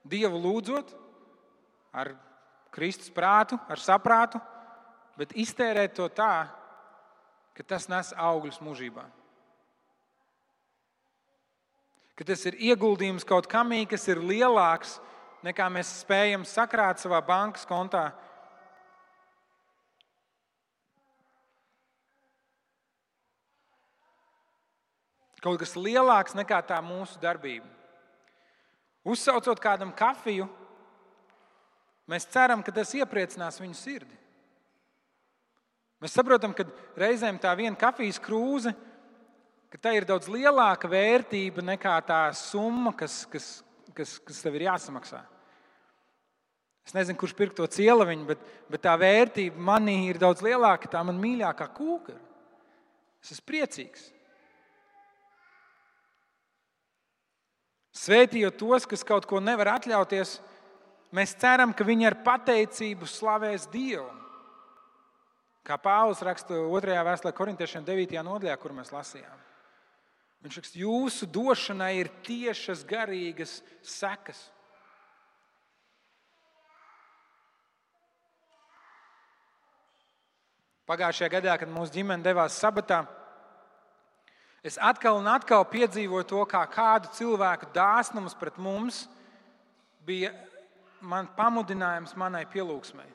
Dievu 0.09 0.39
lūdzot, 0.41 0.93
ar 1.93 2.15
Kristus 2.73 3.11
prātu, 3.13 3.59
ar 3.69 3.81
saprātu, 3.83 4.41
bet 5.19 5.35
iztērēt 5.37 5.97
to 5.99 6.07
tā, 6.09 6.49
ka 7.57 7.67
tas 7.67 7.89
nes 7.91 8.13
augļus 8.15 8.61
mūžībā. 8.63 9.05
Ka 12.19 12.27
tas 12.27 12.47
ir 12.51 12.57
ieguldījums 12.71 13.27
kaut 13.27 13.51
kamī, 13.51 13.85
kas 13.91 14.07
ir 14.11 14.23
lielāks 14.23 14.97
nekā 15.47 15.69
mēs 15.71 15.91
spējam 16.03 16.47
sakrāt 16.47 17.03
savā 17.03 17.21
bankas 17.27 17.67
kontā. 17.69 18.09
Kaut 25.43 25.61
kas 25.61 25.77
lielāks 25.79 26.35
nekā 26.35 26.59
tā 26.67 26.79
mūsu 26.83 27.21
darbība. 27.23 27.67
Uzsaucot 29.07 29.61
kādam 29.63 29.93
kafiju, 29.95 30.49
mēs 32.11 32.27
ceram, 32.33 32.65
ka 32.67 32.75
tas 32.75 32.91
iepriecinās 32.99 33.61
viņu 33.63 33.79
sirdi. 33.79 34.19
Mēs 36.03 36.15
saprotam, 36.15 36.53
ka 36.55 36.67
reizēm 36.99 37.39
tā 37.43 37.55
viena 37.59 37.79
kafijas 37.79 38.21
krūze, 38.23 38.75
ka 39.71 39.81
tā 39.83 39.95
ir 39.97 40.07
daudz 40.09 40.29
lielāka 40.31 40.91
vērtība 40.91 41.65
nekā 41.73 41.97
tā 42.07 42.21
summa, 42.39 42.93
kas, 42.97 43.25
kas, 43.31 43.49
kas, 43.97 44.19
kas 44.23 44.43
tev 44.45 44.59
ir 44.59 44.69
jāsamaksā. 44.69 45.23
Es 46.89 46.95
nezinu, 46.97 47.19
kurš 47.21 47.35
pirk 47.37 47.53
to 47.53 47.67
cielaviņu, 47.69 48.25
bet, 48.31 48.45
bet 48.73 48.81
tā 48.87 48.95
vērtība 48.97 49.61
manī 49.61 50.07
ir 50.09 50.21
daudz 50.23 50.41
lielāka. 50.41 50.89
Tā 50.89 51.03
man 51.05 51.19
mīļākā 51.21 51.67
kūka. 51.77 52.15
Es 53.21 53.35
esmu 53.35 53.45
priecīgs. 53.51 54.07
Svētījot 57.99 58.59
tos, 58.61 58.87
kas 58.87 59.03
kaut 59.07 59.27
ko 59.27 59.41
nevar 59.43 59.73
atļauties, 59.75 60.37
mēs 61.15 61.35
ceram, 61.41 61.73
ka 61.75 61.87
viņi 61.87 62.07
ar 62.11 62.17
pateicību 62.23 63.09
slavēs 63.11 63.67
Dievu. 63.73 64.07
Kā 65.67 65.77
Pāvils 65.83 66.23
raksta 66.25 66.57
2. 66.57 66.95
vēstulē 67.05 67.33
korintiešiem 67.37 67.85
9. 67.85 68.15
nodaļā, 68.25 68.55
kur 68.61 68.73
mēs 68.77 68.93
lasījām. 68.95 69.43
Viņš 70.47 70.61
raksta, 70.61 70.79
jūsu 70.79 71.27
došanai 71.35 71.91
ir 71.99 72.13
tiešas 72.25 72.87
garīgas 72.89 73.59
sekas. 73.83 74.47
Pagājušajā 80.89 81.29
gadā, 81.35 81.59
kad 81.61 81.69
mūsu 81.69 81.99
ģimene 81.99 82.25
devās 82.25 82.57
sabatā, 82.57 83.03
es 84.65 84.79
atkal 84.83 85.21
un 85.21 85.29
atkal 85.31 85.65
piedzīvoju 85.69 86.27
to, 86.29 86.43
kā 86.51 86.65
kādu 86.73 87.11
cilvēku 87.17 87.71
dāsnums 87.75 88.37
pret 88.39 88.59
mums 88.59 89.07
bija 90.07 90.33
man 91.01 91.29
pamudinājums 91.37 92.17
manai 92.19 92.45
pielūgsmai. 92.51 93.07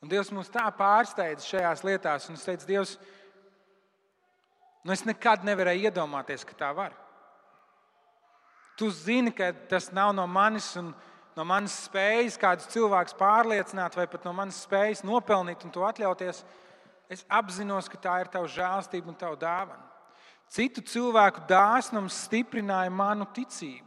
Un 0.00 0.08
Dievs 0.08 0.30
mums 0.32 0.48
tā 0.52 0.64
pārsteidz 0.72 1.44
šajās 1.44 1.84
lietās, 1.84 2.28
un 2.30 2.38
es 2.38 2.44
teicu, 2.46 2.66
Dievs, 2.68 2.94
nu 4.84 4.94
es 4.94 5.04
nekad 5.04 5.44
nevarēju 5.44 5.90
iedomāties, 5.90 6.44
ka 6.48 6.56
tā 6.56 6.70
var. 6.76 6.94
Tu 8.80 8.88
zini, 8.96 9.32
ka 9.36 9.50
tas 9.68 9.90
nav 9.92 10.14
no 10.16 10.24
manis 10.24 10.72
un 10.80 10.94
no 11.36 11.44
manas 11.44 11.74
spējas 11.84 12.38
kādus 12.40 12.70
cilvēkus 12.72 13.16
pārliecināt, 13.18 13.96
vai 13.96 14.06
pat 14.08 14.24
no 14.24 14.32
manas 14.36 14.62
spējas 14.64 15.04
nopelnīt 15.04 15.66
un 15.66 15.74
to 15.74 15.84
atļauties. 15.84 16.40
Es 17.10 17.24
apzinos, 17.26 17.88
ka 17.90 17.98
tā 17.98 18.20
ir 18.22 18.30
tava 18.30 18.46
žēlstība 18.46 19.10
un 19.10 19.18
tava 19.18 19.38
dāvana. 19.38 19.82
Citu 20.50 20.82
cilvēku 20.82 21.42
dāsnums 21.50 22.24
stiprināja 22.26 22.90
manu 22.90 23.26
ticību. 23.34 23.86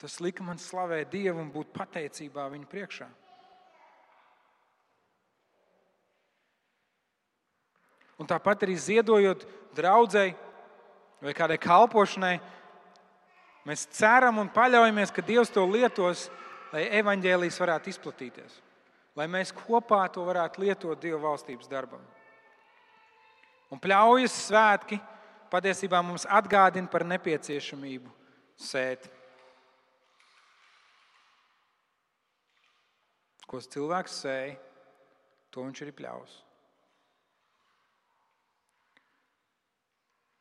Tas 0.00 0.18
lika 0.20 0.44
man 0.44 0.60
slavēt 0.60 1.12
Dievu 1.12 1.40
un 1.40 1.50
būt 1.52 1.70
pateicībā 1.72 2.46
viņa 2.52 2.68
priekšā. 2.68 3.08
Un 8.20 8.28
tāpat 8.30 8.66
arī 8.66 8.76
ziedojot 8.78 9.46
draudzēji 9.74 10.36
vai 11.24 11.32
kādai 11.34 11.56
kalpošanai, 11.58 12.34
mēs 13.64 13.86
ceram 13.96 14.38
un 14.42 14.52
paļaujamies, 14.52 15.12
ka 15.12 15.24
Dievs 15.24 15.52
to 15.52 15.64
lietos, 15.66 16.28
lai 16.74 16.84
evaņģēlijas 17.00 17.58
varētu 17.62 17.90
izplatīties, 17.94 18.60
lai 19.18 19.26
mēs 19.30 19.54
kopā 19.54 20.04
to 20.12 20.24
varētu 20.26 20.64
lietot 20.64 21.00
Dieva 21.00 21.20
valstības 21.22 21.70
darbam. 21.70 22.02
Un 23.72 23.80
pļaujas 23.82 24.34
svētki 24.48 24.98
patiesībā 25.50 26.00
mums 26.02 26.26
atgādina 26.30 26.90
par 26.90 27.06
nepieciešamību 27.06 28.10
sēt. 28.60 29.06
Ko 33.46 33.60
cilvēks 33.60 34.18
sēž, 34.24 34.56
to 35.54 35.62
viņš 35.62 35.84
arī 35.84 35.94
pļaus. 35.94 36.40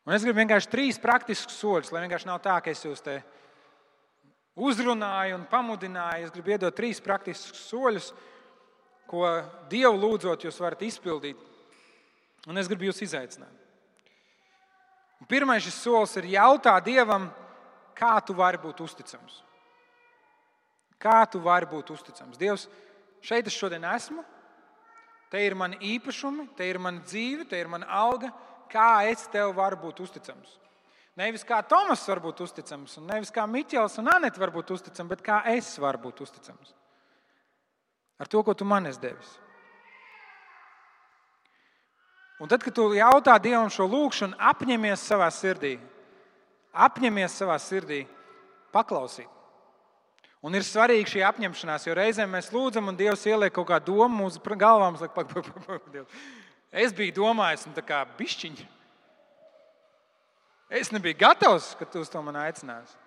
Un 0.03 0.15
es 0.17 0.23
gribu 0.25 0.41
vienkārši 0.41 0.67
trīs 0.71 0.97
praktiskus 0.99 1.55
soļus, 1.61 1.93
lai 1.93 2.01
vienkārši 2.03 2.27
nav 2.27 2.41
tā, 2.43 2.57
ka 2.59 2.73
es 2.73 2.81
jūs 2.83 2.99
te 3.05 3.21
uzrunāju 4.59 5.37
un 5.37 5.45
pamudināju. 5.47 6.27
Es 6.27 6.33
gribu 6.33 6.51
iedot 6.51 6.75
trīs 6.75 6.99
praktiskus 7.03 7.61
soļus, 7.69 8.09
ko 9.09 9.25
Dievu 9.71 9.95
lūdzot, 9.99 10.45
jūs 10.45 10.59
varat 10.61 10.81
izpildīt. 10.85 11.39
Un 12.49 12.59
es 12.59 12.67
gribu 12.67 12.89
jūs 12.89 13.03
izaicināt. 13.05 13.51
Pirmais 15.29 15.63
šis 15.63 15.77
solis 15.85 16.15
ir 16.19 16.33
jautāt 16.33 16.83
Dievam, 16.83 17.29
kā 17.95 18.17
tu 18.25 18.35
vari 18.35 18.59
būt 18.59 18.81
uzticams. 18.83 19.39
Kā 20.99 21.23
tu 21.29 21.39
vari 21.43 21.67
būt 21.69 21.93
uzticams? 21.93 22.39
Dievs, 22.39 22.67
šeit 23.23 23.47
es 23.47 23.55
šodien 23.55 23.85
esmu, 23.87 24.23
te 25.31 25.39
ir 25.43 25.55
mani 25.55 25.79
īpašumi, 25.95 26.49
te 26.57 26.67
ir 26.67 26.79
mana 26.79 27.03
dzīve, 27.03 27.47
te 27.47 27.59
ir 27.59 27.71
mana 27.71 27.87
alga. 27.87 28.31
Kā 28.71 29.05
es 29.07 29.27
tev 29.31 29.53
varu 29.55 29.79
būt 29.85 30.03
uzticams? 30.03 30.57
Nevis 31.19 31.43
kā 31.45 31.59
Tomas 31.69 32.01
var 32.09 32.23
būt 32.23 32.39
uzticams, 32.41 32.95
un 32.97 33.05
nevis 33.11 33.29
kā 33.33 33.43
Miķels 33.45 33.99
un 34.01 34.09
Anita 34.09 34.41
var 34.41 34.49
būt 34.55 34.71
uzticams, 34.73 35.11
bet 35.11 35.21
kā 35.25 35.43
es 35.53 35.75
varu 35.79 36.07
būt 36.07 36.23
uzticams. 36.25 36.73
Ar 38.21 38.29
to, 38.29 38.43
ko 38.45 38.53
tu 38.53 38.65
man 38.65 38.85
esi 38.89 39.01
devis. 39.01 39.37
Un 42.41 42.49
tad, 42.49 42.63
kad 42.63 42.75
tu 42.75 42.89
jautā 42.97 43.37
Dievam 43.39 43.69
šo 43.71 43.85
lūgšanu, 43.87 44.35
apņemies 44.35 45.05
savā 45.07 45.29
sirdī, 45.31 45.77
apņemies 46.73 47.37
savā 47.39 47.55
sirdī 47.61 48.03
paklausīt. 48.73 49.29
Un 50.43 50.57
ir 50.57 50.65
svarīgi 50.67 51.07
šī 51.07 51.21
apņemšanās, 51.23 51.85
jo 51.87 51.93
reizēm 51.95 52.33
mēs 52.35 52.49
lūdzam, 52.51 52.89
un 52.91 52.97
Dievs 52.99 53.23
ieliek 53.29 53.53
kaut 53.55 53.69
kādu 53.69 53.93
domu 53.93 54.25
mūsu 54.25 54.41
galvām. 54.59 54.97
Es 56.73 56.91
biju 56.91 57.13
domājis, 57.15 57.67
nu, 57.69 57.75
tā 57.77 57.83
kā 57.85 58.01
bišķiņa. 58.17 58.65
Es 60.73 60.89
nebiju 60.91 61.15
gatavs, 61.21 61.75
ka 61.79 61.85
tu 61.85 62.01
uz 62.01 62.09
to 62.09 62.19
man 62.25 62.35
aicināsi. 62.41 62.97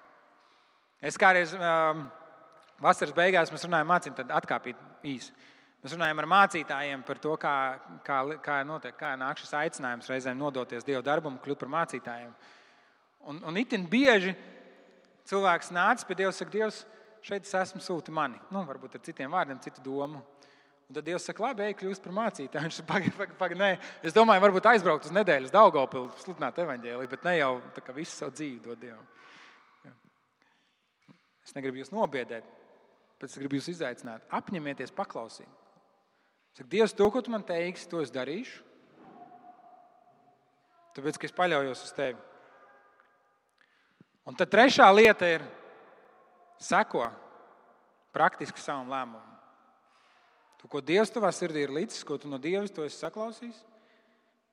Es 1.03 1.19
kādreiz 1.21 1.53
um, 1.59 2.07
vasaras 2.83 3.15
beigās 3.17 3.53
mēs 3.53 3.65
runājām, 3.67 3.89
mācījām, 3.91 4.17
tad 4.19 4.33
atkāpīt 4.37 4.81
īsi. 5.07 5.33
Mēs 5.85 5.95
runājam 5.95 6.21
ar 6.23 6.29
mācītājiem 6.33 7.03
par 7.07 7.21
to, 7.23 7.37
kā, 7.41 7.55
kā, 8.07 8.19
kā, 8.43 8.61
notiek, 8.67 8.97
kā 8.99 9.13
nāk 9.21 9.39
šis 9.39 9.53
aicinājums 9.55 10.09
reizēm 10.11 10.39
nodoties 10.41 10.87
Dieva 10.87 11.03
darbam, 11.05 11.37
kļūt 11.43 11.61
par 11.63 11.73
mācītājiem. 11.77 12.33
Un, 13.31 13.43
un 13.47 13.59
itin 13.61 13.85
bieži 13.91 14.35
cilvēks 15.31 15.73
nāca 15.75 16.07
pie 16.09 16.17
Dieva 16.19 16.33
un 16.33 16.39
saka, 16.39 16.55
Dievs, 16.55 16.81
šeit 17.27 17.47
es 17.47 17.55
esmu 17.61 17.83
sūti 17.85 18.15
mani. 18.15 18.41
Nu, 18.51 18.65
varbūt 18.67 18.99
ar 18.99 19.05
citiem 19.07 19.33
vārdiem, 19.35 19.61
citu 19.63 19.85
domu. 19.85 20.23
Un 20.87 20.95
tad 20.99 21.07
Dievs 21.07 21.25
saka, 21.27 21.43
labi, 21.49 21.67
ej, 21.67 21.75
kļūst 21.81 22.05
par 22.05 22.15
mācītāju. 22.15 22.63
Viņš 22.67 22.81
saka, 22.81 22.89
pagaidi, 22.93 23.31
pagaidi, 23.39 23.61
nē. 23.63 23.71
Es 24.07 24.15
domāju, 24.17 24.45
varbūt 24.47 24.69
aizbraukt 24.71 25.09
uz 25.09 25.15
nedēļas 25.15 25.55
Daugopilu, 25.55 26.13
sludināt 26.23 26.59
evaņģēliju, 26.63 27.11
bet 27.15 27.27
ne 27.27 27.39
jau 27.41 27.53
visu 27.95 28.13
savu 28.13 28.35
dzīvi 28.37 28.63
dod 28.67 28.83
Dievam. 28.83 29.07
Es 31.47 31.55
negribu 31.55 31.79
jūs 31.79 31.93
nobiedēt, 31.95 32.47
bet 33.21 33.31
es 33.31 33.39
gribu 33.41 33.59
jūs 33.59 33.71
izaicināt. 33.73 34.25
Apņemieties 34.35 34.95
paklausīt. 34.97 35.51
Saka, 36.57 36.69
Dievs, 36.73 36.95
to, 36.97 37.09
ko 37.13 37.21
tu 37.21 37.33
man 37.33 37.45
teiksi, 37.45 37.89
to 37.91 38.01
es 38.01 38.13
darīšu. 38.13 38.63
Tāpēc, 40.97 41.19
ka 41.21 41.29
es 41.29 41.37
paļaujos 41.37 41.85
uz 41.85 41.93
tevi. 41.97 42.21
Un 44.27 44.35
tad 44.39 44.51
trešā 44.51 44.89
lieta 44.91 45.29
ir 45.37 45.45
seko 46.59 47.05
praktiski 48.17 48.63
savam 48.63 48.89
lēmumam. 48.91 49.33
Tu, 50.57 50.71
ko 50.73 50.81
Dievs 50.81 51.13
tavā 51.13 51.29
sirdī 51.37 51.67
ir 51.67 51.75
līdzis, 51.77 52.05
ko 52.09 52.17
tu 52.19 52.31
no 52.33 52.41
Dieva 52.41 52.65
to 52.73 52.87
esi 52.87 52.97
saklausījis, 52.99 53.59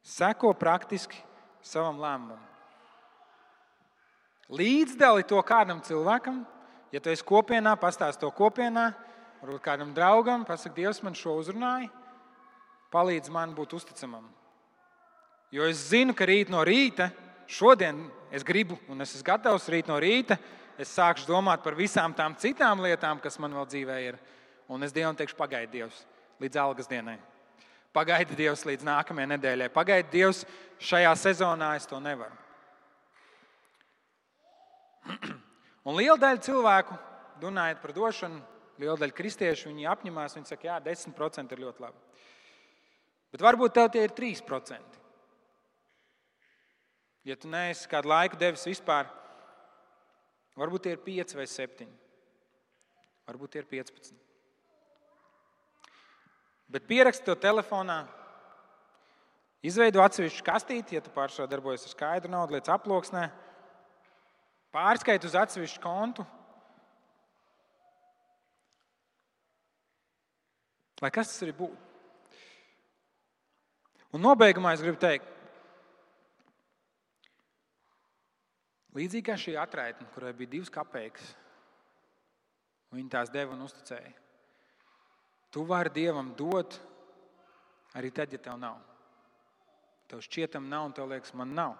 seko 0.03 0.51
praktiski 0.59 1.17
savam 1.63 2.01
lēmumam. 2.03 2.41
Līdzdali 4.53 5.23
to 5.25 5.39
kādam 5.47 5.79
cilvēkam, 5.81 6.43
ja 6.93 7.01
tu 7.01 7.11
esi 7.11 7.25
kopienā, 7.25 7.73
pastāsti 7.81 8.21
to 8.21 8.29
kopienā, 8.31 8.91
varbūt 9.41 9.65
kādam 9.65 9.91
draugam, 9.97 10.45
pasaki, 10.47 10.83
Dievs 10.83 11.01
man 11.03 11.17
šo 11.17 11.35
uzrunāja, 11.41 11.89
palīdz 12.93 13.33
man 13.33 13.55
būt 13.57 13.75
uzticamam. 13.79 14.29
Jo 15.53 15.67
es 15.69 15.89
zinu, 15.89 16.15
ka 16.17 16.25
rīt 16.29 16.49
no 16.53 16.63
rīta, 16.65 17.11
šodien 17.49 18.05
es 18.33 18.45
gribu 18.45 18.79
un 18.89 19.01
es 19.03 19.13
esmu 19.13 19.27
gatavs 19.33 19.67
rīt 19.69 19.89
no 19.89 19.99
rīta 20.01 20.37
es 20.77 20.93
sākšu 20.93 21.27
domāt 21.29 21.63
par 21.63 21.75
visām 21.77 22.13
tām 22.17 22.35
citām 22.39 22.81
lietām, 22.81 23.19
kas 23.21 23.37
man 23.41 23.53
vēl 23.53 23.67
dzīvē 23.69 23.99
ir. 24.07 24.17
Un 24.71 24.83
es 24.85 24.93
Dievam 24.95 25.15
teikšu, 25.17 25.37
pagaidi 25.37 25.79
Dievs 25.79 26.05
līdz 26.41 26.59
algas 26.63 26.89
dienai. 26.89 27.19
Pagaidi 27.93 28.35
Dievs 28.37 28.65
līdz 28.65 28.87
nākamajai 28.87 29.33
nedēļai. 29.35 29.69
Pagaidi 29.73 30.09
Dievs 30.15 30.43
šajā 30.81 31.13
sezonā 31.19 31.75
es 31.77 31.85
to 31.89 31.99
nevaru. 32.01 32.41
Un 35.83 35.97
liela 35.99 36.17
daļa 36.19 36.43
cilvēku, 36.45 36.97
runājot 37.43 37.81
par 37.83 37.95
došanu, 37.95 38.39
liela 38.79 38.95
daļa 38.99 39.17
kristiešu, 39.17 39.71
viņi 39.71 39.89
apņemās, 39.91 40.37
viņi 40.37 40.51
saka, 40.51 40.69
jā, 40.69 40.77
10% 40.85 41.55
ir 41.55 41.63
ļoti 41.65 41.83
labi. 41.83 42.21
Bet 43.33 43.43
varbūt 43.43 43.75
tev 43.75 43.89
tie 43.91 44.05
ir 44.05 44.13
3%. 44.15 45.01
Ja 47.23 47.35
tu 47.39 47.49
neesi 47.51 47.89
kādu 47.91 48.11
laiku 48.11 48.39
devis 48.39 48.65
vispār 48.67 49.07
Varbūt 50.59 50.85
tie 50.85 50.93
ir 50.93 51.01
5 51.01 51.33
vai 51.39 51.47
7. 51.49 51.87
Varbūt 53.25 53.55
tie 53.55 53.63
ir 53.63 53.69
15. 53.71 54.19
Bet 56.73 56.85
pieraksti 56.89 57.25
to 57.25 57.35
telefonā. 57.37 58.03
Izveido 59.63 60.03
atsevišķu 60.03 60.45
kastīti, 60.45 60.97
ja 60.97 61.01
tu 61.01 61.13
pārsvarā 61.15 61.47
darbojies 61.49 61.87
ar 61.87 61.93
skaidru 61.93 62.33
naudu, 62.33 62.53
lietas 62.53 62.73
aploksnē. 62.73 63.29
Pārskaiti 64.73 65.29
uz 65.29 65.35
atsevišķu 65.37 65.83
kontu. 65.83 66.25
Lai 71.03 71.11
kas 71.13 71.29
tas 71.29 71.43
arī 71.45 71.53
būtu. 71.57 71.77
Un 74.13 74.23
nobeigumā 74.23 74.71
es 74.73 74.81
gribu 74.81 74.99
teikt, 75.01 75.33
Līdzīgi 78.93 79.25
kā 79.25 79.35
šī 79.41 79.55
atraitne, 79.57 80.05
kurai 80.13 80.35
bija 80.37 80.51
divas 80.51 80.69
kapeikas, 80.69 81.31
viņi 82.93 83.09
tās 83.09 83.31
deva 83.33 83.55
un 83.55 83.63
uzticēja. 83.65 84.11
Tu 85.53 85.63
vari 85.65 85.89
Dievam 85.93 86.29
dot 86.37 86.77
arī 87.97 88.11
tad, 88.13 88.33
ja 88.33 88.41
tev 88.41 88.59
nav. 88.61 88.77
Tev 90.09 90.21
šķietam 90.21 90.69
nav, 90.69 90.89
un 90.89 90.93
tev 90.93 91.09
liekas, 91.09 91.33
man 91.37 91.55
nav. 91.57 91.73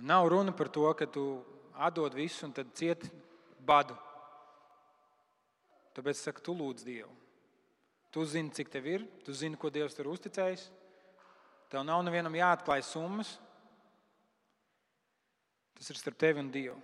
Un 0.00 0.08
nav 0.08 0.28
runa 0.30 0.54
par 0.56 0.70
to, 0.72 0.86
ka 0.96 1.06
tu 1.06 1.42
atdod 1.74 2.14
visu 2.14 2.46
un 2.46 2.52
tad 2.52 2.72
cieti 2.76 3.10
badu. 3.60 3.96
Tāpēc 5.92 6.16
es 6.16 6.24
saku, 6.24 6.40
tu 6.40 6.54
lūdz 6.56 6.86
Dievu. 6.86 7.10
Tu 8.12 8.24
zini, 8.28 8.52
cik 8.52 8.68
tev 8.72 8.86
ir, 8.88 9.04
tu 9.24 9.32
zini, 9.36 9.56
ko 9.60 9.70
Dievs 9.72 9.96
tur 9.96 10.08
uzticējis. 10.12 10.66
Tev 11.72 11.84
nav 11.84 12.02
nevienam 12.04 12.34
jāatklāj 12.36 12.84
summas, 12.84 13.36
Tas 15.82 15.90
ir 15.90 15.98
starp 15.98 16.14
tevi 16.14 16.38
un 16.38 16.46
Dievu. 16.54 16.76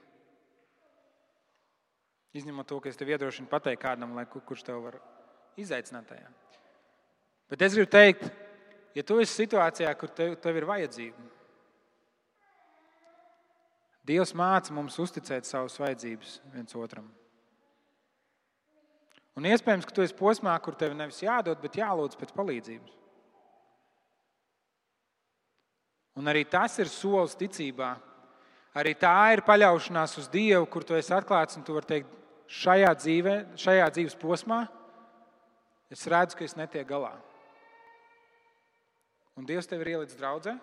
Izņemot 2.34 2.66
to, 2.66 2.80
ka 2.82 2.90
es 2.90 2.96
tev 2.98 3.12
iedrošinu 3.12 3.46
pateikt 3.46 3.84
kādam, 3.84 4.16
lai, 4.18 4.24
kurš 4.26 4.64
tev 4.66 4.80
var 4.82 4.96
izaicināt 5.54 6.08
tajā. 6.10 6.26
Bet 7.46 7.62
es 7.62 7.76
gribu 7.76 7.92
teikt, 7.94 8.24
ja 8.98 9.04
tu 9.06 9.20
esi 9.22 9.44
situācijā, 9.44 9.92
kur 10.00 10.10
tev, 10.18 10.34
tev 10.42 10.58
ir 10.58 10.66
vajadzība, 10.66 11.28
Dievs 14.08 14.32
māca 14.36 14.72
mums 14.72 14.96
uzticēt 14.98 15.46
savas 15.46 15.76
vajadzības 15.80 16.38
viens 16.54 16.76
otram. 16.80 17.06
Un 19.38 19.46
iespējams, 19.46 19.86
ka 19.86 19.94
tu 19.94 20.02
esi 20.02 20.16
posmā, 20.18 20.56
kur 20.64 20.74
tev 20.74 20.96
nevis 20.96 21.20
jādod, 21.22 21.60
bet 21.62 21.76
jālūdz 21.78 22.18
pēc 22.18 22.32
palīdzības. 22.34 22.96
Un 26.18 26.26
arī 26.32 26.42
tas 26.50 26.74
ir 26.82 26.90
solis 26.90 27.36
ticībā, 27.38 27.92
Arī 28.78 28.92
tā 28.94 29.32
ir 29.34 29.42
paļaušanās 29.46 30.18
uz 30.20 30.28
Dievu, 30.30 30.66
kur 30.70 30.84
tu 30.86 30.94
esi 30.94 31.14
atklāts 31.16 31.56
un 31.58 31.64
tu 31.66 31.74
vari 31.74 31.88
teikt, 31.88 32.10
šajā, 32.48 32.90
dzīvē, 33.00 33.34
šajā 33.58 33.88
dzīves 33.96 34.16
posmā 34.20 34.62
es 35.92 36.04
redzu, 36.08 36.36
ka 36.38 36.44
es 36.46 36.54
netieku 36.56 36.92
galā. 36.92 37.14
Un 39.38 39.46
Dievs 39.48 39.68
tev 39.68 39.82
ir 39.82 39.94
ielicis 39.94 40.18
draudzē. 40.18 40.54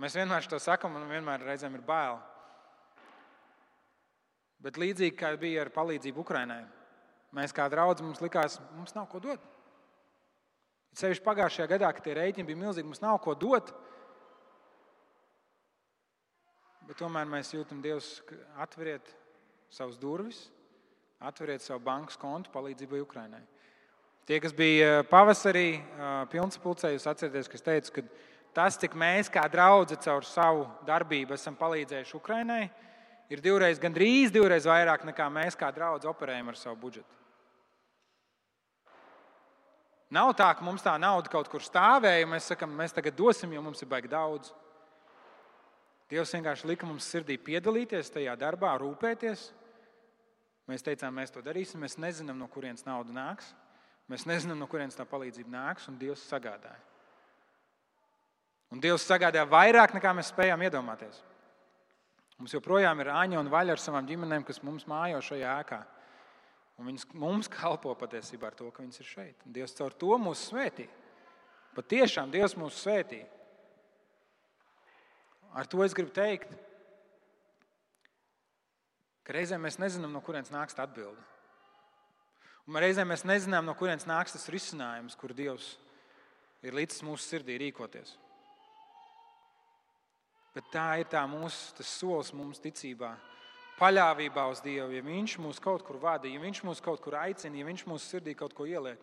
Mēs 0.00 0.16
vienmēr 0.18 0.46
to 0.50 0.58
sakām, 0.58 0.96
un 0.98 1.06
vienmēr 1.10 1.44
reizēm 1.46 1.76
ir 1.78 1.84
bail. 1.86 2.18
Bet 4.64 4.78
līdzīgi 4.80 5.14
kā 5.18 5.34
bija 5.38 5.62
ar 5.62 5.70
palīdzību 5.74 6.22
Ukraiņai, 6.24 6.62
mēs 7.36 7.52
kā 7.54 7.68
draugi 7.70 8.06
mums 8.06 8.22
likās, 8.24 8.56
mums 8.74 8.94
nav 8.96 9.06
ko 9.12 9.20
dot. 9.22 9.42
Ceļš 10.98 11.20
pagājušajā 11.26 11.66
gadā, 11.74 11.90
kad 11.94 12.06
tie 12.06 12.14
rēķini 12.16 12.46
bija 12.48 12.62
milzīgi, 12.62 12.86
mums 12.88 13.02
nav 13.02 13.18
ko 13.22 13.34
dot. 13.38 13.74
Bet 16.88 16.98
tomēr 17.00 17.28
mēs 17.30 17.52
jūtam, 17.54 17.80
Dievs, 17.84 18.18
atveriet 18.60 19.08
savus 19.72 19.98
durvis, 19.98 20.44
atveriet 21.22 21.62
savu 21.64 21.82
bankas 21.84 22.18
kontu 22.20 22.52
palīdzībai 22.54 23.02
Ukraiņai. 23.04 23.42
Tie, 24.24 24.38
kas 24.40 24.54
bija 24.56 25.02
pavasarī, 25.10 25.82
pilnspulcē, 26.32 26.94
jūs 26.94 27.08
atcerieties, 27.10 27.50
ka 27.50 27.58
es 27.58 27.64
teicu, 27.64 27.94
ka 27.98 28.04
tas, 28.54 28.78
cik 28.80 28.94
mēs 28.98 29.30
kā 29.32 29.44
draugi 29.50 29.98
caur 30.04 30.24
savu 30.26 30.68
darbību 30.86 31.34
esam 31.36 31.56
palīdzējuši 31.58 32.16
Ukraiņai, 32.18 32.62
ir 33.34 33.42
divreiz, 33.44 33.80
gandrīz 33.82 34.32
divreiz 34.34 34.68
vairāk 34.68 35.04
nekā 35.10 35.28
mēs 35.32 35.58
kā 35.58 35.70
draugi 35.74 36.08
operējam 36.10 36.52
ar 36.52 36.60
savu 36.60 36.78
budžetu. 36.86 37.20
Nav 40.14 40.30
tā, 40.38 40.52
ka 40.54 40.62
mums 40.62 40.84
tā 40.84 40.94
nauda 41.00 41.30
kaut 41.32 41.48
kur 41.50 41.64
stāvēja, 41.64 42.22
un 42.26 42.34
mēs 42.36 42.52
sakām, 42.52 42.70
mēs 42.78 42.94
tagad 42.94 43.16
dosim, 43.18 43.50
jo 43.56 43.62
mums 43.64 43.82
ir 43.82 43.90
baigi 43.90 44.12
daudz. 44.12 44.52
Dievs 46.12 46.34
vienkārši 46.36 46.68
lika 46.70 46.86
mums 46.86 47.08
sirdī 47.10 47.34
piedalīties 47.40 48.12
tajā 48.14 48.36
darbā, 48.38 48.76
rūpēties. 48.78 49.48
Mēs 50.70 50.84
teicām, 50.84 51.16
mēs 51.16 51.32
to 51.34 51.42
darīsim. 51.44 51.82
Mēs 51.82 51.96
nezinām, 51.98 52.38
no 52.38 52.46
kurienes 52.52 52.86
nauda 52.86 53.12
nāks. 53.16 53.50
Mēs 54.12 54.26
nezinām, 54.28 54.60
no 54.60 54.68
kurienes 54.70 54.96
tā 54.96 55.06
palīdzība 55.08 55.50
nāks, 55.50 55.88
un 55.90 55.96
Dievs 55.98 56.22
sagādāja. 56.28 56.93
Un 58.74 58.82
Dievs 58.82 59.06
sagādāja 59.06 59.46
vairāk, 59.46 59.92
nekā 59.94 60.10
mēs 60.18 60.32
spējām 60.32 60.64
iedomāties. 60.66 61.20
Mums 62.40 62.56
joprojām 62.56 62.98
ir 63.04 63.12
Aņa 63.14 63.38
un 63.38 63.50
Vaļa 63.52 63.76
ar 63.76 63.82
savām 63.82 64.08
ģimenēm, 64.08 64.42
kas 64.46 64.58
mums 64.66 64.88
mājo 64.90 65.20
šajā 65.22 65.52
ēkā. 65.62 65.78
Un 66.82 66.88
viņas 66.90 67.06
mums 67.14 67.46
kalpo 67.46 67.92
patiesībā 67.94 68.50
ar 68.50 68.56
to, 68.58 68.72
ka 68.74 68.82
viņas 68.82 68.98
ir 68.98 69.06
šeit. 69.06 69.44
Un 69.46 69.54
Dievs 69.54 69.76
caur 69.78 69.94
to 69.94 70.18
mūs 70.18 70.42
svētī. 70.48 70.88
Pat 71.76 71.86
tiešām 71.92 72.34
Dievs 72.34 72.56
mūs 72.58 72.80
svētī. 72.82 73.20
Ar 75.54 75.70
to 75.70 75.84
es 75.86 75.94
gribu 75.94 76.10
teikt, 76.10 76.50
ka 79.22 79.38
reizēm 79.38 79.62
mēs 79.62 79.78
nezinām, 79.78 80.10
no 80.10 80.24
kurienes 80.24 80.50
nāks 80.50 80.74
atbilde. 80.82 81.22
Un 82.66 82.82
reizēm 82.82 83.06
mēs 83.12 83.22
nezinām, 83.28 83.62
no 83.70 83.78
kurienes 83.78 84.08
nāks 84.10 84.34
tas 84.34 84.50
risinājums, 84.50 85.14
kur 85.14 85.30
Dievs 85.36 85.76
ir 86.66 86.74
līdz 86.74 87.04
mūsu 87.06 87.22
sirdī 87.28 87.60
rīkoties. 87.62 88.16
Bet 90.54 90.68
tā 90.70 90.88
ir 91.02 91.08
tā 91.10 91.24
mūsu 91.26 91.82
solis 91.82 92.30
mums 92.36 92.60
ticībā, 92.62 93.10
paļāvībā 93.80 94.44
uz 94.52 94.62
Dievu. 94.62 94.94
Ja 94.94 95.02
Viņš 95.02 95.38
mūs 95.42 95.58
kaut 95.62 95.82
kur 95.86 95.98
vada, 96.02 96.30
ja 96.30 96.40
Viņš 96.42 96.62
mūs 96.66 96.82
kaut 96.84 97.02
kur 97.02 97.18
aicina, 97.18 97.58
ja 97.58 97.66
Viņš 97.66 97.86
mūsu 97.90 98.14
sirdī 98.14 98.36
kaut 98.38 98.54
ko 98.54 98.68
ieliek, 98.70 99.02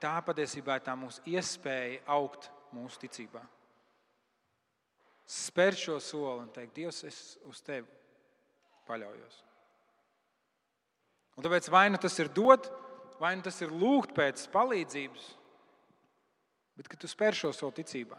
tā 0.00 0.16
patiesībā 0.24 0.78
ir 0.78 0.84
tā 0.84 0.94
mūsu 0.98 1.22
iespēja 1.30 2.02
augt 2.16 2.50
mūsu 2.74 3.00
ticībā. 3.06 3.42
Spērt 5.26 5.80
šo 5.80 5.96
soli 6.02 6.44
un 6.44 6.50
teikt, 6.54 6.76
Dievs, 6.76 7.02
es 7.08 7.20
uz 7.48 7.62
tevi 7.66 7.88
paļaujos. 8.86 9.40
Un 11.36 11.44
tāpēc 11.44 11.68
vai 11.72 11.88
nu 11.90 11.98
tas 12.00 12.14
ir 12.22 12.30
dot, 12.32 12.68
vai 13.20 13.34
nu 13.36 13.44
tas 13.44 13.58
ir 13.64 13.72
lūgt 13.74 14.14
pēc 14.16 14.46
palīdzības, 14.52 15.26
bet 16.76 16.94
tu 17.00 17.10
spēr 17.10 17.36
šo 17.36 17.52
savu 17.56 17.74
ticībā. 17.76 18.18